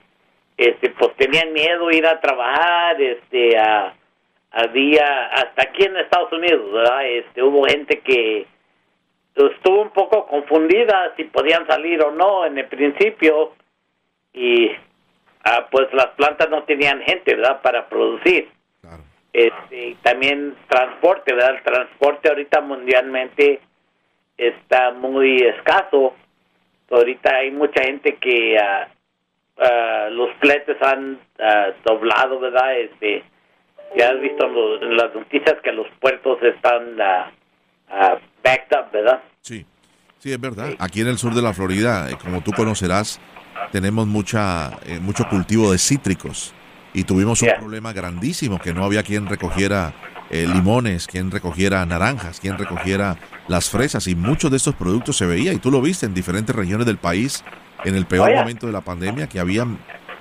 este, 0.58 0.92
pues 0.92 1.16
tenían 1.16 1.54
miedo 1.54 1.90
ir 1.90 2.06
a 2.06 2.20
trabajar, 2.22 3.02
este, 3.02 3.58
uh, 3.60 3.92
había, 4.52 5.26
hasta 5.28 5.64
aquí 5.64 5.84
en 5.84 5.98
Estados 5.98 6.32
Unidos, 6.32 6.72
¿verdad? 6.72 7.08
Este, 7.08 7.42
hubo 7.42 7.66
gente 7.66 8.00
que 8.02 8.46
estuvo 9.36 9.82
un 9.82 9.90
poco 9.90 10.28
confundida 10.28 11.14
si 11.18 11.24
podían 11.24 11.66
salir 11.66 12.04
o 12.04 12.12
no 12.12 12.46
en 12.46 12.60
el 12.60 12.68
principio 12.68 13.54
y 14.34 14.72
ah, 15.44 15.68
pues 15.72 15.92
las 15.94 16.08
plantas 16.18 16.50
no 16.50 16.64
tenían 16.64 17.02
gente, 17.02 17.36
¿verdad? 17.36 17.62
Para 17.62 17.88
producir. 17.88 18.50
Este, 19.34 19.88
y 19.90 19.96
también 19.96 20.56
transporte, 20.68 21.34
¿verdad? 21.34 21.56
El 21.56 21.64
transporte 21.64 22.30
ahorita 22.30 22.60
mundialmente 22.62 23.62
está 24.38 24.92
muy 24.92 25.38
escaso. 25.38 26.16
Ahorita 26.90 27.36
hay 27.36 27.52
mucha 27.52 27.84
gente 27.84 28.18
que 28.18 28.58
ah, 28.58 28.90
ah, 29.58 30.10
los 30.12 30.32
fletes 30.42 30.76
han 30.82 31.20
doblado, 31.86 32.40
¿verdad? 32.40 32.78
Este, 32.78 33.24
ya 33.98 34.10
has 34.10 34.20
visto 34.20 34.46
en, 34.82 34.98
las 34.98 35.16
noticias 35.16 35.56
que 35.64 35.72
los 35.72 35.88
puertos 36.00 36.42
están 36.44 36.98
backed 38.44 38.78
up, 38.78 38.92
¿verdad? 38.92 39.22
Sí, 39.42 39.66
sí, 40.20 40.32
es 40.32 40.40
verdad. 40.40 40.74
Aquí 40.80 41.02
en 41.02 41.08
el 41.08 41.18
sur 41.18 41.34
de 41.34 41.42
la 41.42 41.54
Florida, 41.54 42.10
eh, 42.10 42.16
como 42.22 42.42
tú 42.42 42.52
conocerás, 42.52 43.20
tenemos 43.72 44.08
mucha, 44.08 44.80
eh, 44.86 45.00
mucho 45.00 45.28
cultivo 45.30 45.72
de 45.72 45.78
cítricos 45.78 46.54
y 46.94 47.04
tuvimos 47.04 47.42
un 47.42 47.50
problema 47.58 47.94
grandísimo 47.94 48.60
que 48.60 48.74
no 48.74 48.84
había 48.84 49.04
quien 49.04 49.28
recogiera 49.28 49.94
eh, 50.30 50.48
limones, 50.48 51.08
quien 51.08 51.32
recogiera 51.32 51.86
naranjas, 51.86 52.40
quien 52.40 52.58
recogiera 52.58 53.18
las 53.48 53.70
fresas 53.70 54.08
y 54.08 54.16
muchos 54.16 54.52
de 54.52 54.58
estos 54.58 54.76
productos 54.76 55.18
se 55.18 55.26
veía 55.26 55.54
y 55.54 55.58
tú 55.58 55.72
lo 55.72 55.82
viste 55.82 56.06
en 56.06 56.14
diferentes 56.14 56.56
regiones 56.56 56.86
del 56.86 56.98
país 56.98 57.44
en 57.84 57.96
el 57.96 58.06
peor 58.06 58.34
momento 58.36 58.68
de 58.68 58.74
la 58.74 58.82
pandemia 58.82 59.28
que 59.28 59.40
había 59.40 59.66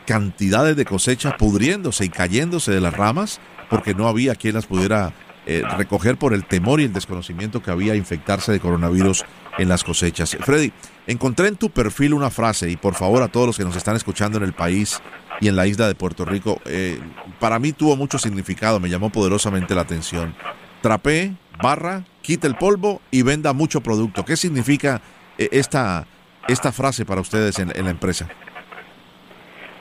cantidades 0.06 0.76
de 0.76 0.84
cosechas 0.84 1.34
pudriéndose 1.34 2.04
y 2.04 2.08
cayéndose 2.08 2.72
de 2.72 2.80
las 2.80 2.94
ramas 2.94 3.40
porque 3.68 3.94
no 3.94 4.08
había 4.08 4.34
quien 4.34 4.54
las 4.54 4.66
pudiera 4.66 5.12
eh, 5.46 5.62
recoger 5.76 6.16
por 6.16 6.34
el 6.34 6.44
temor 6.44 6.80
y 6.80 6.84
el 6.84 6.92
desconocimiento 6.92 7.62
que 7.62 7.70
había 7.70 7.94
infectarse 7.94 8.52
de 8.52 8.60
coronavirus 8.60 9.24
en 9.58 9.68
las 9.68 9.84
cosechas. 9.84 10.36
Freddy, 10.40 10.72
encontré 11.06 11.48
en 11.48 11.56
tu 11.56 11.70
perfil 11.70 12.14
una 12.14 12.30
frase 12.30 12.70
y 12.70 12.76
por 12.76 12.94
favor 12.94 13.22
a 13.22 13.28
todos 13.28 13.46
los 13.46 13.56
que 13.56 13.64
nos 13.64 13.76
están 13.76 13.96
escuchando 13.96 14.38
en 14.38 14.44
el 14.44 14.52
país 14.52 15.00
y 15.40 15.48
en 15.48 15.56
la 15.56 15.66
isla 15.66 15.88
de 15.88 15.94
Puerto 15.94 16.24
Rico, 16.24 16.60
eh, 16.66 16.98
para 17.38 17.58
mí 17.58 17.72
tuvo 17.72 17.96
mucho 17.96 18.18
significado, 18.18 18.78
me 18.80 18.90
llamó 18.90 19.10
poderosamente 19.10 19.74
la 19.74 19.80
atención. 19.80 20.34
Trapé, 20.82 21.32
barra, 21.62 22.04
quita 22.22 22.46
el 22.46 22.56
polvo 22.56 23.00
y 23.10 23.22
venda 23.22 23.52
mucho 23.52 23.80
producto. 23.80 24.24
¿Qué 24.24 24.36
significa 24.36 25.00
eh, 25.38 25.48
esta, 25.52 26.06
esta 26.48 26.72
frase 26.72 27.06
para 27.06 27.22
ustedes 27.22 27.58
en, 27.58 27.74
en 27.74 27.84
la 27.86 27.90
empresa? 27.90 28.28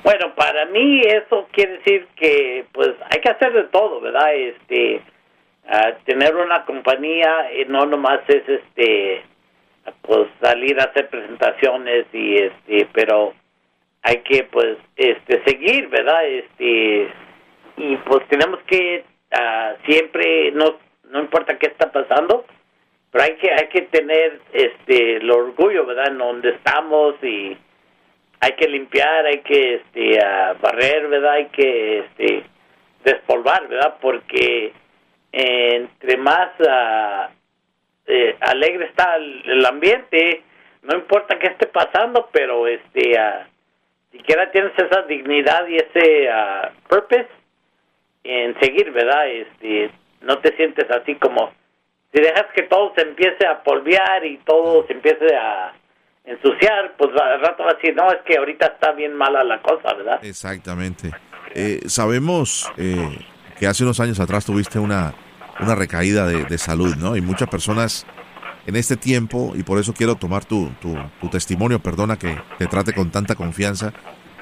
Bueno, 0.03 0.33
para 0.35 0.65
mí 0.67 1.01
eso 1.01 1.47
quiere 1.51 1.73
decir 1.79 2.07
que 2.15 2.65
pues 2.71 2.89
hay 3.11 3.19
que 3.21 3.29
hacer 3.29 3.53
de 3.53 3.63
todo, 3.65 3.99
¿verdad? 3.99 4.33
Este, 4.33 5.01
tener 6.05 6.35
una 6.35 6.65
compañía 6.65 7.53
y 7.53 7.65
no 7.65 7.85
nomás 7.85 8.21
es 8.27 8.47
este 8.47 9.23
pues 10.01 10.27
salir 10.41 10.79
a 10.79 10.85
hacer 10.85 11.09
presentaciones 11.09 12.05
y 12.11 12.35
este 12.37 12.87
pero 12.91 13.33
hay 14.01 14.17
que 14.17 14.43
pues 14.45 14.77
este 14.95 15.43
seguir 15.43 15.87
verdad 15.89 16.25
este 16.25 17.09
y 17.77 17.95
pues 17.97 18.27
tenemos 18.29 18.59
que 18.65 19.03
uh, 19.31 19.85
siempre 19.85 20.51
no 20.51 20.77
no 21.11 21.19
importa 21.19 21.57
qué 21.57 21.67
está 21.67 21.91
pasando 21.91 22.45
pero 23.11 23.23
hay 23.23 23.35
que 23.35 23.51
hay 23.51 23.67
que 23.67 23.83
tener 23.83 24.39
este 24.53 25.17
el 25.17 25.29
orgullo 25.29 25.85
verdad 25.85 26.09
en 26.09 26.17
donde 26.17 26.49
estamos 26.49 27.15
y 27.23 27.55
hay 28.39 28.51
que 28.53 28.67
limpiar 28.67 29.25
hay 29.25 29.39
que 29.41 29.75
este 29.75 30.19
barrer 30.61 31.07
verdad 31.09 31.33
hay 31.33 31.45
que 31.47 31.99
este 31.99 32.43
despolvar 33.03 33.67
verdad 33.67 33.97
porque 34.01 34.73
entre 35.31 36.17
más 36.17 36.49
uh, 36.59 37.31
eh, 38.07 38.35
alegre 38.39 38.85
está 38.85 39.15
el, 39.15 39.65
ambiente, 39.65 40.43
no 40.83 40.97
importa 40.97 41.37
qué 41.37 41.47
esté 41.47 41.67
pasando, 41.67 42.29
pero 42.31 42.67
este, 42.67 43.11
uh, 43.19 43.45
siquiera 44.11 44.51
tienes 44.51 44.73
esa 44.77 45.03
dignidad 45.03 45.67
y 45.67 45.77
ese 45.77 46.27
uh, 46.29 46.87
purpose 46.87 47.27
en 48.23 48.59
seguir, 48.59 48.91
¿verdad? 48.91 49.27
Este, 49.27 49.91
no 50.21 50.39
te 50.39 50.55
sientes 50.55 50.89
así 50.91 51.15
como 51.15 51.51
si 52.11 52.21
dejas 52.21 52.47
que 52.55 52.63
todo 52.63 52.91
se 52.95 53.01
empiece 53.01 53.45
a 53.45 53.61
polvear 53.63 54.25
y 54.25 54.37
todo 54.39 54.85
se 54.87 54.93
empiece 54.93 55.35
a 55.35 55.73
ensuciar, 56.25 56.95
pues 56.97 57.11
al 57.19 57.41
rato 57.41 57.63
va 57.63 57.71
a 57.71 57.73
decir, 57.75 57.95
no, 57.95 58.11
es 58.11 58.19
que 58.25 58.37
ahorita 58.37 58.67
está 58.67 58.91
bien 58.93 59.15
mala 59.15 59.43
la 59.43 59.61
cosa, 59.61 59.93
¿verdad? 59.93 60.19
Exactamente. 60.23 61.11
Eh, 61.55 61.79
sabemos 61.87 62.71
eh, 62.77 62.95
que 63.59 63.67
hace 63.67 63.83
unos 63.83 63.99
años 63.99 64.19
atrás 64.19 64.45
tuviste 64.45 64.79
una, 64.79 65.13
una 65.59 65.75
recaída 65.75 66.25
de, 66.25 66.57
salud, 66.57 66.95
¿no? 66.95 67.15
Y 67.15 67.21
muchas 67.21 67.49
personas 67.49 68.05
en 68.65 68.75
este 68.75 68.95
tiempo, 68.95 69.53
y 69.55 69.63
por 69.63 69.79
eso 69.79 69.93
quiero 69.93 70.15
tomar 70.15 70.45
tu, 70.45 70.71
tu, 70.81 71.29
testimonio, 71.29 71.79
perdona 71.79 72.17
que 72.17 72.37
te 72.57 72.67
trate 72.67 72.93
con 72.93 73.11
tanta 73.11 73.35
confianza, 73.35 73.93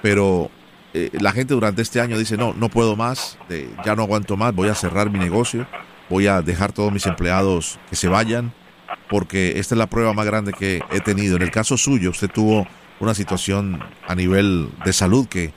pero 0.01 0.51
eh, 0.93 1.10
la 1.19 1.32
gente 1.32 1.53
durante 1.53 1.82
este 1.82 1.99
año 1.99 2.17
dice, 2.17 2.38
no, 2.38 2.53
no 2.53 2.69
puedo 2.69 2.95
más, 2.95 3.38
ya 3.86 3.95
no 3.95 4.03
aguanto 4.03 4.38
más, 4.38 4.53
voy 4.53 4.69
a 4.69 4.75
cerrar 4.75 5.10
mi 5.10 5.19
negocio, 5.19 5.65
voy 6.10 6.27
a 6.27 6.41
dejar 6.41 6.71
todos 6.71 6.91
mis 6.91 7.06
empleados 7.06 7.80
que 7.89 7.95
se 7.95 8.08
vayan, 8.08 8.53
porque 9.10 9.60
esta 9.60 9.75
es 9.75 9.80
la 9.80 9.88
prueba 9.88 10.13
más 10.13 10.25
grande 10.25 10.53
que 10.53 10.82
he 10.91 10.99
tenido. 10.99 11.38
En 11.38 11.41
el 11.41 11.51
caso 11.51 11.77
suyo, 11.77 12.12
usted 12.12 12.30
tuvo 12.30 12.67
una 12.99 13.13
situación 13.13 13.80
a 14.08 14.15
nivel 14.15 14.69
de 14.84 14.93
salud 14.93 15.27
que, 15.27 15.53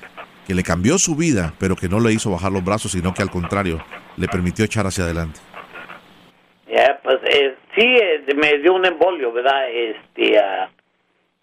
que 0.51 0.57
le 0.57 0.65
cambió 0.65 0.99
su 0.99 1.15
vida, 1.15 1.55
pero 1.61 1.77
que 1.77 1.89
no 1.89 2.01
le 2.01 2.11
hizo 2.13 2.29
bajar 2.29 2.51
los 2.51 2.65
brazos, 2.65 2.91
sino 2.91 3.15
que 3.15 3.23
al 3.23 3.31
contrario, 3.31 3.79
le 4.17 4.27
permitió 4.27 4.65
echar 4.65 4.85
hacia 4.85 5.05
adelante. 5.05 5.39
Ya, 6.67 6.99
pues 7.05 7.19
eh, 7.23 7.55
sí, 7.77 7.87
eh, 7.87 8.25
me 8.35 8.59
dio 8.59 8.75
un 8.75 8.85
embolio, 8.85 9.31
¿verdad? 9.31 9.71
Este, 9.71 10.41
ah, 10.41 10.69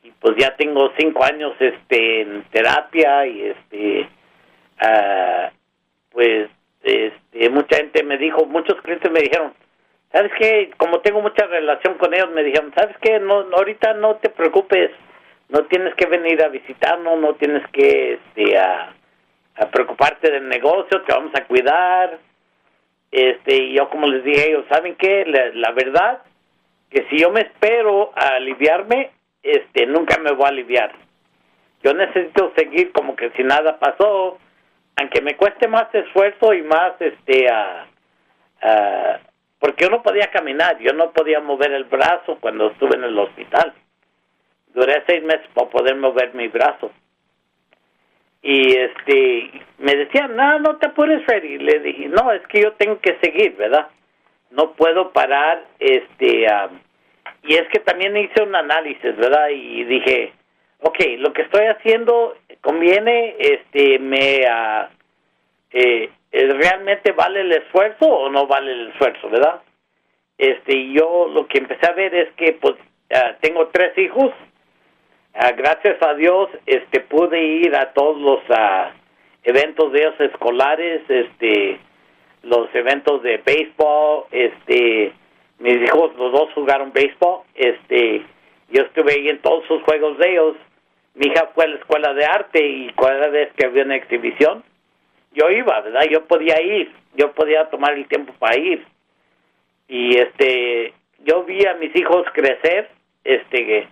y 0.03 0.11
pues 0.11 0.35
ya 0.37 0.57
tengo 0.57 0.91
cinco 0.97 1.23
años 1.23 1.53
este, 1.57 2.19
en 2.19 2.43
terapia 2.51 3.25
y 3.27 3.43
este, 3.43 4.09
ah, 4.81 5.51
pues 6.11 6.49
este, 6.83 7.49
mucha 7.49 7.77
gente 7.77 8.03
me 8.03 8.17
dijo, 8.17 8.45
muchos 8.45 8.75
clientes 8.81 9.09
me 9.09 9.21
dijeron, 9.21 9.53
¿sabes 10.11 10.33
qué? 10.37 10.71
Como 10.75 10.99
tengo 10.99 11.21
mucha 11.21 11.45
relación 11.45 11.93
con 11.93 12.13
ellos, 12.13 12.29
me 12.35 12.43
dijeron, 12.43 12.73
¿sabes 12.75 12.97
qué? 12.99 13.21
No, 13.21 13.45
ahorita 13.55 13.93
no 13.93 14.17
te 14.17 14.27
preocupes, 14.27 14.91
no 15.47 15.63
tienes 15.67 15.95
que 15.95 16.07
venir 16.07 16.43
a 16.43 16.49
visitarnos, 16.49 17.17
no 17.21 17.35
tienes 17.35 17.65
que 17.71 18.15
este, 18.15 18.57
a, 18.57 18.96
preocuparte 19.65 20.31
del 20.31 20.47
negocio, 20.47 21.01
te 21.01 21.13
vamos 21.13 21.33
a 21.35 21.45
cuidar. 21.45 22.19
Este, 23.11 23.55
y 23.55 23.73
yo 23.73 23.89
como 23.89 24.07
les 24.07 24.23
dije 24.23 24.49
ellos, 24.49 24.65
¿saben 24.69 24.95
qué? 24.95 25.25
La, 25.53 25.71
verdad, 25.71 26.21
que 26.89 27.07
si 27.09 27.17
yo 27.19 27.31
me 27.31 27.41
espero 27.41 28.11
a 28.15 28.35
aliviarme, 28.35 29.11
este, 29.41 29.85
nunca 29.87 30.19
me 30.19 30.31
voy 30.31 30.45
a 30.45 30.49
aliviar. 30.49 30.91
Yo 31.83 31.93
necesito 31.93 32.53
seguir 32.55 32.91
como 32.91 33.15
que 33.15 33.31
si 33.31 33.43
nada 33.43 33.79
pasó, 33.79 34.37
aunque 34.97 35.21
me 35.21 35.35
cueste 35.35 35.67
más 35.67 35.93
esfuerzo 35.93 36.53
y 36.53 36.61
más, 36.63 36.93
este, 36.99 37.47
a, 37.49 37.87
porque 39.59 39.85
yo 39.85 39.89
no 39.89 40.03
podía 40.03 40.29
caminar, 40.31 40.77
yo 40.79 40.93
no 40.93 41.11
podía 41.11 41.39
mover 41.39 41.71
el 41.71 41.85
brazo 41.85 42.37
cuando 42.39 42.71
estuve 42.71 42.95
en 42.95 43.03
el 43.03 43.17
hospital. 43.17 43.73
Duré 44.73 45.03
seis 45.07 45.23
meses 45.23 45.47
para 45.53 45.69
poder 45.69 45.95
mover 45.95 46.33
mi 46.35 46.47
brazo. 46.47 46.91
Y 48.49 48.77
este, 48.77 49.51
me 49.77 49.93
decían, 49.93 50.33
no, 50.37 50.59
no 50.59 50.77
te 50.77 50.87
apures, 50.87 51.21
Freddy. 51.25 51.57
Le 51.57 51.79
dije, 51.79 52.07
no, 52.07 52.31
es 52.31 52.41
que 52.47 52.61
yo 52.61 52.71
tengo 52.75 52.97
que 53.01 53.17
seguir, 53.21 53.57
¿verdad? 53.57 53.89
No 54.51 54.71
puedo 54.71 55.11
parar, 55.11 55.65
este, 55.79 56.47
y 57.43 57.55
es 57.55 57.67
que 57.67 57.79
también 57.79 58.15
hice 58.15 58.41
un 58.41 58.55
análisis, 58.55 59.17
¿verdad? 59.17 59.49
Y 59.49 59.83
dije, 59.83 60.31
ok, 60.79 60.97
lo 61.17 61.33
que 61.33 61.41
estoy 61.41 61.65
haciendo 61.65 62.37
conviene, 62.61 63.35
este, 63.37 63.99
me, 63.99 64.39
uh, 64.45 64.87
eh, 65.73 66.09
realmente 66.31 67.11
vale 67.11 67.41
el 67.41 67.51
esfuerzo 67.51 68.05
o 68.05 68.29
no 68.29 68.47
vale 68.47 68.71
el 68.71 68.87
esfuerzo, 68.91 69.29
¿verdad? 69.29 69.61
Este, 70.37 70.93
yo 70.93 71.27
lo 71.33 71.47
que 71.47 71.57
empecé 71.57 71.85
a 71.85 71.95
ver 71.95 72.15
es 72.15 72.31
que, 72.37 72.53
pues, 72.53 72.75
ah, 73.13 73.35
tengo 73.41 73.67
tres 73.73 73.97
hijos, 73.97 74.31
ah, 75.37 75.51
gracias 75.51 76.01
a 76.01 76.13
Dios, 76.15 76.49
este, 76.65 76.99
pude 77.01 77.41
ir 77.41 77.75
a 77.75 77.93
todos 77.93 78.19
los 78.19 78.39
uh, 78.49 78.91
eventos 79.43 79.91
de 79.91 79.99
ellos 79.99 80.19
escolares, 80.19 81.01
este, 81.09 81.79
los 82.43 82.73
eventos 82.73 83.23
de 83.23 83.37
béisbol, 83.37 84.25
este, 84.31 85.13
mis 85.59 85.81
hijos, 85.81 86.15
los 86.17 86.31
dos 86.31 86.53
jugaron 86.53 86.91
béisbol, 86.91 87.41
este, 87.55 88.23
yo 88.69 88.83
estuve 88.83 89.13
ahí 89.13 89.29
en 89.29 89.39
todos 89.39 89.65
sus 89.67 89.81
juegos 89.83 90.17
de 90.17 90.31
ellos, 90.31 90.55
mi 91.15 91.27
hija 91.27 91.49
fue 91.55 91.65
a 91.65 91.67
la 91.67 91.75
escuela 91.77 92.13
de 92.13 92.25
arte 92.25 92.65
y 92.65 92.89
cada 92.93 93.27
vez 93.29 93.51
que 93.53 93.65
había 93.65 93.83
una 93.83 93.95
exhibición, 93.95 94.63
yo 95.33 95.49
iba, 95.49 95.81
¿verdad? 95.81 96.03
Yo 96.09 96.25
podía 96.25 96.61
ir, 96.61 96.91
yo 97.15 97.31
podía 97.33 97.69
tomar 97.69 97.93
el 97.93 98.07
tiempo 98.07 98.33
para 98.39 98.57
ir. 98.57 98.85
Y 99.87 100.17
este, 100.17 100.93
yo 101.25 101.43
vi 101.43 101.65
a 101.65 101.75
mis 101.75 101.95
hijos 101.95 102.25
crecer, 102.33 102.89
este, 103.23 103.87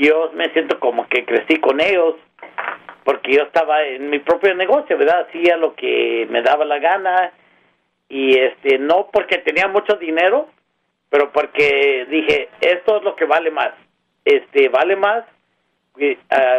yo 0.00 0.30
me 0.34 0.50
siento 0.50 0.78
como 0.80 1.06
que 1.08 1.24
crecí 1.24 1.56
con 1.60 1.80
ellos, 1.80 2.16
porque 3.04 3.34
yo 3.34 3.42
estaba 3.42 3.82
en 3.84 4.10
mi 4.10 4.18
propio 4.18 4.54
negocio, 4.54 4.96
¿verdad? 4.96 5.26
Hacía 5.28 5.56
lo 5.56 5.74
que 5.74 6.26
me 6.30 6.42
daba 6.42 6.64
la 6.64 6.78
gana, 6.78 7.32
y 8.08 8.38
este, 8.38 8.78
no 8.78 9.08
porque 9.12 9.38
tenía 9.38 9.68
mucho 9.68 9.94
dinero, 9.96 10.48
pero 11.10 11.30
porque 11.32 12.06
dije, 12.08 12.48
esto 12.60 12.96
es 12.98 13.02
lo 13.02 13.14
que 13.14 13.24
vale 13.24 13.50
más, 13.50 13.72
este, 14.24 14.68
vale 14.68 14.96
más 14.96 15.24
eh, 15.98 16.16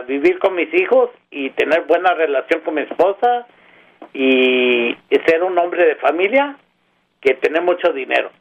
vivir 0.08 0.39
con 0.39 0.56
mis 0.56 0.73
hijos 0.73 1.10
y 1.30 1.49
tener 1.51 1.82
buena 1.84 2.13
relación 2.13 2.62
con 2.62 2.75
mi 2.75 2.82
esposa, 2.82 3.47
y 4.13 4.97
ser 5.25 5.43
un 5.43 5.58
hombre 5.58 5.86
de 5.86 5.95
familia 5.95 6.58
que 7.21 7.36
tiene 7.36 7.62
mucho 7.62 7.93
dinero. 7.93 8.32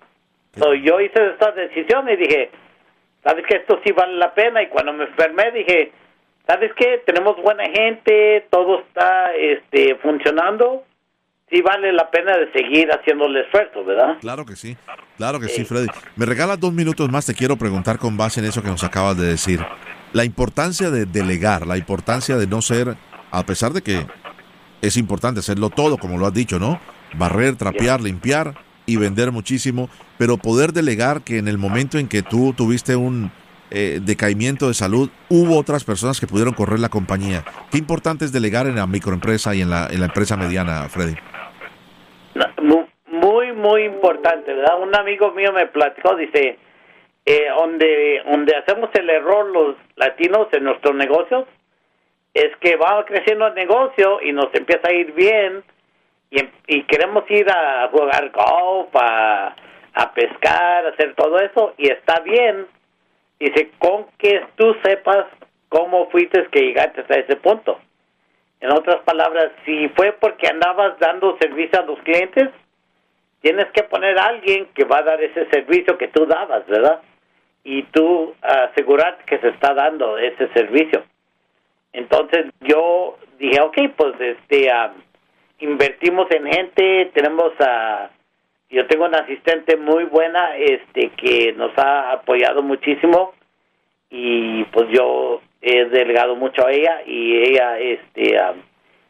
yo 0.82 1.00
hice 1.00 1.30
esta 1.30 1.52
decisión 1.52 2.08
y 2.08 2.16
dije, 2.16 2.50
¿sabes 3.22 3.44
que 3.46 3.56
esto 3.56 3.80
sí 3.84 3.92
vale 3.92 4.16
la 4.16 4.34
pena? 4.34 4.62
Y 4.62 4.68
cuando 4.68 4.92
me 4.92 5.04
enfermé 5.04 5.50
dije, 5.52 5.92
¿sabes 6.46 6.72
qué? 6.76 7.02
Tenemos 7.06 7.36
buena 7.42 7.64
gente, 7.64 8.46
todo 8.50 8.80
está 8.80 9.34
este, 9.34 9.96
funcionando. 9.96 10.84
Sí 11.50 11.62
vale 11.62 11.92
la 11.92 12.08
pena 12.10 12.36
de 12.36 12.52
seguir 12.52 12.88
haciendo 12.92 13.26
el 13.26 13.36
esfuerzo, 13.38 13.84
¿verdad? 13.84 14.18
Claro 14.20 14.46
que 14.46 14.54
sí, 14.54 14.76
claro 15.16 15.40
que 15.40 15.48
sí, 15.48 15.64
Freddy. 15.64 15.88
Me 16.14 16.24
regalas 16.24 16.60
dos 16.60 16.72
minutos 16.72 17.10
más, 17.10 17.26
te 17.26 17.34
quiero 17.34 17.56
preguntar 17.56 17.98
con 17.98 18.16
base 18.16 18.38
en 18.38 18.46
eso 18.46 18.62
que 18.62 18.68
nos 18.68 18.84
acabas 18.84 19.18
de 19.18 19.26
decir. 19.26 19.58
La 20.12 20.24
importancia 20.24 20.90
de 20.90 21.06
delegar, 21.06 21.66
la 21.66 21.76
importancia 21.76 22.36
de 22.36 22.46
no 22.46 22.62
ser, 22.62 22.94
a 23.32 23.42
pesar 23.42 23.72
de 23.72 23.82
que 23.82 24.06
es 24.80 24.96
importante 24.96 25.40
hacerlo 25.40 25.70
todo, 25.70 25.98
como 25.98 26.18
lo 26.18 26.26
has 26.26 26.34
dicho, 26.34 26.60
¿no? 26.60 26.80
Barrer, 27.14 27.56
trapear, 27.56 28.00
limpiar 28.00 28.54
y 28.86 28.96
vender 28.96 29.32
muchísimo, 29.32 29.88
pero 30.18 30.36
poder 30.36 30.72
delegar 30.72 31.22
que 31.22 31.38
en 31.38 31.48
el 31.48 31.58
momento 31.58 31.98
en 31.98 32.08
que 32.08 32.22
tú 32.22 32.52
tuviste 32.56 32.96
un 32.96 33.30
eh, 33.70 34.00
decaimiento 34.02 34.66
de 34.66 34.74
salud, 34.74 35.10
hubo 35.28 35.56
otras 35.56 35.84
personas 35.84 36.18
que 36.18 36.26
pudieron 36.26 36.54
correr 36.54 36.80
la 36.80 36.88
compañía. 36.88 37.44
¿Qué 37.70 37.78
importante 37.78 38.24
es 38.24 38.32
delegar 38.32 38.66
en 38.66 38.76
la 38.76 38.86
microempresa 38.86 39.54
y 39.54 39.60
en 39.62 39.70
la, 39.70 39.86
en 39.88 40.00
la 40.00 40.06
empresa 40.06 40.36
mediana, 40.36 40.88
Freddy? 40.88 41.14
Muy, 43.06 43.52
muy 43.52 43.84
importante, 43.84 44.52
¿verdad? 44.52 44.80
Un 44.80 44.96
amigo 44.96 45.32
mío 45.32 45.52
me 45.52 45.66
platicó, 45.66 46.16
dice, 46.16 46.58
eh, 47.26 47.46
donde, 47.56 48.22
donde 48.28 48.56
hacemos 48.56 48.90
el 48.94 49.08
error 49.08 49.50
los 49.50 49.76
latinos 49.96 50.48
en 50.52 50.64
nuestros 50.64 50.94
negocios, 50.96 51.46
es 52.34 52.56
que 52.60 52.76
va 52.76 53.04
creciendo 53.04 53.46
el 53.46 53.54
negocio 53.54 54.20
y 54.22 54.32
nos 54.32 54.54
empieza 54.54 54.88
a 54.88 54.92
ir 54.92 55.12
bien 55.12 55.62
y, 56.30 56.82
queremos 56.84 57.28
ir 57.30 57.50
a 57.50 57.88
jugar 57.88 58.30
golf, 58.30 58.88
a, 58.94 59.54
pescar, 60.14 60.86
a 60.86 60.90
hacer 60.90 61.14
todo 61.14 61.38
eso 61.38 61.74
y 61.76 61.90
está 61.90 62.20
bien. 62.20 62.66
Dice, 63.38 63.70
con 63.78 64.06
que 64.18 64.44
tú 64.56 64.74
sepas 64.84 65.26
cómo 65.68 66.08
fuiste 66.10 66.46
que 66.52 66.60
llegaste 66.60 67.04
a 67.08 67.18
ese 67.18 67.36
punto. 67.36 67.80
En 68.60 68.70
otras 68.72 69.00
palabras, 69.02 69.52
si 69.64 69.88
fue 69.90 70.12
porque 70.12 70.46
andabas 70.48 70.98
dando 70.98 71.36
servicio 71.38 71.80
a 71.80 71.86
los 71.86 71.98
clientes, 72.00 72.50
tienes 73.40 73.66
que 73.72 73.82
poner 73.84 74.18
a 74.18 74.26
alguien 74.26 74.66
que 74.74 74.84
va 74.84 74.98
a 74.98 75.02
dar 75.02 75.22
ese 75.22 75.48
servicio 75.48 75.96
que 75.96 76.08
tú 76.08 76.26
dabas, 76.26 76.66
¿verdad? 76.66 77.00
Y 77.64 77.84
tú 77.84 78.34
asegurar 78.42 79.18
que 79.24 79.38
se 79.38 79.48
está 79.48 79.72
dando 79.74 80.18
ese 80.18 80.48
servicio. 80.48 81.04
Entonces 81.92 82.46
yo 82.60 83.18
dije, 83.38 83.60
ok, 83.62 83.76
pues 83.96 84.14
este, 84.20 84.70
invertimos 85.60 86.30
en 86.30 86.46
gente, 86.46 87.10
tenemos 87.14 87.52
a, 87.60 88.10
yo 88.70 88.86
tengo 88.86 89.04
una 89.04 89.18
asistente 89.18 89.76
muy 89.76 90.04
buena, 90.04 90.56
este, 90.56 91.10
que 91.10 91.52
nos 91.52 91.76
ha 91.78 92.12
apoyado 92.12 92.62
muchísimo 92.62 93.34
y 94.10 94.64
pues 94.64 94.88
yo 94.90 95.40
he 95.60 95.84
delegado 95.86 96.36
mucho 96.36 96.66
a 96.66 96.72
ella 96.72 97.02
y 97.06 97.36
ella, 97.36 97.78
este, 97.78 98.36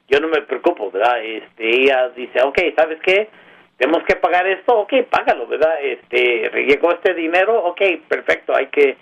yo 0.09 0.21
no 0.21 0.29
me 0.29 0.43
preocupo, 0.43 0.91
¿verdad? 0.91 1.23
Este, 1.23 1.83
ella 1.83 2.09
dice, 2.11 2.43
ok, 2.43 2.59
¿sabes 2.77 2.99
qué? 3.03 3.29
Tenemos 3.77 4.03
que 4.05 4.17
pagar 4.17 4.47
esto, 4.47 4.79
ok, 4.81 4.93
págalo, 5.09 5.47
¿verdad? 5.47 5.79
Este, 5.83 6.51
llegó 6.67 6.93
este 6.93 7.15
dinero, 7.15 7.65
ok, 7.65 7.81
perfecto, 8.09 8.55
hay 8.55 8.67
que 8.67 8.97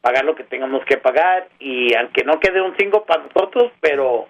pagar 0.00 0.24
lo 0.24 0.34
que 0.34 0.44
tengamos 0.44 0.84
que 0.84 0.96
pagar 0.96 1.48
y 1.58 1.94
aunque 1.94 2.24
no 2.24 2.38
quede 2.40 2.60
un 2.60 2.74
5 2.76 3.04
para 3.04 3.24
nosotros, 3.24 3.72
pero 3.80 4.26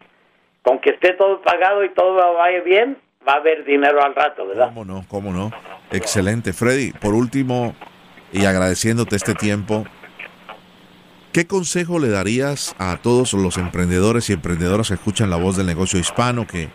con 0.63 0.79
que 0.81 0.91
esté 0.91 1.13
todo 1.15 1.41
pagado 1.43 1.85
y 1.85 1.91
todo 1.91 2.35
vaya 2.35 2.61
bien, 2.61 2.99
va 3.27 3.35
a 3.35 3.37
haber 3.37 3.65
dinero 3.65 4.03
al 4.03 4.15
rato, 4.15 4.47
¿verdad? 4.47 4.69
¿Cómo 4.69 4.85
no? 4.85 5.05
¿Cómo 5.09 5.33
no? 5.33 5.51
Excelente. 5.91 6.53
Freddy, 6.53 6.93
por 6.93 7.15
último, 7.15 7.75
y 8.33 8.45
agradeciéndote 8.45 9.17
este 9.17 9.35
tiempo, 9.35 9.85
¿qué 11.33 11.47
consejo 11.47 11.99
le 11.99 12.09
darías 12.09 12.75
a 12.79 12.99
todos 13.01 13.33
los 13.33 13.57
emprendedores 13.59 14.29
y 14.31 14.35
emprendedoras 14.35 14.89
que 14.89 14.95
escuchan 14.95 15.31
la 15.31 15.37
voz 15.37 15.57
del 15.57 15.67
negocio 15.67 15.99
hispano, 15.99 16.47
que, 16.47 16.69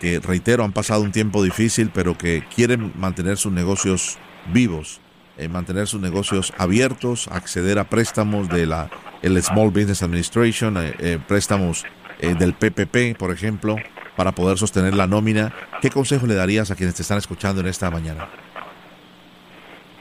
que 0.00 0.20
reitero, 0.20 0.64
han 0.64 0.72
pasado 0.72 1.02
un 1.02 1.12
tiempo 1.12 1.42
difícil, 1.42 1.90
pero 1.94 2.16
que 2.16 2.44
quieren 2.54 2.92
mantener 2.96 3.36
sus 3.36 3.52
negocios 3.52 4.18
vivos? 4.52 5.00
Eh, 5.40 5.48
mantener 5.48 5.86
sus 5.86 6.02
negocios 6.02 6.52
abiertos, 6.58 7.26
acceder 7.28 7.78
a 7.78 7.84
préstamos 7.84 8.50
de 8.50 8.66
la 8.66 8.90
el 9.22 9.42
Small 9.42 9.70
Business 9.70 10.02
Administration, 10.02 10.76
eh, 10.76 10.94
eh, 10.98 11.18
préstamos 11.26 11.86
del 12.20 12.54
PPP, 12.54 13.18
por 13.18 13.30
ejemplo, 13.30 13.76
para 14.16 14.32
poder 14.32 14.58
sostener 14.58 14.94
la 14.94 15.06
nómina. 15.06 15.52
¿Qué 15.80 15.90
consejo 15.90 16.26
le 16.26 16.34
darías 16.34 16.70
a 16.70 16.76
quienes 16.76 16.94
te 16.94 17.02
están 17.02 17.18
escuchando 17.18 17.60
en 17.60 17.66
esta 17.66 17.90
mañana? 17.90 18.28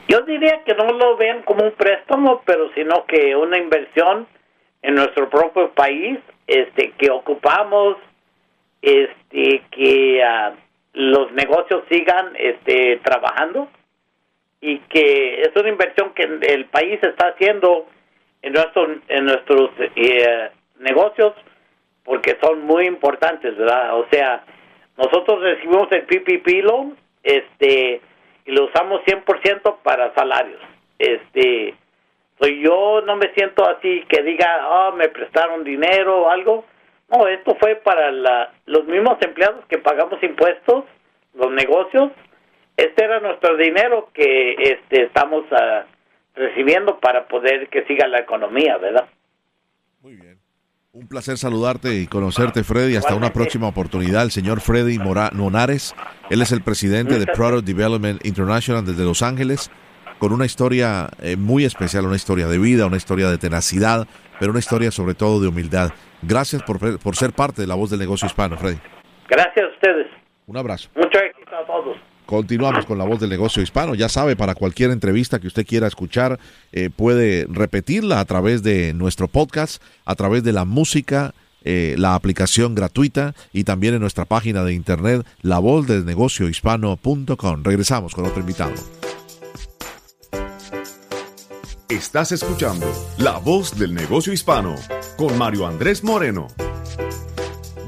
Yo 0.07 0.21
diría 0.21 0.63
que 0.65 0.73
no 0.73 0.91
lo 0.91 1.17
vean 1.17 1.43
como 1.43 1.63
un 1.63 1.71
préstamo, 1.71 2.41
pero 2.45 2.71
sino 2.73 3.05
que 3.05 3.35
una 3.35 3.57
inversión 3.57 4.27
en 4.81 4.95
nuestro 4.95 5.29
propio 5.29 5.71
país, 5.71 6.19
este, 6.47 6.93
que 6.97 7.11
ocupamos, 7.11 7.97
este, 8.81 9.63
que 9.71 10.23
ah, 10.23 10.53
los 10.93 11.31
negocios 11.33 11.83
sigan, 11.89 12.33
este, 12.35 12.99
trabajando 13.03 13.69
y 14.61 14.79
que 14.79 15.41
es 15.41 15.51
una 15.55 15.69
inversión 15.69 16.13
que 16.13 16.23
el 16.23 16.65
país 16.65 16.99
está 17.01 17.29
haciendo 17.29 17.87
en 18.41 18.53
nuestros 18.53 18.89
en 19.07 19.25
nuestros 19.25 19.69
eh, 19.95 20.49
negocios 20.79 21.33
porque 22.09 22.39
son 22.41 22.61
muy 22.65 22.87
importantes, 22.87 23.55
¿verdad? 23.55 23.95
O 23.99 24.07
sea, 24.09 24.43
nosotros 24.97 25.43
recibimos 25.43 25.91
el 25.91 26.07
PPP 26.07 26.63
loan, 26.63 26.97
este, 27.21 28.01
y 28.45 28.51
lo 28.51 28.65
usamos 28.65 29.01
100% 29.05 29.77
para 29.83 30.11
salarios. 30.15 30.59
Este, 30.97 31.75
soy 32.39 32.63
yo 32.63 33.01
no 33.05 33.15
me 33.15 33.31
siento 33.35 33.63
así 33.63 34.03
que 34.09 34.23
diga, 34.23 34.67
oh, 34.67 34.93
me 34.93 35.09
prestaron 35.09 35.63
dinero 35.63 36.23
o 36.23 36.29
algo. 36.31 36.65
No, 37.11 37.27
esto 37.27 37.55
fue 37.59 37.75
para 37.75 38.11
la, 38.11 38.53
los 38.65 38.85
mismos 38.85 39.19
empleados 39.21 39.63
que 39.67 39.77
pagamos 39.77 40.17
impuestos, 40.23 40.85
los 41.35 41.51
negocios. 41.51 42.11
Este 42.75 43.03
era 43.03 43.19
nuestro 43.19 43.55
dinero 43.55 44.09
que 44.15 44.53
este, 44.53 45.03
estamos 45.03 45.43
uh, 45.51 45.83
recibiendo 46.33 46.99
para 46.99 47.27
poder 47.27 47.69
que 47.69 47.85
siga 47.85 48.07
la 48.07 48.17
economía, 48.17 48.77
¿verdad? 48.77 49.07
Muy 50.01 50.15
bien. 50.15 50.38
Un 50.91 51.07
placer 51.07 51.37
saludarte 51.37 51.93
y 52.01 52.07
conocerte, 52.07 52.63
Freddy. 52.63 52.95
Hasta 52.95 53.13
una 53.13 53.31
próxima 53.31 53.67
oportunidad. 53.67 54.23
El 54.23 54.31
señor 54.31 54.59
Freddy 54.59 54.97
Monares, 54.97 55.93
él 56.31 56.41
es 56.41 56.51
el 56.51 56.63
presidente 56.63 57.19
de 57.19 57.27
Product 57.27 57.63
Development 57.63 58.25
International 58.25 58.83
desde 58.83 59.03
Los 59.03 59.21
Ángeles, 59.21 59.69
con 60.17 60.33
una 60.33 60.47
historia 60.47 61.07
eh, 61.21 61.35
muy 61.35 61.63
especial, 61.63 62.05
una 62.05 62.15
historia 62.15 62.47
de 62.47 62.57
vida, 62.57 62.87
una 62.87 62.97
historia 62.97 63.29
de 63.29 63.37
tenacidad, 63.37 64.07
pero 64.39 64.49
una 64.49 64.61
historia 64.61 64.89
sobre 64.89 65.13
todo 65.13 65.39
de 65.39 65.49
humildad. 65.49 65.91
Gracias 66.23 66.63
por, 66.63 66.79
por 66.97 67.15
ser 67.15 67.33
parte 67.33 67.61
de 67.61 67.67
la 67.67 67.75
voz 67.75 67.91
del 67.91 67.99
negocio 67.99 68.25
hispano, 68.25 68.57
Freddy. 68.57 68.79
Gracias 69.27 69.65
a 69.65 69.73
ustedes. 69.75 70.07
Un 70.47 70.57
abrazo. 70.57 70.89
Mucho 70.95 71.19
éxito 71.19 71.55
a 71.55 71.67
todos. 71.67 71.97
Continuamos 72.29 72.85
con 72.85 72.97
la 72.99 73.05
voz 73.05 73.19
del 73.19 73.31
negocio 73.31 73.63
hispano. 73.63 73.95
Ya 73.95 74.07
sabe, 74.07 74.35
para 74.35 74.53
cualquier 74.53 74.91
entrevista 74.91 75.39
que 75.39 75.47
usted 75.47 75.65
quiera 75.65 75.87
escuchar, 75.87 76.39
eh, 76.71 76.91
puede 76.95 77.47
repetirla 77.49 78.19
a 78.19 78.25
través 78.25 78.61
de 78.61 78.93
nuestro 78.93 79.27
podcast, 79.27 79.81
a 80.05 80.13
través 80.13 80.43
de 80.43 80.53
la 80.53 80.63
música, 80.63 81.33
eh, 81.63 81.95
la 81.97 82.13
aplicación 82.13 82.75
gratuita 82.75 83.33
y 83.51 83.63
también 83.63 83.95
en 83.95 84.01
nuestra 84.01 84.25
página 84.25 84.63
de 84.63 84.73
internet, 84.73 85.25
lavozdelnegociohispano.com. 85.41 87.63
Regresamos 87.63 88.13
con 88.13 88.27
otro 88.27 88.41
invitado. 88.41 88.73
Estás 91.89 92.31
escuchando 92.31 92.85
La 93.17 93.39
Voz 93.39 93.79
del 93.79 93.95
Negocio 93.95 94.31
Hispano 94.31 94.75
con 95.17 95.35
Mario 95.35 95.65
Andrés 95.65 96.03
Moreno. 96.03 96.47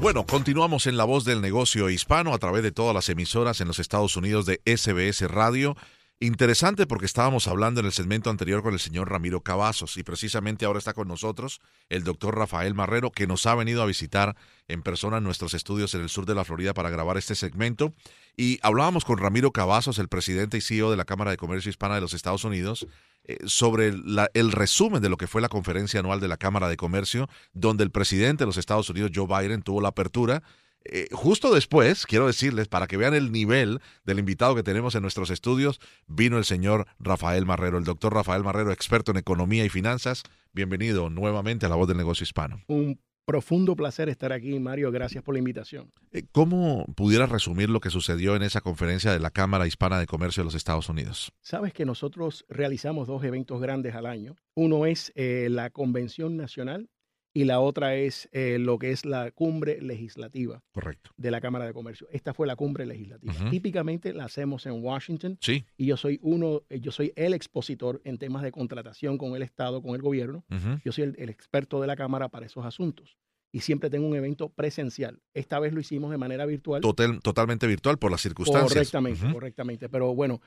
Bueno, 0.02 0.26
continuamos 0.26 0.88
en 0.88 0.96
La 0.96 1.04
Voz 1.04 1.24
del 1.24 1.40
Negocio 1.40 1.88
Hispano 1.88 2.34
a 2.34 2.38
través 2.38 2.64
de 2.64 2.72
todas 2.72 2.92
las 2.92 3.08
emisoras 3.08 3.60
en 3.60 3.68
los 3.68 3.78
Estados 3.78 4.16
Unidos 4.16 4.46
de 4.46 4.60
SBS 4.66 5.30
Radio. 5.30 5.76
Interesante 6.18 6.88
porque 6.88 7.06
estábamos 7.06 7.46
hablando 7.46 7.78
en 7.78 7.86
el 7.86 7.92
segmento 7.92 8.28
anterior 8.28 8.64
con 8.64 8.74
el 8.74 8.80
señor 8.80 9.08
Ramiro 9.08 9.42
Cavazos 9.42 9.96
y 9.96 10.02
precisamente 10.02 10.64
ahora 10.64 10.80
está 10.80 10.92
con 10.92 11.06
nosotros 11.06 11.60
el 11.88 12.02
doctor 12.02 12.36
Rafael 12.36 12.74
Marrero 12.74 13.12
que 13.12 13.28
nos 13.28 13.46
ha 13.46 13.54
venido 13.54 13.80
a 13.80 13.86
visitar 13.86 14.34
en 14.66 14.82
persona 14.82 15.18
en 15.18 15.24
nuestros 15.24 15.54
estudios 15.54 15.94
en 15.94 16.02
el 16.02 16.08
sur 16.08 16.26
de 16.26 16.34
la 16.34 16.44
Florida 16.44 16.74
para 16.74 16.90
grabar 16.90 17.16
este 17.16 17.36
segmento. 17.36 17.94
Y 18.36 18.58
hablábamos 18.62 19.04
con 19.04 19.18
Ramiro 19.18 19.52
Cavazos, 19.52 20.00
el 20.00 20.08
presidente 20.08 20.58
y 20.58 20.62
CEO 20.62 20.90
de 20.90 20.96
la 20.96 21.04
Cámara 21.04 21.30
de 21.30 21.36
Comercio 21.36 21.70
Hispana 21.70 21.94
de 21.94 22.00
los 22.00 22.12
Estados 22.12 22.42
Unidos, 22.42 22.88
eh, 23.24 23.38
sobre 23.46 23.88
el 23.88 24.52
resumen 24.52 25.00
de 25.00 25.08
lo 25.08 25.16
que 25.16 25.26
fue 25.26 25.40
la 25.40 25.48
conferencia 25.48 26.00
anual 26.00 26.20
de 26.20 26.28
la 26.28 26.36
Cámara 26.36 26.68
de 26.68 26.76
Comercio, 26.76 27.28
donde 27.52 27.84
el 27.84 27.90
presidente 27.90 28.42
de 28.42 28.46
los 28.46 28.56
Estados 28.56 28.90
Unidos, 28.90 29.12
Joe 29.14 29.26
Biden, 29.26 29.62
tuvo 29.62 29.80
la 29.80 29.88
apertura. 29.88 30.42
Eh, 30.84 31.08
justo 31.12 31.54
después, 31.54 32.06
quiero 32.06 32.26
decirles, 32.26 32.66
para 32.66 32.86
que 32.86 32.96
vean 32.96 33.14
el 33.14 33.30
nivel 33.30 33.80
del 34.04 34.18
invitado 34.18 34.54
que 34.54 34.64
tenemos 34.64 34.94
en 34.94 35.02
nuestros 35.02 35.30
estudios, 35.30 35.80
vino 36.08 36.38
el 36.38 36.44
señor 36.44 36.86
Rafael 36.98 37.46
Marrero, 37.46 37.78
el 37.78 37.84
doctor 37.84 38.12
Rafael 38.12 38.42
Marrero, 38.42 38.72
experto 38.72 39.12
en 39.12 39.18
economía 39.18 39.64
y 39.64 39.68
finanzas. 39.68 40.24
Bienvenido 40.52 41.08
nuevamente 41.08 41.66
a 41.66 41.68
la 41.68 41.76
voz 41.76 41.86
del 41.86 41.98
negocio 41.98 42.24
hispano. 42.24 42.60
Un 42.66 42.98
profundo 43.24 43.76
placer 43.76 44.08
estar 44.08 44.32
aquí, 44.32 44.58
Mario. 44.58 44.90
Gracias 44.90 45.22
por 45.22 45.34
la 45.34 45.38
invitación. 45.38 45.92
Eh, 46.12 46.24
¿Cómo 46.32 46.86
pudieras 46.96 47.30
resumir 47.30 47.70
lo 47.70 47.80
que 47.80 47.90
sucedió 47.90 48.36
en 48.36 48.42
esa 48.42 48.60
conferencia 48.60 49.12
de 49.12 49.20
la 49.20 49.30
Cámara 49.30 49.66
Hispana 49.66 49.98
de 49.98 50.06
Comercio 50.06 50.42
de 50.42 50.46
los 50.46 50.54
Estados 50.54 50.88
Unidos? 50.88 51.32
Sabes 51.40 51.72
que 51.72 51.84
nosotros 51.84 52.44
realizamos 52.48 53.06
dos 53.06 53.24
eventos 53.24 53.60
grandes 53.60 53.94
al 53.94 54.06
año. 54.06 54.36
Uno 54.54 54.86
es 54.86 55.12
eh, 55.14 55.48
la 55.50 55.70
Convención 55.70 56.36
Nacional 56.36 56.88
y 57.34 57.44
la 57.44 57.60
otra 57.60 57.94
es 57.94 58.28
eh, 58.32 58.58
lo 58.58 58.78
que 58.78 58.90
es 58.90 59.04
la 59.04 59.30
cumbre 59.30 59.80
legislativa 59.80 60.62
Correcto. 60.72 61.10
de 61.16 61.30
la 61.30 61.40
Cámara 61.40 61.66
de 61.66 61.72
Comercio. 61.72 62.06
Esta 62.10 62.34
fue 62.34 62.46
la 62.46 62.56
cumbre 62.56 62.86
legislativa. 62.86 63.32
Típicamente 63.50 64.12
la 64.12 64.24
hacemos 64.24 64.66
en 64.66 64.84
Washington 64.84 65.38
sí. 65.40 65.64
y 65.76 65.86
yo 65.86 65.96
soy 65.96 66.18
uno, 66.22 66.62
yo 66.68 66.92
soy 66.92 67.12
el 67.16 67.34
expositor 67.34 68.00
en 68.04 68.18
temas 68.18 68.42
de 68.42 68.52
contratación 68.52 69.18
con 69.18 69.34
el 69.34 69.42
Estado, 69.42 69.82
con 69.82 69.94
el 69.94 70.02
gobierno. 70.02 70.44
Yo 70.84 70.92
soy 70.92 71.14
el, 71.16 71.28
experto 71.32 71.80
de 71.80 71.86
la 71.86 71.96
Cámara 71.96 72.28
para 72.28 72.46
esos 72.46 72.64
asuntos 72.66 73.16
y 73.50 73.60
siempre 73.60 73.90
tengo 73.90 74.06
un 74.06 74.16
evento 74.16 74.48
presencial. 74.50 75.20
Esta 75.34 75.58
vez 75.58 75.72
lo 75.72 75.80
hicimos 75.80 76.10
de 76.10 76.18
manera 76.18 76.46
virtual. 76.46 76.80
Total, 76.80 77.20
totalmente 77.20 77.66
virtual 77.66 77.98
por 77.98 78.10
las 78.10 78.20
circunstancias. 78.20 78.72
Correctamente, 78.72 79.32
correctamente. 79.32 79.88
Pero 79.88 80.14
bueno, 80.14 80.40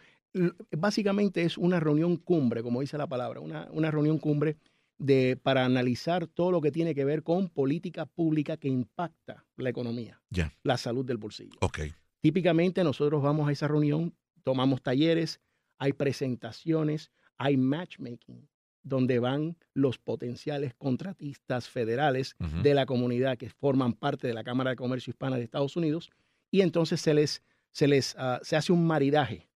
básicamente 0.71 1.43
es 1.43 1.57
una 1.57 1.79
reunión 1.79 2.17
cumbre, 2.17 2.63
como 2.63 2.81
dice 2.81 2.97
la 2.97 3.07
palabra, 3.07 3.39
una, 3.39 3.67
una 3.71 3.91
reunión 3.91 4.17
cumbre 4.17 4.57
de, 4.97 5.37
para 5.41 5.65
analizar 5.65 6.27
todo 6.27 6.51
lo 6.51 6.61
que 6.61 6.71
tiene 6.71 6.95
que 6.95 7.05
ver 7.05 7.23
con 7.23 7.49
política 7.49 8.05
pública 8.05 8.57
que 8.57 8.67
impacta 8.67 9.45
la 9.57 9.69
economía, 9.69 10.21
la 10.63 10.77
salud 10.77 11.05
del 11.05 11.17
bolsillo. 11.17 11.57
Okay. 11.61 11.93
Típicamente 12.21 12.83
nosotros 12.83 13.21
vamos 13.21 13.47
a 13.47 13.51
esa 13.51 13.67
reunión, 13.67 14.15
tomamos 14.43 14.81
talleres, 14.81 15.41
hay 15.77 15.93
presentaciones, 15.93 17.11
hay 17.37 17.57
matchmaking, 17.57 18.47
donde 18.83 19.19
van 19.19 19.57
los 19.73 19.97
potenciales 19.97 20.73
contratistas 20.75 21.67
federales 21.67 22.35
de 22.61 22.73
la 22.75 22.85
comunidad 22.85 23.37
que 23.37 23.49
forman 23.49 23.93
parte 23.93 24.27
de 24.27 24.33
la 24.33 24.43
Cámara 24.43 24.69
de 24.69 24.75
Comercio 24.75 25.11
Hispana 25.11 25.37
de 25.37 25.43
Estados 25.43 25.75
Unidos 25.75 26.11
y 26.51 26.61
entonces 26.61 27.01
se 27.01 27.13
les, 27.13 27.43
se 27.71 27.87
les 27.87 28.15
ah, 28.17 28.39
se 28.43 28.55
hace 28.55 28.71
un 28.71 28.85
maridaje 28.85 29.49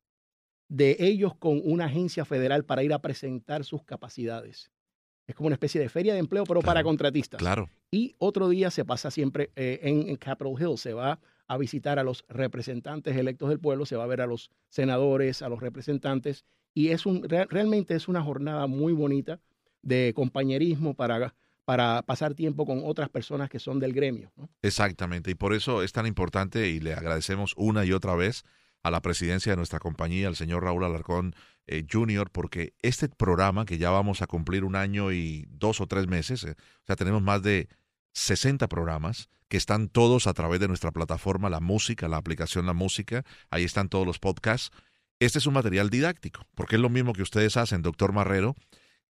de 0.68 0.98
ellos 1.00 1.36
con 1.36 1.62
una 1.64 1.86
agencia 1.86 2.26
federal 2.26 2.66
para 2.66 2.84
ir 2.84 2.92
a 2.92 3.02
presentar 3.02 3.64
sus 3.64 3.84
capacidades. 3.84 4.72
Es 5.30 5.36
como 5.36 5.46
una 5.46 5.54
especie 5.54 5.80
de 5.80 5.90
feria 5.90 6.14
de 6.14 6.20
empleo, 6.20 6.44
pero 6.44 6.62
para 6.62 6.82
contratistas. 6.82 7.38
Claro. 7.38 7.70
Y 7.92 8.16
otro 8.18 8.50
día 8.50 8.72
se 8.72 8.84
pasa 8.84 9.12
siempre 9.12 9.52
eh, 9.56 9.80
en, 9.84 10.16
Capitol 10.16 10.60
Hill, 10.60 10.76
se 10.80 10.94
va 10.94 11.20
a 11.48 11.58
visitar 11.60 12.00
a 12.00 12.04
los 12.04 12.26
representantes 12.30 13.16
electos 13.16 13.50
del 13.50 13.60
pueblo, 13.60 13.86
se 13.86 13.96
va 13.96 14.06
a 14.06 14.08
ver 14.08 14.22
a 14.22 14.26
los 14.26 14.50
senadores, 14.70 15.44
a 15.44 15.50
los 15.50 15.60
representantes, 15.60 16.46
y 16.74 16.88
es 16.88 17.06
un, 17.06 17.30
realmente 17.30 17.94
es 17.94 18.08
una 18.08 18.24
jornada 18.24 18.66
muy 18.66 18.92
bonita 18.92 19.40
de 19.84 20.14
compañerismo 20.16 20.96
para, 20.96 21.36
para 21.64 22.02
pasar 22.02 22.34
tiempo 22.34 22.66
con 22.66 22.82
otras 22.84 23.10
personas 23.10 23.52
que 23.52 23.60
son 23.60 23.80
del 23.80 23.94
gremio. 23.94 24.32
Exactamente, 24.64 25.30
y 25.30 25.36
por 25.36 25.54
eso 25.54 25.84
es 25.84 25.92
tan 25.92 26.08
importante 26.08 26.70
y 26.70 26.80
le 26.80 26.96
agradecemos 26.96 27.54
una 27.56 27.86
y 27.86 27.92
otra 27.92 28.16
vez 28.16 28.46
a 28.84 28.92
la 28.92 29.02
presidencia 29.02 29.52
de 29.52 29.58
nuestra 29.58 29.80
compañía, 29.80 30.28
al 30.28 30.36
señor 30.36 30.64
Raúl 30.64 30.84
Alarcón 30.84 31.36
eh, 31.68 31.86
Jr., 31.90 32.30
porque 32.32 32.74
este 32.82 33.10
programa, 33.10 33.66
que 33.66 33.78
ya 33.78 33.90
vamos 33.92 34.22
a 34.22 34.28
cumplir 34.28 34.64
un 34.64 34.76
año 34.76 35.12
y 35.12 35.48
dos 35.50 35.82
o 35.82 35.88
tres 35.88 36.08
meses, 36.08 36.44
eh, 36.44 36.56
o 36.58 36.86
sea, 36.86 36.96
tenemos 36.96 37.22
más 37.22 37.44
de 37.44 37.70
60 38.14 38.68
programas 38.68 39.30
que 39.48 39.58
están 39.58 39.90
todos 39.90 40.28
a 40.28 40.34
través 40.34 40.60
de 40.60 40.68
nuestra 40.68 40.92
plataforma, 40.92 41.50
la 41.50 41.60
música, 41.60 42.08
la 42.08 42.18
aplicación 42.18 42.66
La 42.66 42.74
Música, 42.74 43.26
ahí 43.50 43.64
están 43.64 43.90
todos 43.90 44.06
los 44.06 44.20
podcasts. 44.20 44.72
Este 45.20 45.40
es 45.40 45.48
un 45.48 45.54
material 45.56 45.90
didáctico, 45.90 46.46
porque 46.56 46.76
es 46.76 46.82
lo 46.82 46.90
mismo 46.90 47.14
que 47.14 47.24
ustedes 47.24 47.58
hacen, 47.58 47.82
doctor 47.82 48.14
Marrero, 48.14 48.56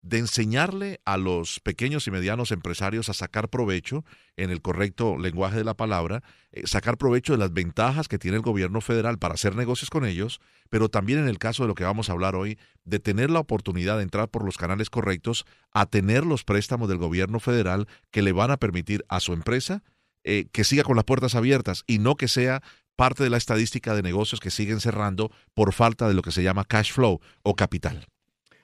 de 0.01 0.17
enseñarle 0.17 1.01
a 1.03 1.17
los 1.17 1.59
pequeños 1.59 2.07
y 2.07 2.11
medianos 2.11 2.51
empresarios 2.51 3.09
a 3.09 3.13
sacar 3.13 3.49
provecho, 3.49 4.05
en 4.37 4.49
el 4.49 4.61
correcto 4.61 5.17
lenguaje 5.17 5.57
de 5.57 5.63
la 5.63 5.73
palabra, 5.73 6.23
eh, 6.51 6.65
sacar 6.65 6.97
provecho 6.97 7.33
de 7.33 7.39
las 7.39 7.51
ventajas 7.51 8.07
que 8.07 8.17
tiene 8.17 8.37
el 8.37 8.43
gobierno 8.43 8.79
federal 8.79 9.19
para 9.19 9.33
hacer 9.33 9.55
negocios 9.55 9.89
con 9.89 10.05
ellos, 10.05 10.39
pero 10.69 10.89
también 10.89 11.19
en 11.19 11.27
el 11.27 11.37
caso 11.37 11.63
de 11.63 11.67
lo 11.67 11.75
que 11.75 11.83
vamos 11.83 12.09
a 12.09 12.13
hablar 12.13 12.35
hoy, 12.35 12.57
de 12.85 12.99
tener 12.99 13.29
la 13.29 13.39
oportunidad 13.39 13.97
de 13.97 14.03
entrar 14.03 14.29
por 14.29 14.45
los 14.45 14.57
canales 14.57 14.89
correctos 14.89 15.45
a 15.71 15.85
tener 15.85 16.25
los 16.25 16.43
préstamos 16.43 16.87
del 16.87 16.97
gobierno 16.97 17.39
federal 17.39 17.87
que 18.11 18.21
le 18.21 18.31
van 18.31 18.51
a 18.51 18.57
permitir 18.57 19.03
a 19.09 19.19
su 19.19 19.33
empresa 19.33 19.83
eh, 20.23 20.47
que 20.51 20.63
siga 20.63 20.83
con 20.83 20.95
las 20.95 21.05
puertas 21.05 21.35
abiertas 21.35 21.83
y 21.87 21.99
no 21.99 22.15
que 22.15 22.27
sea 22.27 22.61
parte 22.95 23.23
de 23.23 23.29
la 23.29 23.37
estadística 23.37 23.95
de 23.95 24.01
negocios 24.01 24.41
que 24.41 24.51
siguen 24.51 24.81
cerrando 24.81 25.31
por 25.53 25.71
falta 25.71 26.07
de 26.07 26.13
lo 26.13 26.21
que 26.21 26.31
se 26.31 26.43
llama 26.43 26.65
cash 26.65 26.91
flow 26.91 27.21
o 27.43 27.55
capital. 27.55 28.07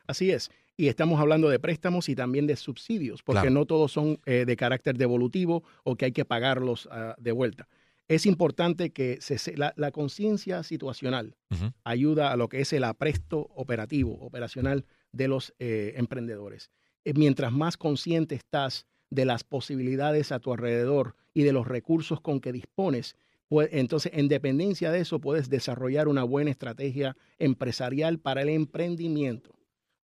Así 0.08 0.32
es. 0.32 0.52
Y 0.78 0.88
estamos 0.88 1.20
hablando 1.20 1.50
de 1.50 1.60
préstamos 1.60 2.10
y 2.10 2.16
también 2.16 2.48
de 2.48 2.56
subsidios, 2.56 3.24
porque 3.24 3.50
no 3.50 3.66
todos 3.66 3.92
son 3.92 4.20
eh, 4.26 4.44
de 4.46 4.56
carácter 4.58 4.98
devolutivo 4.98 5.64
o 5.84 5.96
que 5.96 6.06
hay 6.06 6.12
que 6.12 6.26
pagarlos 6.26 6.90
ah, 6.92 7.16
de 7.18 7.32
vuelta. 7.32 7.68
es 8.08 8.26
importante 8.26 8.92
que 8.92 9.18
se, 9.22 9.56
la, 9.56 9.92
conciencia 9.92 10.64
situacional 10.64 11.36
ayuda 11.84 12.32
a 12.32 12.36
lo 12.36 12.50
que 12.50 12.62
es 12.62 12.74
el 12.74 12.84
apresto 12.84 13.50
operativo, 13.56 14.20
operacional 14.20 14.86
de 15.12 15.28
los 15.28 15.54
eh, 15.60 15.94
emprendedores. 15.96 16.72
Eh, 17.06 17.14
mientras 17.16 17.54
más 17.54 17.78
consciente 17.78 18.36
estás 18.36 18.86
de 19.10 19.26
las 19.26 19.44
posibilidades 19.44 20.32
a 20.32 20.40
tu 20.40 20.52
alrededor 20.52 21.16
y 21.34 21.44
de 21.44 21.54
los 21.54 21.68
recursos 21.68 22.20
con 22.20 22.42
que 22.42 22.52
dispones, 22.52 23.16
pues, 23.48 23.70
entonces 23.72 24.12
en 24.16 24.28
dependencia 24.28 24.92
de 24.92 25.00
eso 25.00 25.20
puedes 25.20 25.50
desarrollar 25.50 26.08
una 26.08 26.24
buena 26.24 26.52
estrategia 26.52 27.16
empresarial 27.38 28.20
para 28.20 28.42
el 28.42 28.50
emprendimiento. 28.50 29.55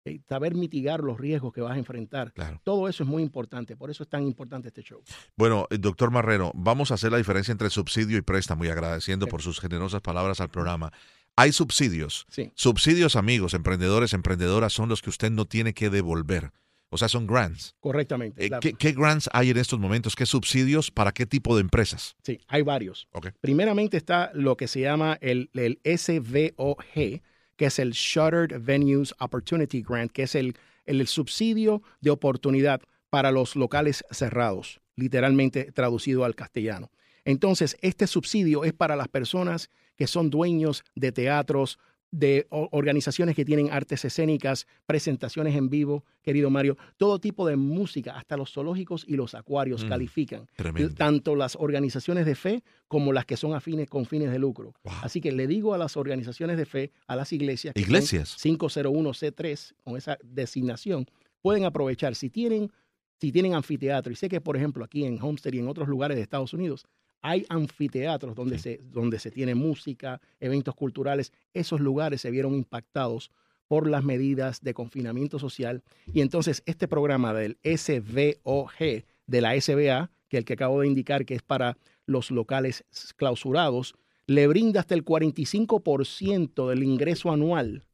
Eh, 0.03 0.19
saber 0.27 0.55
mitigar 0.55 1.01
los 1.01 1.19
riesgos 1.19 1.53
que 1.53 1.61
vas 1.61 1.75
a 1.75 1.77
enfrentar. 1.77 2.33
Todo 2.63 2.89
eso 2.89 3.03
es 3.03 3.09
muy 3.09 3.21
importante, 3.21 3.77
por 3.77 3.91
eso 3.91 4.01
es 4.01 4.09
tan 4.09 4.25
importante 4.25 4.69
este 4.69 4.81
show. 4.81 5.03
Bueno, 5.35 5.67
eh, 5.69 5.77
doctor 5.77 6.09
Marrero, 6.09 6.51
vamos 6.55 6.89
a 6.89 6.95
hacer 6.95 7.11
la 7.11 7.19
diferencia 7.19 7.51
entre 7.51 7.69
subsidio 7.69 8.17
y 8.17 8.21
préstamo 8.21 8.65
y 8.65 8.69
agradeciendo 8.69 9.27
por 9.27 9.43
sus 9.43 9.59
generosas 9.59 10.01
palabras 10.01 10.41
al 10.41 10.49
programa. 10.49 10.91
Hay 11.35 11.51
subsidios. 11.51 12.25
Sí. 12.29 12.51
Subsidios, 12.55 13.15
amigos, 13.15 13.53
emprendedores, 13.53 14.13
emprendedoras, 14.13 14.73
son 14.73 14.89
los 14.89 15.01
que 15.01 15.11
usted 15.11 15.29
no 15.29 15.45
tiene 15.45 15.73
que 15.73 15.89
devolver. 15.91 16.51
O 16.89 16.97
sea, 16.97 17.07
son 17.07 17.25
grants. 17.25 17.75
Correctamente. 17.79 18.45
Eh, 18.45 18.51
¿qué, 18.77 18.91
grants 18.91 19.29
hay 19.31 19.51
en 19.51 19.57
estos 19.57 19.79
momentos? 19.79 20.15
¿Qué 20.15 20.25
subsidios 20.25 20.91
para 20.91 21.13
qué 21.13 21.25
tipo 21.25 21.55
de 21.55 21.61
empresas? 21.61 22.17
Sí, 22.23 22.41
hay 22.47 22.63
varios. 22.63 23.07
Primeramente 23.39 23.95
está 23.95 24.31
lo 24.33 24.57
que 24.57 24.67
se 24.67 24.81
llama 24.81 25.17
el, 25.21 25.49
el 25.53 25.79
SVOG, 25.85 27.21
que 27.61 27.67
es 27.67 27.77
el 27.77 27.91
Shuttered 27.91 28.59
Venues 28.59 29.13
Opportunity 29.19 29.83
Grant, 29.83 30.11
que 30.11 30.23
es 30.23 30.33
el, 30.33 30.55
el 30.85 31.05
subsidio 31.05 31.83
de 31.99 32.09
oportunidad 32.09 32.81
para 33.11 33.29
los 33.29 33.55
locales 33.55 34.03
cerrados, 34.09 34.81
literalmente 34.95 35.71
traducido 35.71 36.25
al 36.25 36.33
castellano. 36.33 36.89
Entonces, 37.23 37.77
este 37.83 38.07
subsidio 38.07 38.63
es 38.63 38.73
para 38.73 38.95
las 38.95 39.09
personas 39.09 39.69
que 39.95 40.07
son 40.07 40.31
dueños 40.31 40.83
de 40.95 41.11
teatros, 41.11 41.77
de 42.11 42.45
organizaciones 42.49 43.35
que 43.35 43.45
tienen 43.45 43.71
artes 43.71 44.03
escénicas, 44.03 44.67
presentaciones 44.85 45.55
en 45.55 45.69
vivo, 45.69 46.03
querido 46.21 46.49
Mario, 46.49 46.77
todo 46.97 47.19
tipo 47.19 47.47
de 47.47 47.55
música, 47.55 48.17
hasta 48.17 48.35
los 48.35 48.51
zoológicos 48.51 49.05
y 49.07 49.15
los 49.15 49.33
acuarios 49.33 49.85
mm, 49.85 49.87
califican. 49.87 50.47
Tanto 50.95 51.35
las 51.35 51.55
organizaciones 51.55 52.25
de 52.25 52.35
fe 52.35 52.63
como 52.89 53.13
las 53.13 53.25
que 53.25 53.37
son 53.37 53.53
afines 53.53 53.89
con 53.89 54.05
fines 54.05 54.29
de 54.29 54.39
lucro. 54.39 54.73
Así 55.01 55.21
que 55.21 55.31
le 55.31 55.47
digo 55.47 55.73
a 55.73 55.77
las 55.77 55.95
organizaciones 55.95 56.57
de 56.57 56.65
fe, 56.65 56.91
a 57.07 57.15
las 57.15 57.31
iglesias, 57.31 57.73
que 57.73 57.81
iglesias 57.81 58.37
501C3 58.37 59.73
con 59.83 59.95
esa 59.95 60.17
designación, 60.21 61.07
pueden 61.41 61.63
aprovechar 61.65 62.15
si 62.15 62.29
tienen 62.29 62.71
si 63.19 63.31
tienen 63.31 63.53
anfiteatro 63.53 64.11
y 64.11 64.15
sé 64.15 64.27
que 64.27 64.41
por 64.41 64.57
ejemplo 64.57 64.83
aquí 64.83 65.05
en 65.05 65.21
Homestead 65.21 65.53
y 65.53 65.59
en 65.59 65.67
otros 65.67 65.87
lugares 65.87 66.17
de 66.17 66.23
Estados 66.23 66.53
Unidos 66.53 66.87
hay 67.21 67.45
anfiteatros 67.49 68.35
donde, 68.35 68.57
se, 68.59 68.81
donde 68.91 69.19
se 69.19 69.31
tiene 69.31 69.55
música, 69.55 70.21
eventos 70.39 70.75
culturales. 70.75 71.31
Esos 71.53 71.79
lugares 71.79 72.21
se 72.21 72.31
vieron 72.31 72.55
impactados 72.55 73.31
por 73.67 73.87
las 73.87 74.03
medidas 74.03 74.61
de 74.61 74.73
confinamiento 74.73 75.39
social. 75.39 75.83
Y 76.11 76.21
entonces 76.21 76.63
este 76.65 76.87
programa 76.87 77.33
del 77.33 77.57
SVOG 77.63 79.05
de 79.27 79.41
la 79.41 79.59
SBA, 79.59 80.11
que 80.27 80.37
el 80.37 80.45
que 80.45 80.53
acabo 80.53 80.81
de 80.81 80.87
indicar 80.87 81.25
que 81.25 81.35
es 81.35 81.41
para 81.41 81.77
los 82.05 82.31
locales 82.31 82.83
clausurados, 83.15 83.95
le 84.27 84.47
brinda 84.47 84.81
hasta 84.81 84.95
el 84.95 85.05
45% 85.05 86.69
del 86.69 86.83
ingreso 86.83 87.31
anual 87.31 87.85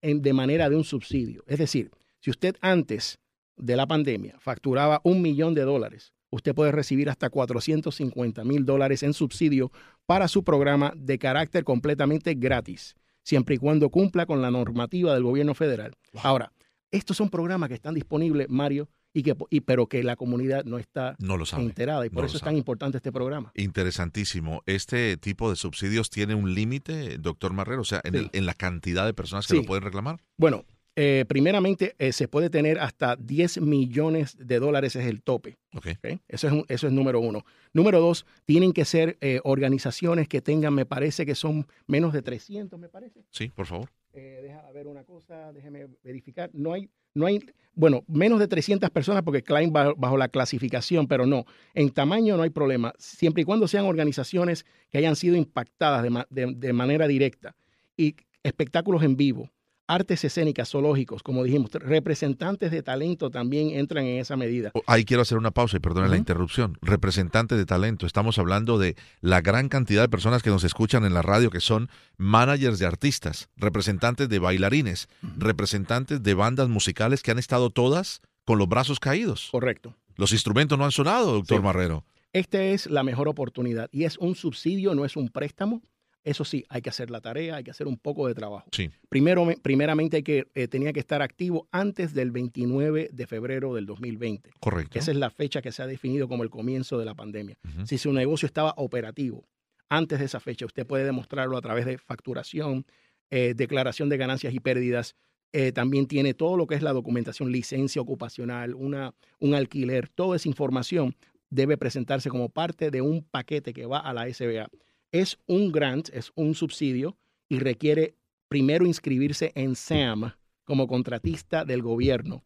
en, 0.00 0.22
de 0.22 0.32
manera 0.32 0.70
de 0.70 0.76
un 0.76 0.84
subsidio. 0.84 1.44
Es 1.46 1.58
decir, 1.58 1.90
si 2.20 2.30
usted 2.30 2.56
antes 2.60 3.18
de 3.56 3.76
la 3.76 3.86
pandemia 3.86 4.36
facturaba 4.38 5.00
un 5.04 5.20
millón 5.20 5.54
de 5.54 5.62
dólares, 5.62 6.12
usted 6.32 6.54
puede 6.54 6.72
recibir 6.72 7.08
hasta 7.10 7.30
450 7.30 8.42
mil 8.44 8.64
dólares 8.64 9.02
en 9.02 9.12
subsidio 9.12 9.70
para 10.06 10.26
su 10.26 10.42
programa 10.42 10.92
de 10.96 11.18
carácter 11.18 11.62
completamente 11.62 12.34
gratis, 12.34 12.96
siempre 13.22 13.54
y 13.54 13.58
cuando 13.58 13.90
cumpla 13.90 14.26
con 14.26 14.42
la 14.42 14.50
normativa 14.50 15.14
del 15.14 15.22
gobierno 15.22 15.54
federal. 15.54 15.94
Ahora, 16.22 16.52
estos 16.90 17.16
son 17.16 17.28
programas 17.28 17.68
que 17.68 17.74
están 17.74 17.94
disponibles, 17.94 18.48
Mario, 18.48 18.88
y 19.14 19.22
que, 19.22 19.36
pero 19.64 19.86
que 19.88 20.02
la 20.02 20.16
comunidad 20.16 20.64
no 20.64 20.78
está 20.78 21.16
enterada 21.58 22.06
y 22.06 22.08
por 22.08 22.24
eso 22.24 22.38
es 22.38 22.42
tan 22.42 22.56
importante 22.56 22.96
este 22.96 23.12
programa. 23.12 23.52
Interesantísimo. 23.54 24.62
¿Este 24.64 25.18
tipo 25.18 25.50
de 25.50 25.56
subsidios 25.56 26.08
tiene 26.08 26.34
un 26.34 26.54
límite, 26.54 27.18
doctor 27.18 27.52
Marrero? 27.52 27.82
O 27.82 27.84
sea, 27.84 28.00
en, 28.04 28.30
en 28.32 28.46
la 28.46 28.54
cantidad 28.54 29.04
de 29.04 29.12
personas 29.12 29.46
que 29.46 29.54
lo 29.54 29.64
pueden 29.64 29.84
reclamar. 29.84 30.22
Bueno, 30.38 30.64
eh, 30.94 31.24
primeramente, 31.26 31.94
eh, 31.98 32.12
se 32.12 32.28
puede 32.28 32.50
tener 32.50 32.78
hasta 32.78 33.16
10 33.16 33.62
millones 33.62 34.36
de 34.38 34.58
dólares, 34.58 34.94
es 34.94 35.06
el 35.06 35.22
tope. 35.22 35.56
Okay. 35.74 35.96
Eso, 36.28 36.48
es, 36.48 36.54
eso 36.68 36.86
es 36.86 36.92
número 36.92 37.18
uno. 37.20 37.44
Número 37.72 37.98
dos, 38.00 38.26
tienen 38.44 38.72
que 38.72 38.84
ser 38.84 39.16
eh, 39.22 39.40
organizaciones 39.44 40.28
que 40.28 40.42
tengan, 40.42 40.74
me 40.74 40.84
parece 40.84 41.24
que 41.24 41.34
son 41.34 41.66
menos 41.86 42.12
de 42.12 42.20
300, 42.20 42.78
me 42.78 42.90
parece. 42.90 43.24
Sí, 43.30 43.48
por 43.48 43.66
favor. 43.66 43.90
deja 44.12 44.70
ver 44.72 44.86
una 44.86 45.04
cosa, 45.04 45.50
déjeme 45.52 45.86
verificar. 46.04 46.50
No 46.52 46.74
hay, 46.74 46.90
no 47.14 47.24
hay, 47.24 47.40
bueno, 47.72 48.04
menos 48.06 48.38
de 48.38 48.48
300 48.48 48.90
personas 48.90 49.22
porque 49.22 49.42
Klein 49.42 49.72
bajo, 49.72 49.94
bajo 49.96 50.18
la 50.18 50.28
clasificación, 50.28 51.08
pero 51.08 51.24
no. 51.24 51.46
En 51.72 51.90
tamaño 51.90 52.36
no 52.36 52.42
hay 52.42 52.50
problema, 52.50 52.92
siempre 52.98 53.42
y 53.42 53.44
cuando 53.46 53.66
sean 53.66 53.86
organizaciones 53.86 54.66
que 54.90 54.98
hayan 54.98 55.16
sido 55.16 55.36
impactadas 55.36 56.26
de, 56.28 56.54
de 56.54 56.72
manera 56.74 57.06
directa 57.06 57.56
y 57.96 58.14
espectáculos 58.42 59.02
en 59.04 59.16
vivo 59.16 59.50
artes 59.86 60.24
escénicas, 60.24 60.70
zoológicos, 60.70 61.22
como 61.22 61.44
dijimos, 61.44 61.70
representantes 61.72 62.70
de 62.70 62.82
talento 62.82 63.30
también 63.30 63.70
entran 63.70 64.04
en 64.06 64.20
esa 64.20 64.36
medida. 64.36 64.70
Oh, 64.74 64.82
ahí 64.86 65.04
quiero 65.04 65.22
hacer 65.22 65.38
una 65.38 65.50
pausa 65.50 65.76
y 65.76 65.80
perdone 65.80 66.08
la 66.08 66.16
interrupción. 66.16 66.78
Representantes 66.80 67.58
de 67.58 67.66
talento, 67.66 68.06
estamos 68.06 68.38
hablando 68.38 68.78
de 68.78 68.96
la 69.20 69.40
gran 69.40 69.68
cantidad 69.68 70.02
de 70.02 70.08
personas 70.08 70.42
que 70.42 70.50
nos 70.50 70.64
escuchan 70.64 71.04
en 71.04 71.14
la 71.14 71.22
radio 71.22 71.50
que 71.50 71.60
son 71.60 71.88
managers 72.16 72.78
de 72.78 72.86
artistas, 72.86 73.48
representantes 73.56 74.28
de 74.28 74.38
bailarines, 74.38 75.08
representantes 75.36 76.22
de 76.22 76.34
bandas 76.34 76.68
musicales 76.68 77.22
que 77.22 77.30
han 77.30 77.38
estado 77.38 77.70
todas 77.70 78.20
con 78.44 78.58
los 78.58 78.68
brazos 78.68 79.00
caídos. 79.00 79.48
Correcto. 79.50 79.96
Los 80.16 80.32
instrumentos 80.32 80.78
no 80.78 80.84
han 80.84 80.92
sonado, 80.92 81.32
doctor 81.32 81.62
Marrero. 81.62 82.04
Esta 82.32 82.62
es 82.62 82.86
la 82.86 83.02
mejor 83.02 83.28
oportunidad 83.28 83.90
y 83.92 84.04
es 84.04 84.16
un 84.18 84.34
subsidio, 84.34 84.94
no 84.94 85.04
es 85.04 85.16
un 85.16 85.28
préstamo. 85.28 85.82
Eso 86.24 86.44
sí, 86.44 86.64
hay 86.68 86.82
que 86.82 86.90
hacer 86.90 87.10
la 87.10 87.20
tarea, 87.20 87.56
hay 87.56 87.64
que 87.64 87.72
hacer 87.72 87.88
un 87.88 87.98
poco 87.98 88.28
de 88.28 88.34
trabajo. 88.34 88.68
Sí. 88.70 88.90
Primero, 89.08 89.46
primeramente 89.60 90.18
hay 90.18 90.22
que, 90.22 90.46
eh, 90.54 90.68
tenía 90.68 90.92
que 90.92 91.00
estar 91.00 91.20
activo 91.20 91.68
antes 91.72 92.14
del 92.14 92.30
29 92.30 93.10
de 93.12 93.26
febrero 93.26 93.74
del 93.74 93.86
2020. 93.86 94.50
Correcto. 94.60 94.98
Esa 94.98 95.10
es 95.10 95.16
la 95.16 95.30
fecha 95.30 95.62
que 95.62 95.72
se 95.72 95.82
ha 95.82 95.86
definido 95.86 96.28
como 96.28 96.44
el 96.44 96.50
comienzo 96.50 96.98
de 96.98 97.04
la 97.04 97.14
pandemia. 97.14 97.56
Si 97.84 97.98
su 97.98 98.12
negocio 98.12 98.46
estaba 98.46 98.74
operativo 98.76 99.48
antes 99.88 100.20
de 100.20 100.26
esa 100.26 100.38
fecha, 100.38 100.64
usted 100.64 100.86
puede 100.86 101.04
demostrarlo 101.04 101.56
a 101.56 101.60
través 101.60 101.86
de 101.86 101.98
facturación, 101.98 102.86
eh, 103.30 103.54
declaración 103.56 104.08
de 104.08 104.16
ganancias 104.16 104.54
y 104.54 104.60
pérdidas. 104.60 105.16
Eh, 105.52 105.72
también 105.72 106.06
tiene 106.06 106.34
todo 106.34 106.56
lo 106.56 106.66
que 106.66 106.76
es 106.76 106.82
la 106.82 106.92
documentación, 106.92 107.50
licencia 107.50 108.00
ocupacional, 108.00 108.74
una, 108.74 109.12
un 109.40 109.54
alquiler, 109.54 110.08
toda 110.08 110.36
esa 110.36 110.48
información 110.48 111.16
debe 111.50 111.76
presentarse 111.76 112.30
como 112.30 112.48
parte 112.48 112.90
de 112.90 113.02
un 113.02 113.22
paquete 113.22 113.74
que 113.74 113.84
va 113.84 113.98
a 113.98 114.14
la 114.14 114.32
SBA 114.32 114.70
es 115.12 115.38
un 115.46 115.70
grant, 115.70 116.08
es 116.12 116.32
un 116.34 116.54
subsidio 116.54 117.16
y 117.48 117.58
requiere 117.58 118.16
primero 118.48 118.86
inscribirse 118.86 119.52
en 119.54 119.76
SAM 119.76 120.32
como 120.72 120.86
contratista 120.86 121.66
del 121.66 121.82
gobierno 121.82 122.44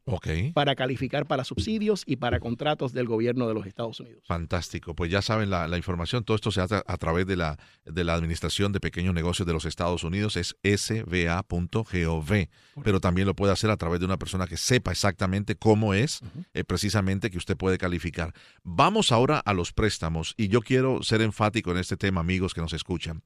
para 0.52 0.74
calificar 0.74 1.26
para 1.26 1.44
subsidios 1.44 2.02
y 2.06 2.16
para 2.16 2.40
contratos 2.40 2.92
del 2.92 3.06
gobierno 3.06 3.46
de 3.46 3.54
los 3.54 3.68
Estados 3.68 4.00
Unidos. 4.00 4.24
Fantástico, 4.26 4.96
pues 4.96 5.12
ya 5.12 5.22
saben 5.22 5.48
la, 5.48 5.76
información, 5.76 6.24
todo 6.24 6.34
esto 6.34 6.50
se 6.50 6.60
hace 6.60 6.82
a 6.84 6.96
través 6.96 7.24
de 7.28 7.36
la, 7.36 7.56
de 7.84 8.02
la 8.02 8.14
Administración 8.14 8.72
de 8.72 8.80
Pequeños 8.80 9.14
Negocios 9.14 9.46
de 9.46 9.52
los 9.52 9.64
Estados 9.64 10.02
Unidos, 10.02 10.34
es 10.34 10.56
sba.gov, 10.64 12.48
pero 12.82 12.98
también 12.98 13.28
lo 13.28 13.36
puede 13.36 13.52
hacer 13.52 13.70
a 13.70 13.76
través 13.76 14.00
de 14.00 14.06
una 14.06 14.16
persona 14.16 14.48
que 14.48 14.56
sepa 14.56 14.90
exactamente 14.90 15.54
cómo 15.54 15.94
es 15.94 16.18
eh, 16.52 16.64
precisamente 16.64 17.30
que 17.30 17.38
usted 17.38 17.56
puede 17.56 17.78
calificar. 17.78 18.32
Vamos 18.64 19.12
ahora 19.12 19.38
a 19.38 19.54
los 19.54 19.72
préstamos 19.72 20.34
y 20.36 20.48
yo 20.48 20.62
quiero 20.62 21.00
ser 21.04 21.22
enfático 21.22 21.70
en 21.70 21.76
este 21.78 21.96
tema, 21.96 22.22
amigos 22.22 22.54
que 22.54 22.60
nos 22.60 22.72
escuchan 22.72 23.22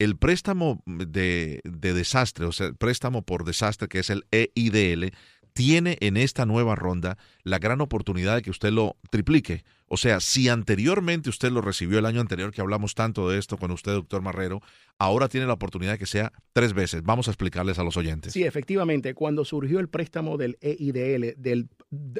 el 0.00 0.16
préstamo 0.16 0.82
de, 0.86 1.60
desastre, 1.62 2.46
o 2.46 2.52
sea, 2.52 2.68
el 2.68 2.74
préstamo 2.74 3.20
por 3.22 3.44
desastre, 3.44 3.86
que 3.86 3.98
es 3.98 4.08
el 4.08 4.24
EIDL, 4.30 5.12
tiene 5.52 5.98
en 6.00 6.16
esta 6.16 6.46
nueva 6.46 6.74
ronda 6.74 7.18
la 7.42 7.58
gran 7.58 7.82
oportunidad 7.82 8.36
de 8.36 8.42
que 8.42 8.50
usted 8.50 8.70
lo 8.70 8.96
triplique. 9.10 9.62
O 9.88 9.98
sea, 9.98 10.20
si 10.20 10.48
anteriormente 10.48 11.28
usted 11.28 11.52
lo 11.52 11.60
recibió 11.60 11.98
el 11.98 12.06
año 12.06 12.22
anterior, 12.22 12.50
que 12.50 12.62
hablamos 12.62 12.94
tanto 12.94 13.28
de 13.28 13.38
esto 13.38 13.58
con 13.58 13.72
usted, 13.72 13.92
doctor 13.92 14.22
Marrero, 14.22 14.62
ahora 14.98 15.28
tiene 15.28 15.46
la 15.46 15.52
oportunidad 15.52 15.92
de 15.92 15.98
que 15.98 16.06
sea 16.06 16.32
tres 16.54 16.72
veces. 16.72 17.02
Vamos 17.02 17.28
a 17.28 17.32
explicarles 17.32 17.78
a 17.78 17.84
los 17.84 17.98
oyentes. 17.98 18.32
Sí, 18.32 18.44
efectivamente, 18.44 19.12
cuando 19.12 19.44
surgió 19.44 19.80
el 19.80 19.88
préstamo 19.88 20.38
del 20.38 20.56
EIDL, 20.62 21.34
del 21.36 21.68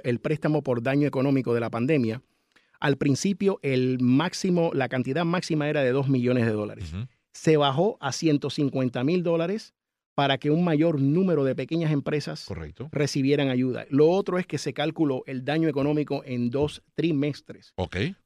el 0.05 0.21
préstamo 0.21 0.63
por 0.63 0.83
daño 0.83 1.09
económico 1.09 1.55
de 1.55 1.61
la 1.61 1.71
pandemia, 1.71 2.21
al 2.79 2.99
principio 2.99 3.59
el 3.63 4.01
máximo, 4.01 4.71
la 4.75 4.91
cantidad 4.91 5.25
máxima 5.25 5.67
era 5.67 5.83
de 5.83 5.93
dos 5.93 6.11
millones 6.11 6.45
de 6.45 6.53
dólares 6.53 6.93
se 7.41 7.57
bajó 7.57 7.97
a 8.01 8.13
150 8.13 9.03
mil 9.03 9.23
dólares 9.23 9.73
para 10.15 10.37
que 10.37 10.51
un 10.51 10.63
mayor 10.63 11.01
número 11.01 11.43
de 11.45 11.55
pequeñas 11.55 11.91
empresas 11.91 12.45
Correcto. 12.45 12.91
recibieran 12.93 13.49
ayuda. 13.49 13.87
Lo 13.89 14.11
otro 14.11 14.39
es 14.39 14.47
que 14.47 14.59
se 14.59 14.75
calculó 14.75 15.23
el 15.27 15.43
daño 15.43 15.67
económico 15.67 16.23
en 16.27 16.51
dos 16.51 16.83
trimestres, 16.95 17.73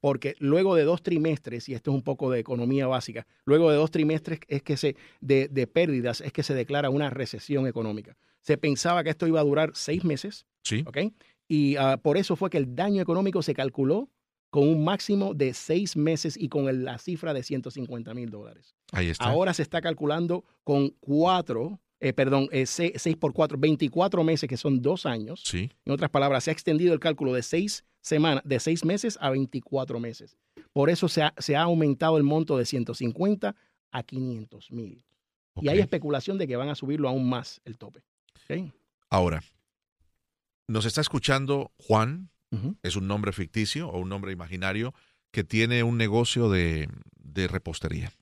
porque 0.00 0.34
luego 0.40 0.74
de 0.74 0.82
dos 0.82 1.00
trimestres, 1.04 1.68
y 1.68 1.74
esto 1.74 1.92
es 1.92 1.94
un 1.94 2.02
poco 2.02 2.28
de 2.32 2.40
economía 2.40 2.88
básica, 2.88 3.24
luego 3.44 3.70
de 3.70 3.76
dos 3.76 3.92
trimestres 3.92 4.40
es 4.48 4.62
que 4.64 4.76
se, 4.76 4.96
de, 5.20 5.46
de 5.46 5.68
pérdidas 5.68 6.20
es 6.20 6.32
que 6.32 6.42
se 6.42 6.54
declara 6.54 6.90
una 6.90 7.10
recesión 7.10 7.68
económica. 7.68 8.16
Se 8.40 8.58
pensaba 8.58 9.04
que 9.04 9.10
esto 9.10 9.28
iba 9.28 9.38
a 9.38 9.44
durar 9.44 9.70
seis 9.74 10.02
meses, 10.02 10.44
Sí. 10.64 10.82
¿ok? 10.86 10.98
Y 11.46 11.76
ah, 11.76 11.98
por 12.02 12.16
eso 12.16 12.34
fue 12.34 12.50
que 12.50 12.58
el 12.58 12.74
daño 12.74 13.00
económico 13.00 13.42
se 13.42 13.54
calculó 13.54 14.08
con 14.54 14.68
un 14.68 14.84
máximo 14.84 15.34
de 15.34 15.52
seis 15.52 15.96
meses 15.96 16.36
y 16.38 16.48
con 16.48 16.84
la 16.84 16.96
cifra 16.98 17.34
de 17.34 17.42
150 17.42 18.14
mil 18.14 18.30
dólares. 18.30 18.76
Ahí 18.92 19.08
está. 19.08 19.24
Ahora 19.24 19.52
se 19.52 19.62
está 19.62 19.80
calculando 19.80 20.44
con 20.62 20.90
cuatro, 21.00 21.80
eh, 21.98 22.12
perdón, 22.12 22.46
eh, 22.52 22.64
se- 22.66 22.92
seis 22.96 23.16
por 23.16 23.32
cuatro, 23.32 23.58
24 23.58 24.22
meses, 24.22 24.48
que 24.48 24.56
son 24.56 24.80
dos 24.80 25.06
años. 25.06 25.42
Sí. 25.44 25.72
En 25.84 25.92
otras 25.92 26.08
palabras, 26.08 26.44
se 26.44 26.50
ha 26.50 26.52
extendido 26.52 26.92
el 26.94 27.00
cálculo 27.00 27.32
de 27.32 27.42
seis 27.42 27.84
semanas, 28.00 28.44
de 28.46 28.60
seis 28.60 28.84
meses 28.84 29.18
a 29.20 29.30
24 29.30 29.98
meses. 29.98 30.36
Por 30.72 30.88
eso 30.88 31.08
se 31.08 31.22
ha, 31.22 31.34
se 31.38 31.56
ha 31.56 31.62
aumentado 31.62 32.16
el 32.16 32.22
monto 32.22 32.56
de 32.56 32.64
150 32.64 33.56
a 33.90 34.02
500 34.04 34.70
mil. 34.70 35.04
Y 35.60 35.68
hay 35.68 35.80
especulación 35.80 36.38
de 36.38 36.46
que 36.46 36.54
van 36.54 36.68
a 36.68 36.76
subirlo 36.76 37.08
aún 37.08 37.28
más 37.28 37.60
el 37.64 37.76
tope. 37.76 38.04
Ahora, 39.10 39.42
nos 40.68 40.84
está 40.84 41.00
escuchando 41.00 41.72
Juan, 41.76 42.30
Es 42.82 42.96
un 42.96 43.06
nombre 43.06 43.32
ficticio 43.32 43.88
o 43.88 43.98
un 43.98 44.08
nombre 44.08 44.32
imaginario 44.32 44.94
que 45.30 45.44
tiene 45.44 45.82
un 45.82 45.98
negocio 45.98 46.48
de, 46.48 46.88
de 47.16 47.48
repostería. 47.48 48.12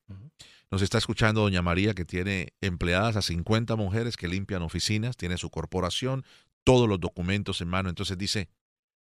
Nos 0.71 0.81
está 0.81 0.97
escuchando 0.97 1.43
doña 1.43 1.61
María 1.61 1.93
que 1.93 2.07
tiene 2.07 2.55
empleadas 2.63 3.17
a 3.17 3.23
50 3.23 3.77
mujeres 3.77 4.17
que 4.17 4.29
limpian 4.29 4.63
oficinas, 4.63 5.19
tiene 5.19 5.37
su 5.37 5.51
corporación, 5.51 6.25
todos 6.65 6.89
los 6.89 6.99
documentos 6.99 7.61
en 7.61 7.69
mano. 7.69 7.91
Entonces 7.91 8.17
dice, 8.17 8.49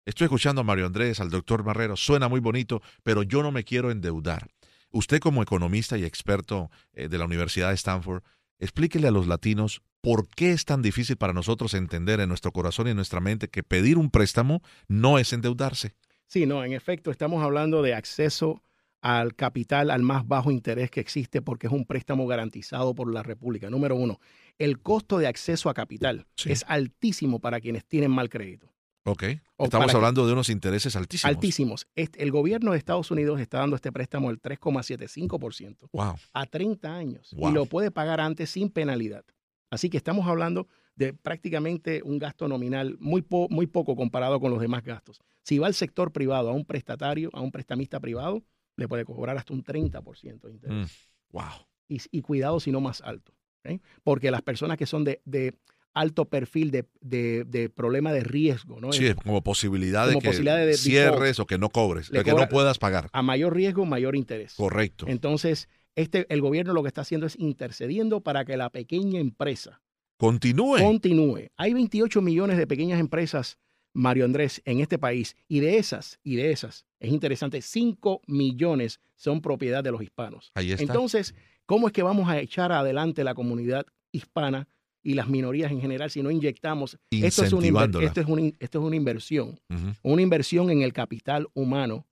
estoy 0.04 0.26
escuchando 0.26 0.60
a 0.60 0.64
Mario 0.64 0.84
Andrés, 0.84 1.20
al 1.20 1.30
doctor 1.30 1.64
Marrero, 1.64 1.96
suena 1.96 2.28
muy 2.28 2.40
bonito, 2.40 2.82
pero 3.02 3.22
yo 3.22 3.42
no 3.42 3.52
me 3.52 3.64
quiero 3.64 3.90
endeudar. 3.90 4.48
Usted 4.90 5.20
como 5.20 5.42
economista 5.42 5.96
y 5.96 6.04
experto 6.04 6.70
eh, 6.92 7.08
de 7.08 7.16
la 7.16 7.24
Universidad 7.24 7.70
de 7.70 7.76
Stanford, 7.76 8.22
explíquele 8.58 9.08
a 9.08 9.10
los 9.10 9.26
latinos 9.26 9.80
por 10.02 10.28
qué 10.28 10.50
es 10.52 10.66
tan 10.66 10.82
difícil 10.82 11.16
para 11.16 11.32
nosotros 11.32 11.72
entender 11.72 12.20
en 12.20 12.28
nuestro 12.28 12.52
corazón 12.52 12.88
y 12.88 12.90
en 12.90 12.96
nuestra 12.96 13.20
mente 13.20 13.48
que 13.48 13.62
pedir 13.62 13.96
un 13.96 14.10
préstamo 14.10 14.60
no 14.88 15.18
es 15.18 15.32
endeudarse. 15.32 15.94
Sí, 16.26 16.44
no, 16.44 16.64
en 16.64 16.72
efecto, 16.74 17.10
estamos 17.10 17.42
hablando 17.42 17.80
de 17.82 17.94
acceso 17.94 18.62
al 19.00 19.34
capital 19.34 19.90
al 19.90 20.02
más 20.02 20.26
bajo 20.28 20.50
interés 20.50 20.90
que 20.90 21.00
existe 21.00 21.40
porque 21.42 21.66
es 21.68 21.72
un 21.72 21.84
préstamo 21.86 22.26
garantizado 22.26 22.94
por 22.94 23.12
la 23.12 23.22
República. 23.22 23.68
Número 23.70 23.96
uno, 23.96 24.20
el 24.58 24.80
costo 24.80 25.18
de 25.18 25.26
acceso 25.26 25.68
a 25.70 25.74
capital 25.74 26.26
Sí. 26.36 26.52
es 26.52 26.64
altísimo 26.68 27.38
para 27.40 27.60
quienes 27.60 27.84
tienen 27.84 28.10
mal 28.10 28.28
crédito. 28.28 28.72
¿Ok? 29.04 29.24
O 29.56 29.64
Estamos 29.64 29.90
que- 29.90 29.96
hablando 29.96 30.24
de 30.26 30.32
unos 30.32 30.48
intereses 30.48 30.94
altísimos. 30.94 31.34
Altísimos. 31.34 31.86
Este- 31.96 32.22
el 32.22 32.30
gobierno 32.30 32.70
de 32.72 32.78
Estados 32.78 33.10
Unidos 33.10 33.40
está 33.40 33.58
dando 33.58 33.74
este 33.74 33.90
préstamo 33.90 34.28
del 34.28 34.40
3,75% 34.40 35.88
Wow. 35.92 36.14
a 36.32 36.46
30 36.46 36.94
años 36.94 37.30
Wow. 37.36 37.50
y 37.50 37.54
lo 37.54 37.66
puede 37.66 37.90
pagar 37.90 38.20
antes 38.20 38.50
sin 38.50 38.68
penalidad. 38.70 39.24
Así 39.72 39.88
que 39.88 39.96
estamos 39.96 40.26
hablando 40.28 40.68
de 40.96 41.14
prácticamente 41.14 42.02
un 42.04 42.18
gasto 42.18 42.46
nominal 42.46 42.98
muy, 43.00 43.22
po- 43.22 43.48
muy 43.48 43.66
poco 43.66 43.96
comparado 43.96 44.38
con 44.38 44.50
los 44.50 44.60
demás 44.60 44.84
gastos. 44.84 45.18
Si 45.42 45.58
va 45.58 45.66
al 45.66 45.72
sector 45.72 46.12
privado, 46.12 46.50
a 46.50 46.52
un 46.52 46.66
prestatario, 46.66 47.30
a 47.32 47.40
un 47.40 47.50
prestamista 47.50 47.98
privado, 47.98 48.44
le 48.76 48.86
puede 48.86 49.06
cobrar 49.06 49.38
hasta 49.38 49.54
un 49.54 49.64
30% 49.64 50.40
de 50.48 50.52
interés. 50.52 50.76
Mm. 50.76 51.32
Wow. 51.36 51.66
Y, 51.88 52.00
y 52.10 52.20
cuidado 52.20 52.60
si 52.60 52.70
no 52.70 52.80
más 52.82 53.00
alto. 53.00 53.32
¿ok? 53.64 53.80
Porque 54.04 54.30
las 54.30 54.42
personas 54.42 54.76
que 54.76 54.84
son 54.84 55.04
de, 55.04 55.22
de 55.24 55.54
alto 55.94 56.26
perfil 56.26 56.70
de, 56.70 56.84
de- 57.00 57.44
de 57.44 57.70
problema 57.70 58.12
de 58.12 58.24
riesgo, 58.24 58.78
¿no? 58.78 58.92
Sí, 58.92 59.14
como 59.14 59.42
posibilidad 59.42 60.06
de 60.06 60.18
que 60.18 60.26
posibilidad 60.28 60.58
de 60.58 60.74
cierres 60.76 61.38
o 61.40 61.46
que 61.46 61.56
no 61.56 61.70
cobres, 61.70 62.10
que 62.10 62.22
cobra- 62.22 62.44
no 62.44 62.48
puedas 62.50 62.78
pagar. 62.78 63.08
a 63.12 63.22
mayor 63.22 63.54
riesgo, 63.56 63.86
mayor 63.86 64.16
interés. 64.16 64.52
Correcto. 64.54 65.06
Entonces, 65.08 65.70
este, 65.94 66.26
el 66.32 66.40
gobierno 66.40 66.72
lo 66.72 66.82
que 66.82 66.88
está 66.88 67.02
haciendo 67.02 67.26
es 67.26 67.38
intercediendo 67.38 68.20
para 68.20 68.44
que 68.44 68.56
la 68.56 68.70
pequeña 68.70 69.20
empresa 69.20 69.82
Continúe. 70.22 70.78
continúe. 70.78 71.48
Hay 71.56 71.74
28 71.74 72.22
millones 72.22 72.56
de 72.56 72.66
pequeñas 72.68 73.00
empresas, 73.00 73.58
Mario 73.92 74.24
Andrés, 74.24 74.62
en 74.64 74.78
este 74.78 74.96
país, 74.96 75.34
y 75.48 75.58
de 75.58 75.78
esas, 75.78 76.20
y 76.22 76.36
de 76.36 76.52
esas, 76.52 76.86
es 77.00 77.10
interesante, 77.10 77.60
5 77.60 78.22
millones 78.28 79.00
son 79.16 79.40
propiedad 79.40 79.82
de 79.82 79.90
los 79.90 80.00
hispanos. 80.00 80.52
Ahí 80.54 80.70
está. 80.70 80.84
Entonces, 80.84 81.34
¿cómo 81.66 81.88
es 81.88 81.92
que 81.92 82.04
vamos 82.04 82.28
a 82.28 82.38
echar 82.38 82.70
adelante 82.70 83.24
la 83.24 83.34
comunidad 83.34 83.84
hispana 84.12 84.68
y 85.02 85.14
las 85.14 85.28
minorías 85.28 85.72
en 85.72 85.80
general 85.80 86.08
si 86.08 86.22
no 86.22 86.30
inyectamos? 86.30 86.98
Esto 87.10 87.44
es, 87.44 87.52
una, 87.52 87.84
esto, 87.84 88.20
es 88.20 88.26
una, 88.28 88.52
esto 88.60 88.78
es 88.78 88.84
una 88.84 88.94
inversión, 88.94 89.58
una 90.02 90.22
inversión 90.22 90.70
en 90.70 90.82
el 90.82 90.92
capital 90.92 91.48
humano 91.52 92.06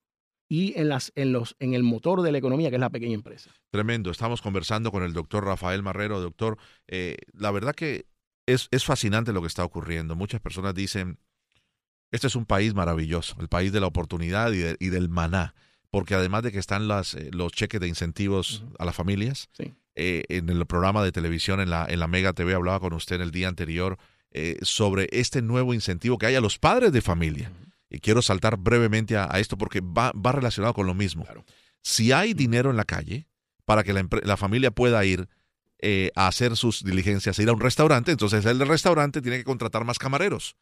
y 0.51 0.77
en, 0.77 0.89
las, 0.89 1.13
en, 1.15 1.33
los, 1.33 1.55
en 1.61 1.75
el 1.75 1.85
motor 1.85 2.23
de 2.23 2.33
la 2.33 2.39
economía, 2.39 2.71
que 2.71 2.77
es 2.77 2.81
la 2.81 2.91
pequeña 2.91 3.15
empresa. 3.15 3.51
Tremendo. 3.71 4.11
Estamos 4.11 4.43
conversando 4.43 4.91
con 4.91 5.05
el 5.05 5.13
doctor 5.13 5.45
Rafael 5.45 5.83
Marrero. 5.85 6.21
Doctor, 6.21 6.59
eh, 6.89 7.17
la 7.33 7.53
verdad 7.53 7.73
que 7.75 8.07
es, 8.47 8.67
es 8.73 8.85
fascinante 8.85 9.33
lo 9.33 9.41
que 9.43 9.47
está 9.47 9.65
ocurriendo. 9.65 10.17
Muchas 10.17 10.41
personas 10.41 10.75
dicen, 10.75 11.19
este 12.11 12.27
es 12.27 12.35
un 12.35 12.47
país 12.47 12.75
maravilloso, 12.75 13.37
el 13.41 13.47
país 13.49 13.71
de 13.71 13.79
la 13.81 13.87
oportunidad 13.87 14.51
y, 14.53 14.59
de- 14.59 14.77
y 14.81 14.89
del 14.89 15.09
maná, 15.09 15.55
porque 15.89 16.15
además 16.17 16.43
de 16.43 16.51
que 16.51 16.59
están 16.59 16.89
las, 16.89 17.15
eh, 17.15 17.31
los 17.33 17.53
cheques 17.53 17.81
de 17.81 17.87
incentivos 17.87 18.65
a 18.81 18.85
las 18.85 18.97
familias, 18.97 19.49
Sí. 19.53 19.73
eh, 19.95 20.25
en 20.31 20.49
el 20.49 20.67
programa 20.67 21.05
de 21.05 21.13
televisión, 21.13 21.61
en 21.61 21.71
la, 21.71 21.87
en 21.89 22.01
la 22.01 22.09
Mega 22.09 22.33
TV, 22.33 22.55
hablaba 22.55 22.81
con 22.81 22.93
usted 22.93 23.17
en 23.17 23.23
el 23.23 23.31
día 23.31 23.47
anterior 23.47 23.99
eh, 24.33 24.59
sobre 24.63 25.09
este 25.13 25.43
nuevo 25.43 25.75
incentivo 25.75 26.19
que 26.19 26.27
hay 26.27 26.35
a 26.35 26.41
los 26.41 26.59
padres 26.59 26.91
de 26.93 27.03
familia. 27.03 27.53
Y 27.91 27.99
quiero 27.99 28.23
saltar 28.23 28.57
brevemente 28.57 29.17
a, 29.17 29.29
a 29.31 29.41
esto 29.41 29.59
porque 29.59 29.81
va, 29.81 30.13
va 30.13 30.33
relacionado 30.33 30.73
con 30.73 30.87
lo 30.87 30.95
mismo. 30.95 31.25
Claro. 31.25 31.45
Si 31.83 32.13
hay 32.13 32.35
dinero 32.35 32.71
en 32.71 32.77
la 32.77 32.85
calle 32.85 33.27
para 33.65 33.83
que 33.83 33.93
la, 33.93 34.07
la 34.23 34.37
familia 34.37 34.71
pueda 34.71 35.05
ir 35.05 35.29
eh, 35.83 36.11
a 36.15 36.29
hacer 36.29 36.57
sus 36.57 36.85
diligencias, 36.85 37.39
ir 37.39 37.49
a 37.49 37.53
un 37.53 37.61
restaurante, 37.61 38.13
entonces 38.13 38.45
el 38.45 38.61
restaurante 38.67 39.23
tiene 39.23 39.39
que 39.39 39.45
contratar 39.45 39.85
más 39.85 39.99
camareros. 39.99 40.57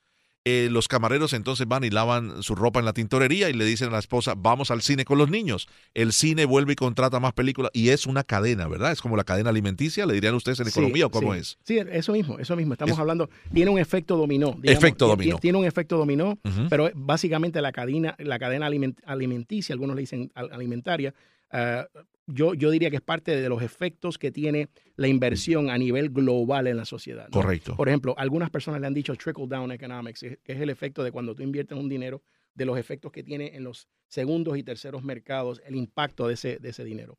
Eh, 0.45 0.69
los 0.71 0.89
camareros 0.89 1.35
entonces 1.35 1.67
van 1.69 1.85
y 1.85 1.91
lavan 1.91 2.43
su 2.43 2.55
ropa 2.55 2.79
en 2.79 2.87
la 2.87 2.95
tintorería 2.95 3.51
y 3.51 3.53
le 3.53 3.67
dicen 3.67 3.89
a 3.89 3.93
la 3.93 3.99
esposa, 3.99 4.35
vamos 4.35 4.71
al 4.71 4.81
cine 4.81 5.05
con 5.05 5.19
los 5.19 5.29
niños. 5.29 5.69
El 5.93 6.13
cine 6.13 6.47
vuelve 6.47 6.73
y 6.73 6.77
contrata 6.77 7.21
más 7.21 7.35
películas 7.35 7.71
y 7.75 7.91
es 7.91 8.07
una 8.07 8.25
cadena, 8.25 8.67
¿verdad? 8.67 8.93
Es 8.93 9.03
como 9.03 9.17
la 9.17 9.25
cadena 9.25 9.51
alimenticia, 9.51 10.07
le 10.07 10.15
dirían 10.15 10.35
ustedes 10.35 10.61
en 10.61 10.67
Sí, 10.67 10.71
economía 10.71 11.07
o 11.07 11.11
cómo 11.11 11.35
sí. 11.35 11.41
es. 11.41 11.59
Sí, 11.65 11.79
eso 11.93 12.13
mismo, 12.13 12.39
eso 12.39 12.57
mismo. 12.57 12.73
Estamos 12.73 12.95
Es- 12.95 12.99
hablando, 13.01 13.29
tiene 13.53 13.71
un 13.71 13.79
efecto 13.79 14.17
dominó. 14.17 14.57
Efecto 14.63 15.07
dominó. 15.09 15.35
ti- 15.37 15.41
Tiene 15.43 15.59
un 15.59 15.65
efecto 15.67 15.99
dominó, 15.99 16.39
pero 16.71 16.89
básicamente 16.95 17.61
la 17.61 17.73
cadena, 17.73 18.15
la 18.19 18.39
cadena 18.39 18.69
aliment- 18.71 19.01
alimenticia, 19.05 19.75
algunos 19.75 19.97
le 19.97 20.01
dicen 20.03 20.31
al- 20.35 20.51
alimentaria, 20.53 21.13
ah, 21.51 21.85
yo, 22.29 22.55
yo 22.55 22.71
diría 22.71 22.91
que 22.91 22.97
es 22.97 23.03
parte 23.03 23.35
de 23.35 23.49
los 23.49 23.63
efectos 23.63 24.19
que 24.19 24.31
tiene 24.31 24.69
la 24.97 25.09
inversión 25.09 25.71
a 25.71 25.79
nivel 25.79 26.11
global 26.11 26.67
en 26.67 26.77
la 26.77 26.85
sociedad. 26.85 27.25
¿no? 27.25 27.33
Correcto. 27.33 27.75
Por 27.75 27.89
ejemplo, 27.89 28.15
algunas 28.19 28.51
personas 28.51 28.81
le 28.81 28.87
han 28.87 28.95
dicho 28.95 29.15
trickle 29.17 29.47
down 29.49 29.73
economics, 29.73 30.21
que 30.21 30.53
es 30.53 30.61
el 30.61 30.71
efecto 30.71 31.03
de 31.03 31.11
cuando 31.11 31.35
tú 31.35 31.43
inviertes 31.43 31.77
un 31.77 31.89
dinero, 31.89 32.23
de 32.55 32.65
los 32.65 32.77
efectos 32.79 33.13
que 33.13 33.23
tiene 33.23 33.55
en 33.55 33.65
los 33.65 33.89
segundos 34.09 34.59
y 34.59 34.63
terceros 34.63 35.03
mercados, 35.05 35.63
el 35.65 35.77
impacto 35.77 36.27
de 36.27 36.35
ese, 36.35 36.59
de 36.59 36.71
ese 36.71 36.85
dinero. 36.85 37.19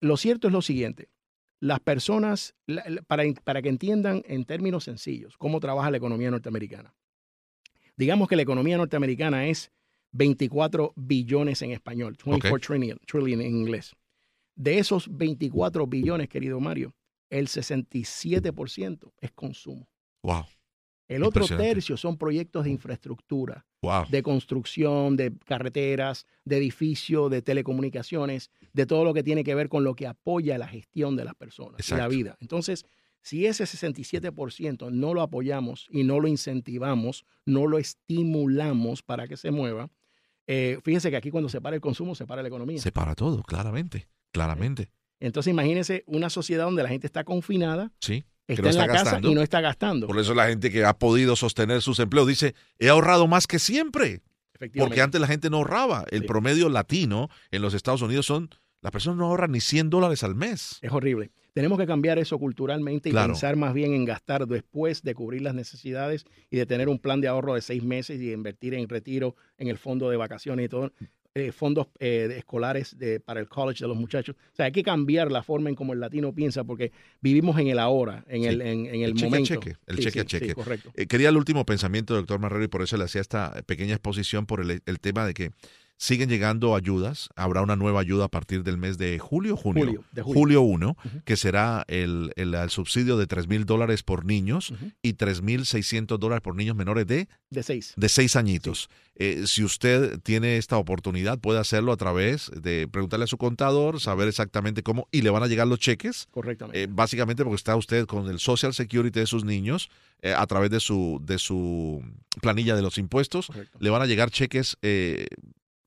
Lo 0.00 0.16
cierto 0.16 0.48
es 0.48 0.52
lo 0.52 0.62
siguiente, 0.62 1.08
las 1.60 1.80
personas, 1.80 2.54
para, 3.06 3.24
para 3.44 3.62
que 3.62 3.68
entiendan 3.68 4.22
en 4.26 4.44
términos 4.44 4.84
sencillos 4.84 5.36
cómo 5.38 5.60
trabaja 5.60 5.90
la 5.90 5.96
economía 5.98 6.30
norteamericana. 6.30 6.94
Digamos 7.96 8.28
que 8.28 8.36
la 8.36 8.42
economía 8.42 8.76
norteamericana 8.76 9.46
es 9.46 9.70
24 10.12 10.92
billones 10.96 11.62
en 11.62 11.70
español, 11.72 12.16
24 12.24 12.54
Ok. 12.56 12.60
trillion, 12.62 12.98
trillion 13.06 13.40
en 13.40 13.56
inglés. 13.56 13.94
De 14.54 14.78
esos 14.78 15.08
24 15.16 15.86
billones, 15.86 16.28
querido 16.28 16.60
Mario, 16.60 16.94
el 17.30 17.48
67% 17.48 19.12
es 19.20 19.32
consumo. 19.32 19.88
Wow, 20.22 20.44
El 21.08 21.22
otro 21.22 21.46
tercio 21.46 21.96
son 21.96 22.16
proyectos 22.16 22.64
de 22.64 22.70
infraestructura, 22.70 23.66
wow. 23.82 24.06
de 24.08 24.22
construcción, 24.22 25.16
de 25.16 25.34
carreteras, 25.44 26.26
de 26.44 26.56
edificios, 26.56 27.30
de 27.30 27.42
telecomunicaciones, 27.42 28.50
de 28.72 28.86
todo 28.86 29.04
lo 29.04 29.12
que 29.12 29.22
tiene 29.22 29.44
que 29.44 29.54
ver 29.54 29.68
con 29.68 29.84
lo 29.84 29.94
que 29.94 30.06
apoya 30.06 30.56
la 30.56 30.68
gestión 30.68 31.16
de 31.16 31.24
las 31.24 31.34
personas 31.34 31.86
y 31.90 31.94
la 31.94 32.08
vida. 32.08 32.36
Entonces, 32.40 32.86
si 33.20 33.46
ese 33.46 33.64
67% 33.64 34.92
no 34.92 35.14
lo 35.14 35.22
apoyamos 35.22 35.88
y 35.90 36.04
no 36.04 36.20
lo 36.20 36.28
incentivamos, 36.28 37.24
no 37.46 37.66
lo 37.66 37.78
estimulamos 37.78 39.02
para 39.02 39.26
que 39.26 39.36
se 39.36 39.50
mueva, 39.50 39.90
eh, 40.46 40.78
fíjese 40.82 41.10
que 41.10 41.16
aquí 41.16 41.30
cuando 41.30 41.48
se 41.48 41.60
para 41.60 41.74
el 41.74 41.80
consumo, 41.80 42.14
se 42.14 42.26
para 42.26 42.42
la 42.42 42.48
economía. 42.48 42.78
Se 42.78 42.92
para 42.92 43.14
todo, 43.14 43.42
claramente, 43.42 44.08
claramente. 44.34 44.90
Entonces, 45.20 45.50
imagínese 45.52 46.02
una 46.06 46.28
sociedad 46.28 46.64
donde 46.64 46.82
la 46.82 46.88
gente 46.90 47.06
está 47.06 47.24
confinada, 47.24 47.92
Sí. 48.00 48.24
está 48.48 48.62
no 48.62 48.68
en 48.70 48.76
la 48.76 48.86
casa 48.88 49.20
y 49.22 49.34
no 49.34 49.40
está 49.40 49.60
gastando. 49.62 50.06
Por 50.08 50.18
eso 50.18 50.34
la 50.34 50.48
gente 50.48 50.70
que 50.70 50.84
ha 50.84 50.98
podido 50.98 51.36
sostener 51.36 51.80
sus 51.80 51.98
empleos 52.00 52.26
dice, 52.26 52.54
he 52.78 52.88
ahorrado 52.90 53.26
más 53.26 53.46
que 53.46 53.58
siempre. 53.58 54.20
Porque 54.76 55.00
antes 55.00 55.20
la 55.20 55.26
gente 55.26 55.48
no 55.50 55.58
ahorraba. 55.58 56.04
El 56.10 56.22
Sí. 56.22 56.26
promedio 56.26 56.68
latino 56.68 57.28
en 57.50 57.62
los 57.62 57.74
Estados 57.74 58.02
Unidos 58.02 58.26
son, 58.26 58.50
las 58.82 58.92
personas 58.92 59.18
no 59.18 59.26
ahorran 59.26 59.52
ni 59.52 59.60
100 59.60 59.88
dólares 59.88 60.22
al 60.24 60.34
mes. 60.34 60.78
Es 60.82 60.92
horrible. 60.92 61.30
Tenemos 61.54 61.78
que 61.78 61.86
cambiar 61.86 62.18
eso 62.18 62.38
culturalmente 62.38 63.10
y 63.10 63.12
pensar 63.12 63.56
más 63.56 63.72
bien 63.74 63.94
en 63.94 64.04
gastar 64.04 64.46
después 64.46 65.02
de 65.02 65.14
cubrir 65.14 65.42
las 65.42 65.54
necesidades 65.54 66.24
y 66.50 66.56
de 66.56 66.66
tener 66.66 66.88
un 66.88 66.98
plan 66.98 67.20
de 67.20 67.28
ahorro 67.28 67.54
de 67.54 67.60
seis 67.62 67.82
meses 67.84 68.20
y 68.20 68.32
invertir 68.32 68.74
en 68.74 68.88
retiro, 68.88 69.36
en 69.58 69.68
el 69.68 69.78
fondo 69.78 70.10
de 70.10 70.16
vacaciones 70.16 70.66
y 70.66 70.68
todo. 70.68 70.92
Eh, 71.36 71.50
fondos 71.50 71.88
eh, 71.98 72.32
escolares 72.38 72.96
de, 72.96 73.18
para 73.18 73.40
el 73.40 73.48
college 73.48 73.82
de 73.82 73.88
los 73.88 73.96
muchachos. 73.96 74.36
O 74.52 74.54
sea, 74.54 74.66
hay 74.66 74.72
que 74.72 74.84
cambiar 74.84 75.32
la 75.32 75.42
forma 75.42 75.68
en 75.68 75.74
como 75.74 75.92
el 75.92 75.98
latino 75.98 76.32
piensa 76.32 76.62
porque 76.62 76.92
vivimos 77.20 77.58
en 77.58 77.66
el 77.66 77.80
ahora, 77.80 78.24
en 78.28 78.44
el, 78.44 78.62
en, 78.62 78.86
el, 78.86 79.16
momento. 79.16 79.54
Cheque, 79.54 79.76
el 79.88 79.98
cheque 79.98 80.20
a 80.20 80.24
cheque. 80.24 80.54
correcto. 80.54 80.92
Eh, 80.94 81.06
quería 81.08 81.30
el 81.30 81.36
último 81.36 81.66
pensamiento, 81.66 82.14
doctor 82.14 82.38
Marrero, 82.38 82.62
y 82.62 82.68
por 82.68 82.82
eso 82.82 82.96
le 82.96 83.02
hacía 83.02 83.20
esta 83.20 83.50
pequeña 83.66 83.94
exposición 83.94 84.46
por 84.46 84.60
el, 84.60 84.80
el 84.86 85.00
tema 85.00 85.26
de 85.26 85.34
que 85.34 85.50
siguen 86.04 86.28
llegando 86.28 86.76
ayudas. 86.76 87.30
Habrá 87.34 87.62
una 87.62 87.76
nueva 87.76 88.00
ayuda 88.00 88.26
a 88.26 88.28
partir 88.28 88.62
del 88.62 88.76
mes 88.76 88.98
de 88.98 89.18
julio, 89.18 89.56
junio, 89.56 89.86
julio, 89.86 90.04
de 90.12 90.22
julio. 90.22 90.60
1, 90.60 90.96
que 91.24 91.36
será 91.36 91.84
el, 91.88 92.30
el, 92.36 92.54
subsidio 92.68 93.16
de 93.16 93.26
3 93.26 93.48
mil 93.48 93.64
dólares 93.64 94.02
por 94.02 94.26
niños 94.26 94.74
y 95.00 95.14
3 95.14 95.40
mil 95.40 95.64
600 95.64 96.20
dólares 96.20 96.42
por 96.42 96.56
niños 96.56 96.76
menores 96.76 97.06
de, 97.06 97.28
de 97.48 97.62
seis. 97.62 97.94
De 97.96 98.10
seis 98.10 98.36
añitos. 98.36 98.90
Eh, 99.14 99.44
si 99.46 99.64
usted 99.64 100.20
tiene 100.20 100.58
esta 100.58 100.76
oportunidad, 100.76 101.38
puede 101.38 101.58
hacerlo 101.58 101.92
a 101.92 101.96
través 101.96 102.50
de 102.54 102.86
preguntarle 102.86 103.24
a 103.24 103.28
su 103.28 103.38
contador, 103.38 103.98
saber 103.98 104.28
exactamente 104.28 104.82
cómo, 104.82 105.08
y 105.10 105.22
le 105.22 105.30
van 105.30 105.42
a 105.42 105.46
llegar 105.46 105.66
los 105.66 105.78
cheques. 105.78 106.28
Correctamente. 106.32 106.82
Eh, 106.82 106.86
básicamente 106.90 107.44
porque 107.44 107.56
está 107.56 107.76
usted 107.76 108.04
con 108.04 108.28
el 108.28 108.40
Social 108.40 108.74
Security 108.74 109.20
de 109.20 109.26
sus 109.26 109.44
niños 109.44 109.88
eh, 110.20 110.34
a 110.36 110.46
través 110.46 110.70
de 110.70 110.80
su, 110.80 111.18
de 111.24 111.38
su 111.38 112.02
planilla 112.42 112.76
de 112.76 112.82
los 112.82 112.98
impuestos. 112.98 113.50
Le 113.78 113.88
van 113.88 114.02
a 114.02 114.06
llegar 114.06 114.30
cheques 114.30 114.76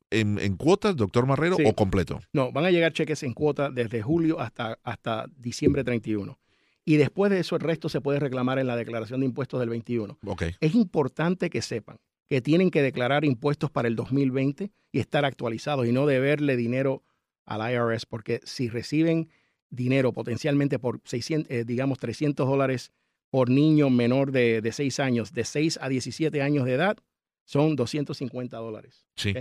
en, 0.10 0.56
cuotas, 0.56 0.96
doctor 0.96 1.26
Marrero, 1.26 1.58
o 1.64 1.74
completo? 1.74 2.20
No, 2.34 2.52
van 2.52 2.66
a 2.66 2.72
llegar 2.72 2.94
cheques 2.94 3.24
en 3.24 3.34
cuota 3.34 3.70
desde 3.70 4.02
julio 4.02 4.40
hasta, 4.40 4.80
hasta 4.84 5.28
diciembre 5.38 5.84
31. 5.84 6.38
Y 6.86 6.96
después 6.96 7.32
de 7.32 7.40
eso, 7.40 7.56
el 7.56 7.62
resto 7.62 7.90
se 7.90 8.00
puede 8.00 8.20
reclamar 8.20 8.60
en 8.60 8.68
la 8.68 8.76
declaración 8.76 9.20
de 9.20 9.26
impuestos 9.26 9.60
del 9.60 9.70
21. 9.70 10.20
Okay. 10.26 10.56
Es 10.62 10.74
importante 10.76 11.50
que 11.50 11.62
sepan 11.62 11.98
que 12.30 12.42
tienen 12.42 12.72
que 12.72 12.82
declarar 12.82 13.24
impuestos 13.24 13.72
para 13.72 13.88
el 13.88 13.96
2020 13.96 14.72
y 14.92 15.00
estar 15.00 15.24
actualizados 15.24 15.88
y 15.88 15.92
no 15.94 16.06
deberle 16.06 16.58
dinero 16.58 17.04
al 17.46 17.72
IRS, 17.72 18.06
porque 18.06 18.42
si 18.44 18.68
reciben 18.68 19.30
dinero 19.70 20.12
potencialmente 20.12 20.78
por 20.78 21.02
600, 21.06 21.50
eh, 21.50 21.64
digamos 21.66 22.00
300 22.00 22.46
dólares 22.48 22.92
por 23.30 23.50
niño 23.50 23.90
menor 23.90 24.32
de, 24.32 24.62
de 24.62 24.72
6 24.72 25.00
años, 25.00 25.34
de 25.34 25.46
6 25.46 25.80
a 25.82 25.88
17 25.88 26.42
años 26.42 26.66
de 26.66 26.74
edad, 26.74 26.98
son 27.46 27.78
250 27.78 28.58
dólares. 28.58 29.06
Sí 29.16 29.34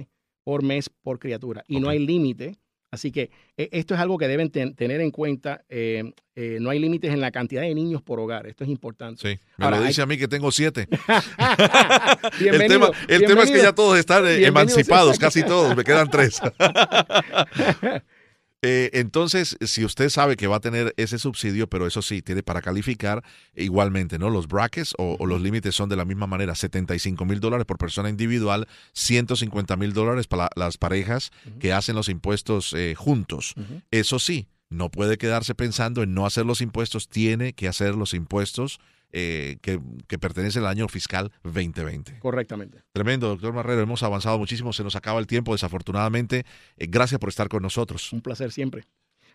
por 0.46 0.62
mes 0.62 0.88
por 1.02 1.18
criatura 1.18 1.64
y 1.66 1.80
no 1.80 1.88
hay 1.88 1.98
límite. 1.98 2.54
Así 2.92 3.10
que 3.10 3.32
e, 3.56 3.68
esto 3.72 3.94
es 3.94 4.00
algo 4.00 4.16
que 4.16 4.28
deben 4.28 4.48
tener 4.48 5.00
en 5.00 5.10
cuenta. 5.10 5.64
Eh, 5.68 6.04
eh, 6.36 6.58
no 6.60 6.70
hay 6.70 6.78
límites 6.78 7.12
en 7.12 7.20
la 7.20 7.32
cantidad 7.32 7.62
de 7.62 7.74
niños 7.74 8.00
por 8.00 8.20
hogar. 8.20 8.46
Esto 8.46 8.62
es 8.62 8.70
importante. 8.70 9.20
Sí, 9.20 9.40
me 9.56 9.68
lo 9.68 9.82
dice 9.82 10.02
a 10.02 10.06
mí 10.06 10.16
que 10.16 10.28
tengo 10.28 10.52
siete. 10.52 10.86
el 12.40 12.68
tema, 12.68 12.92
el 13.08 13.26
tema 13.26 13.42
es 13.42 13.50
que 13.50 13.58
ya 13.58 13.74
todos 13.74 13.98
están 13.98 14.24
eh, 14.24 14.46
emancipados, 14.46 15.18
casi 15.18 15.42
todos. 15.42 15.76
Me 15.76 15.82
quedan 15.82 16.08
tres. 16.08 16.40
Eh, 18.62 18.90
entonces, 18.94 19.56
si 19.60 19.84
usted 19.84 20.08
sabe 20.08 20.36
que 20.36 20.46
va 20.46 20.56
a 20.56 20.60
tener 20.60 20.94
ese 20.96 21.18
subsidio, 21.18 21.68
pero 21.68 21.86
eso 21.86 22.02
sí, 22.02 22.22
tiene 22.22 22.42
para 22.42 22.62
calificar 22.62 23.22
igualmente, 23.54 24.18
¿no? 24.18 24.30
Los 24.30 24.48
brackets 24.48 24.94
o, 24.98 25.24
los 25.26 25.40
límites 25.40 25.74
son 25.74 25.88
de 25.88 25.96
la 25.96 26.04
misma 26.04 26.26
manera, 26.26 26.54
75 26.54 27.24
mil 27.24 27.38
dólares 27.40 27.66
por 27.66 27.78
persona 27.78 28.08
individual, 28.08 28.66
150 28.94 29.76
mil 29.76 29.92
dólares 29.92 30.26
para 30.26 30.48
las 30.56 30.78
parejas 30.78 31.30
que 31.60 31.72
hacen 31.72 31.96
los 31.96 32.08
impuestos 32.08 32.72
eh, 32.72 32.94
juntos. 32.96 33.54
Eso 33.90 34.18
sí, 34.18 34.48
no 34.70 34.90
puede 34.90 35.18
quedarse 35.18 35.54
pensando 35.54 36.02
en 36.02 36.14
no 36.14 36.26
hacer 36.26 36.46
los 36.46 36.60
impuestos, 36.60 37.08
tiene 37.08 37.52
que 37.52 37.68
hacer 37.68 37.94
los 37.94 38.14
impuestos 38.14 38.80
eh, 39.18 39.56
que, 39.62 40.18
pertenece 40.18 40.58
al 40.58 40.66
año 40.66 40.86
fiscal 40.88 41.32
2020. 41.42 42.18
Correctamente. 42.18 42.82
Tremendo, 42.92 43.28
doctor 43.28 43.54
Marrero. 43.54 43.80
Hemos 43.80 44.02
avanzado 44.02 44.38
muchísimo. 44.38 44.74
Se 44.74 44.84
nos 44.84 44.94
acaba 44.94 45.18
el 45.20 45.26
tiempo, 45.26 45.52
desafortunadamente. 45.52 46.44
Eh, 46.76 46.86
gracias 46.86 47.18
por 47.18 47.30
estar 47.30 47.48
con 47.48 47.62
nosotros. 47.62 48.12
Un 48.12 48.20
placer 48.20 48.52
siempre. 48.52 48.84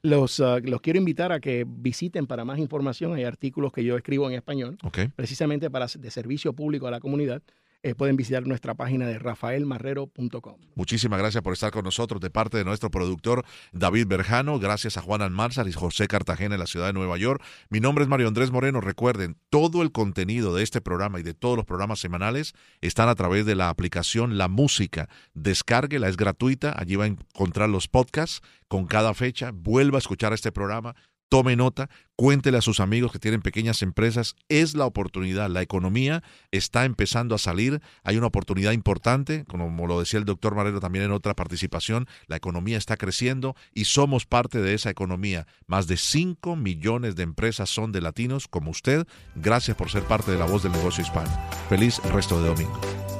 Los, 0.03 0.39
ah, 0.39 0.59
los 0.61 0.81
quiero 0.81 0.99
invitar 0.99 1.31
a 1.31 1.39
que 1.39 1.65
visiten 1.67 2.27
para 2.27 2.45
más 2.45 2.59
información. 2.59 3.15
Hay 3.15 3.23
artículos 3.23 3.71
que 3.71 3.83
yo 3.83 3.97
escribo 3.97 4.29
en 4.29 4.35
español, 4.35 4.77
precisamente 5.15 5.71
para 5.71 5.87
de 5.87 6.11
servicio 6.11 6.53
público 6.53 6.85
a 6.85 6.91
la 6.91 6.99
comunidad. 6.99 7.41
Eh, 7.83 7.95
pueden 7.95 8.15
visitar 8.15 8.45
nuestra 8.45 8.75
página 8.75 9.07
de 9.07 9.17
rafaelmarrero.com. 9.17 10.57
Muchísimas 10.75 11.17
gracias 11.17 11.41
por 11.41 11.53
estar 11.53 11.71
con 11.71 11.83
nosotros 11.83 12.21
de 12.21 12.29
parte 12.29 12.57
de 12.57 12.63
nuestro 12.63 12.91
productor 12.91 13.43
David 13.71 14.05
Berjano, 14.05 14.59
gracias 14.59 14.97
a 14.97 15.01
Juan 15.01 15.23
Almanzar 15.23 15.67
y 15.67 15.71
José 15.71 16.07
Cartagena 16.07 16.53
en 16.53 16.59
la 16.59 16.67
ciudad 16.67 16.85
de 16.85 16.93
Nueva 16.93 17.17
York. 17.17 17.43
Mi 17.69 17.79
nombre 17.79 18.03
es 18.03 18.07
Mario 18.09 18.27
Andrés 18.27 18.51
Moreno. 18.51 18.81
Recuerden, 18.81 19.35
todo 19.49 19.81
el 19.81 19.91
contenido 19.91 20.53
de 20.53 20.61
este 20.61 20.79
programa 20.79 21.19
y 21.19 21.23
de 21.23 21.33
todos 21.33 21.57
los 21.57 21.65
programas 21.65 21.99
semanales 21.99 22.53
están 22.81 23.09
a 23.09 23.15
través 23.15 23.47
de 23.47 23.55
la 23.55 23.69
aplicación 23.69 24.37
La 24.37 24.47
Música. 24.47 25.09
Descárguela, 25.33 26.07
es 26.07 26.17
gratuita. 26.17 26.75
Allí 26.77 26.97
va 26.97 27.05
a 27.05 27.07
encontrar 27.07 27.67
los 27.67 27.87
podcasts 27.87 28.41
con 28.67 28.85
cada 28.85 29.15
fecha. 29.15 29.49
Vuelva 29.53 29.97
a 29.97 29.99
escuchar 29.99 30.33
este 30.33 30.51
programa 30.51 30.95
tome 31.31 31.55
nota, 31.55 31.89
cuéntele 32.17 32.57
a 32.57 32.61
sus 32.61 32.81
amigos 32.81 33.13
que 33.13 33.17
tienen 33.17 33.41
pequeñas 33.41 33.81
empresas, 33.83 34.35
es 34.49 34.75
la 34.75 34.85
oportunidad, 34.85 35.49
la 35.49 35.61
economía 35.61 36.23
está 36.51 36.83
empezando 36.83 37.35
a 37.35 37.37
salir, 37.37 37.81
hay 38.03 38.17
una 38.17 38.27
oportunidad 38.27 38.73
importante, 38.73 39.45
como 39.45 39.87
lo 39.87 39.97
decía 39.97 40.19
el 40.19 40.25
doctor 40.25 40.55
Marrero 40.55 40.81
también 40.81 41.05
en 41.05 41.13
otra 41.13 41.33
participación, 41.33 42.05
la 42.27 42.35
economía 42.35 42.77
está 42.77 42.97
creciendo 42.97 43.55
y 43.73 43.85
somos 43.85 44.25
parte 44.25 44.59
de 44.59 44.73
esa 44.73 44.89
economía. 44.89 45.47
Más 45.67 45.87
de 45.87 45.95
5 45.95 46.57
millones 46.57 47.15
de 47.15 47.23
empresas 47.23 47.69
son 47.69 47.93
de 47.93 48.01
latinos 48.01 48.49
como 48.49 48.69
usted. 48.69 49.07
Gracias 49.35 49.77
por 49.77 49.89
ser 49.89 50.03
parte 50.03 50.31
de 50.31 50.37
la 50.37 50.45
voz 50.45 50.63
del 50.63 50.73
negocio 50.73 51.01
hispano. 51.01 51.31
Feliz 51.69 52.03
resto 52.11 52.41
de 52.41 52.49
domingo. 52.49 53.10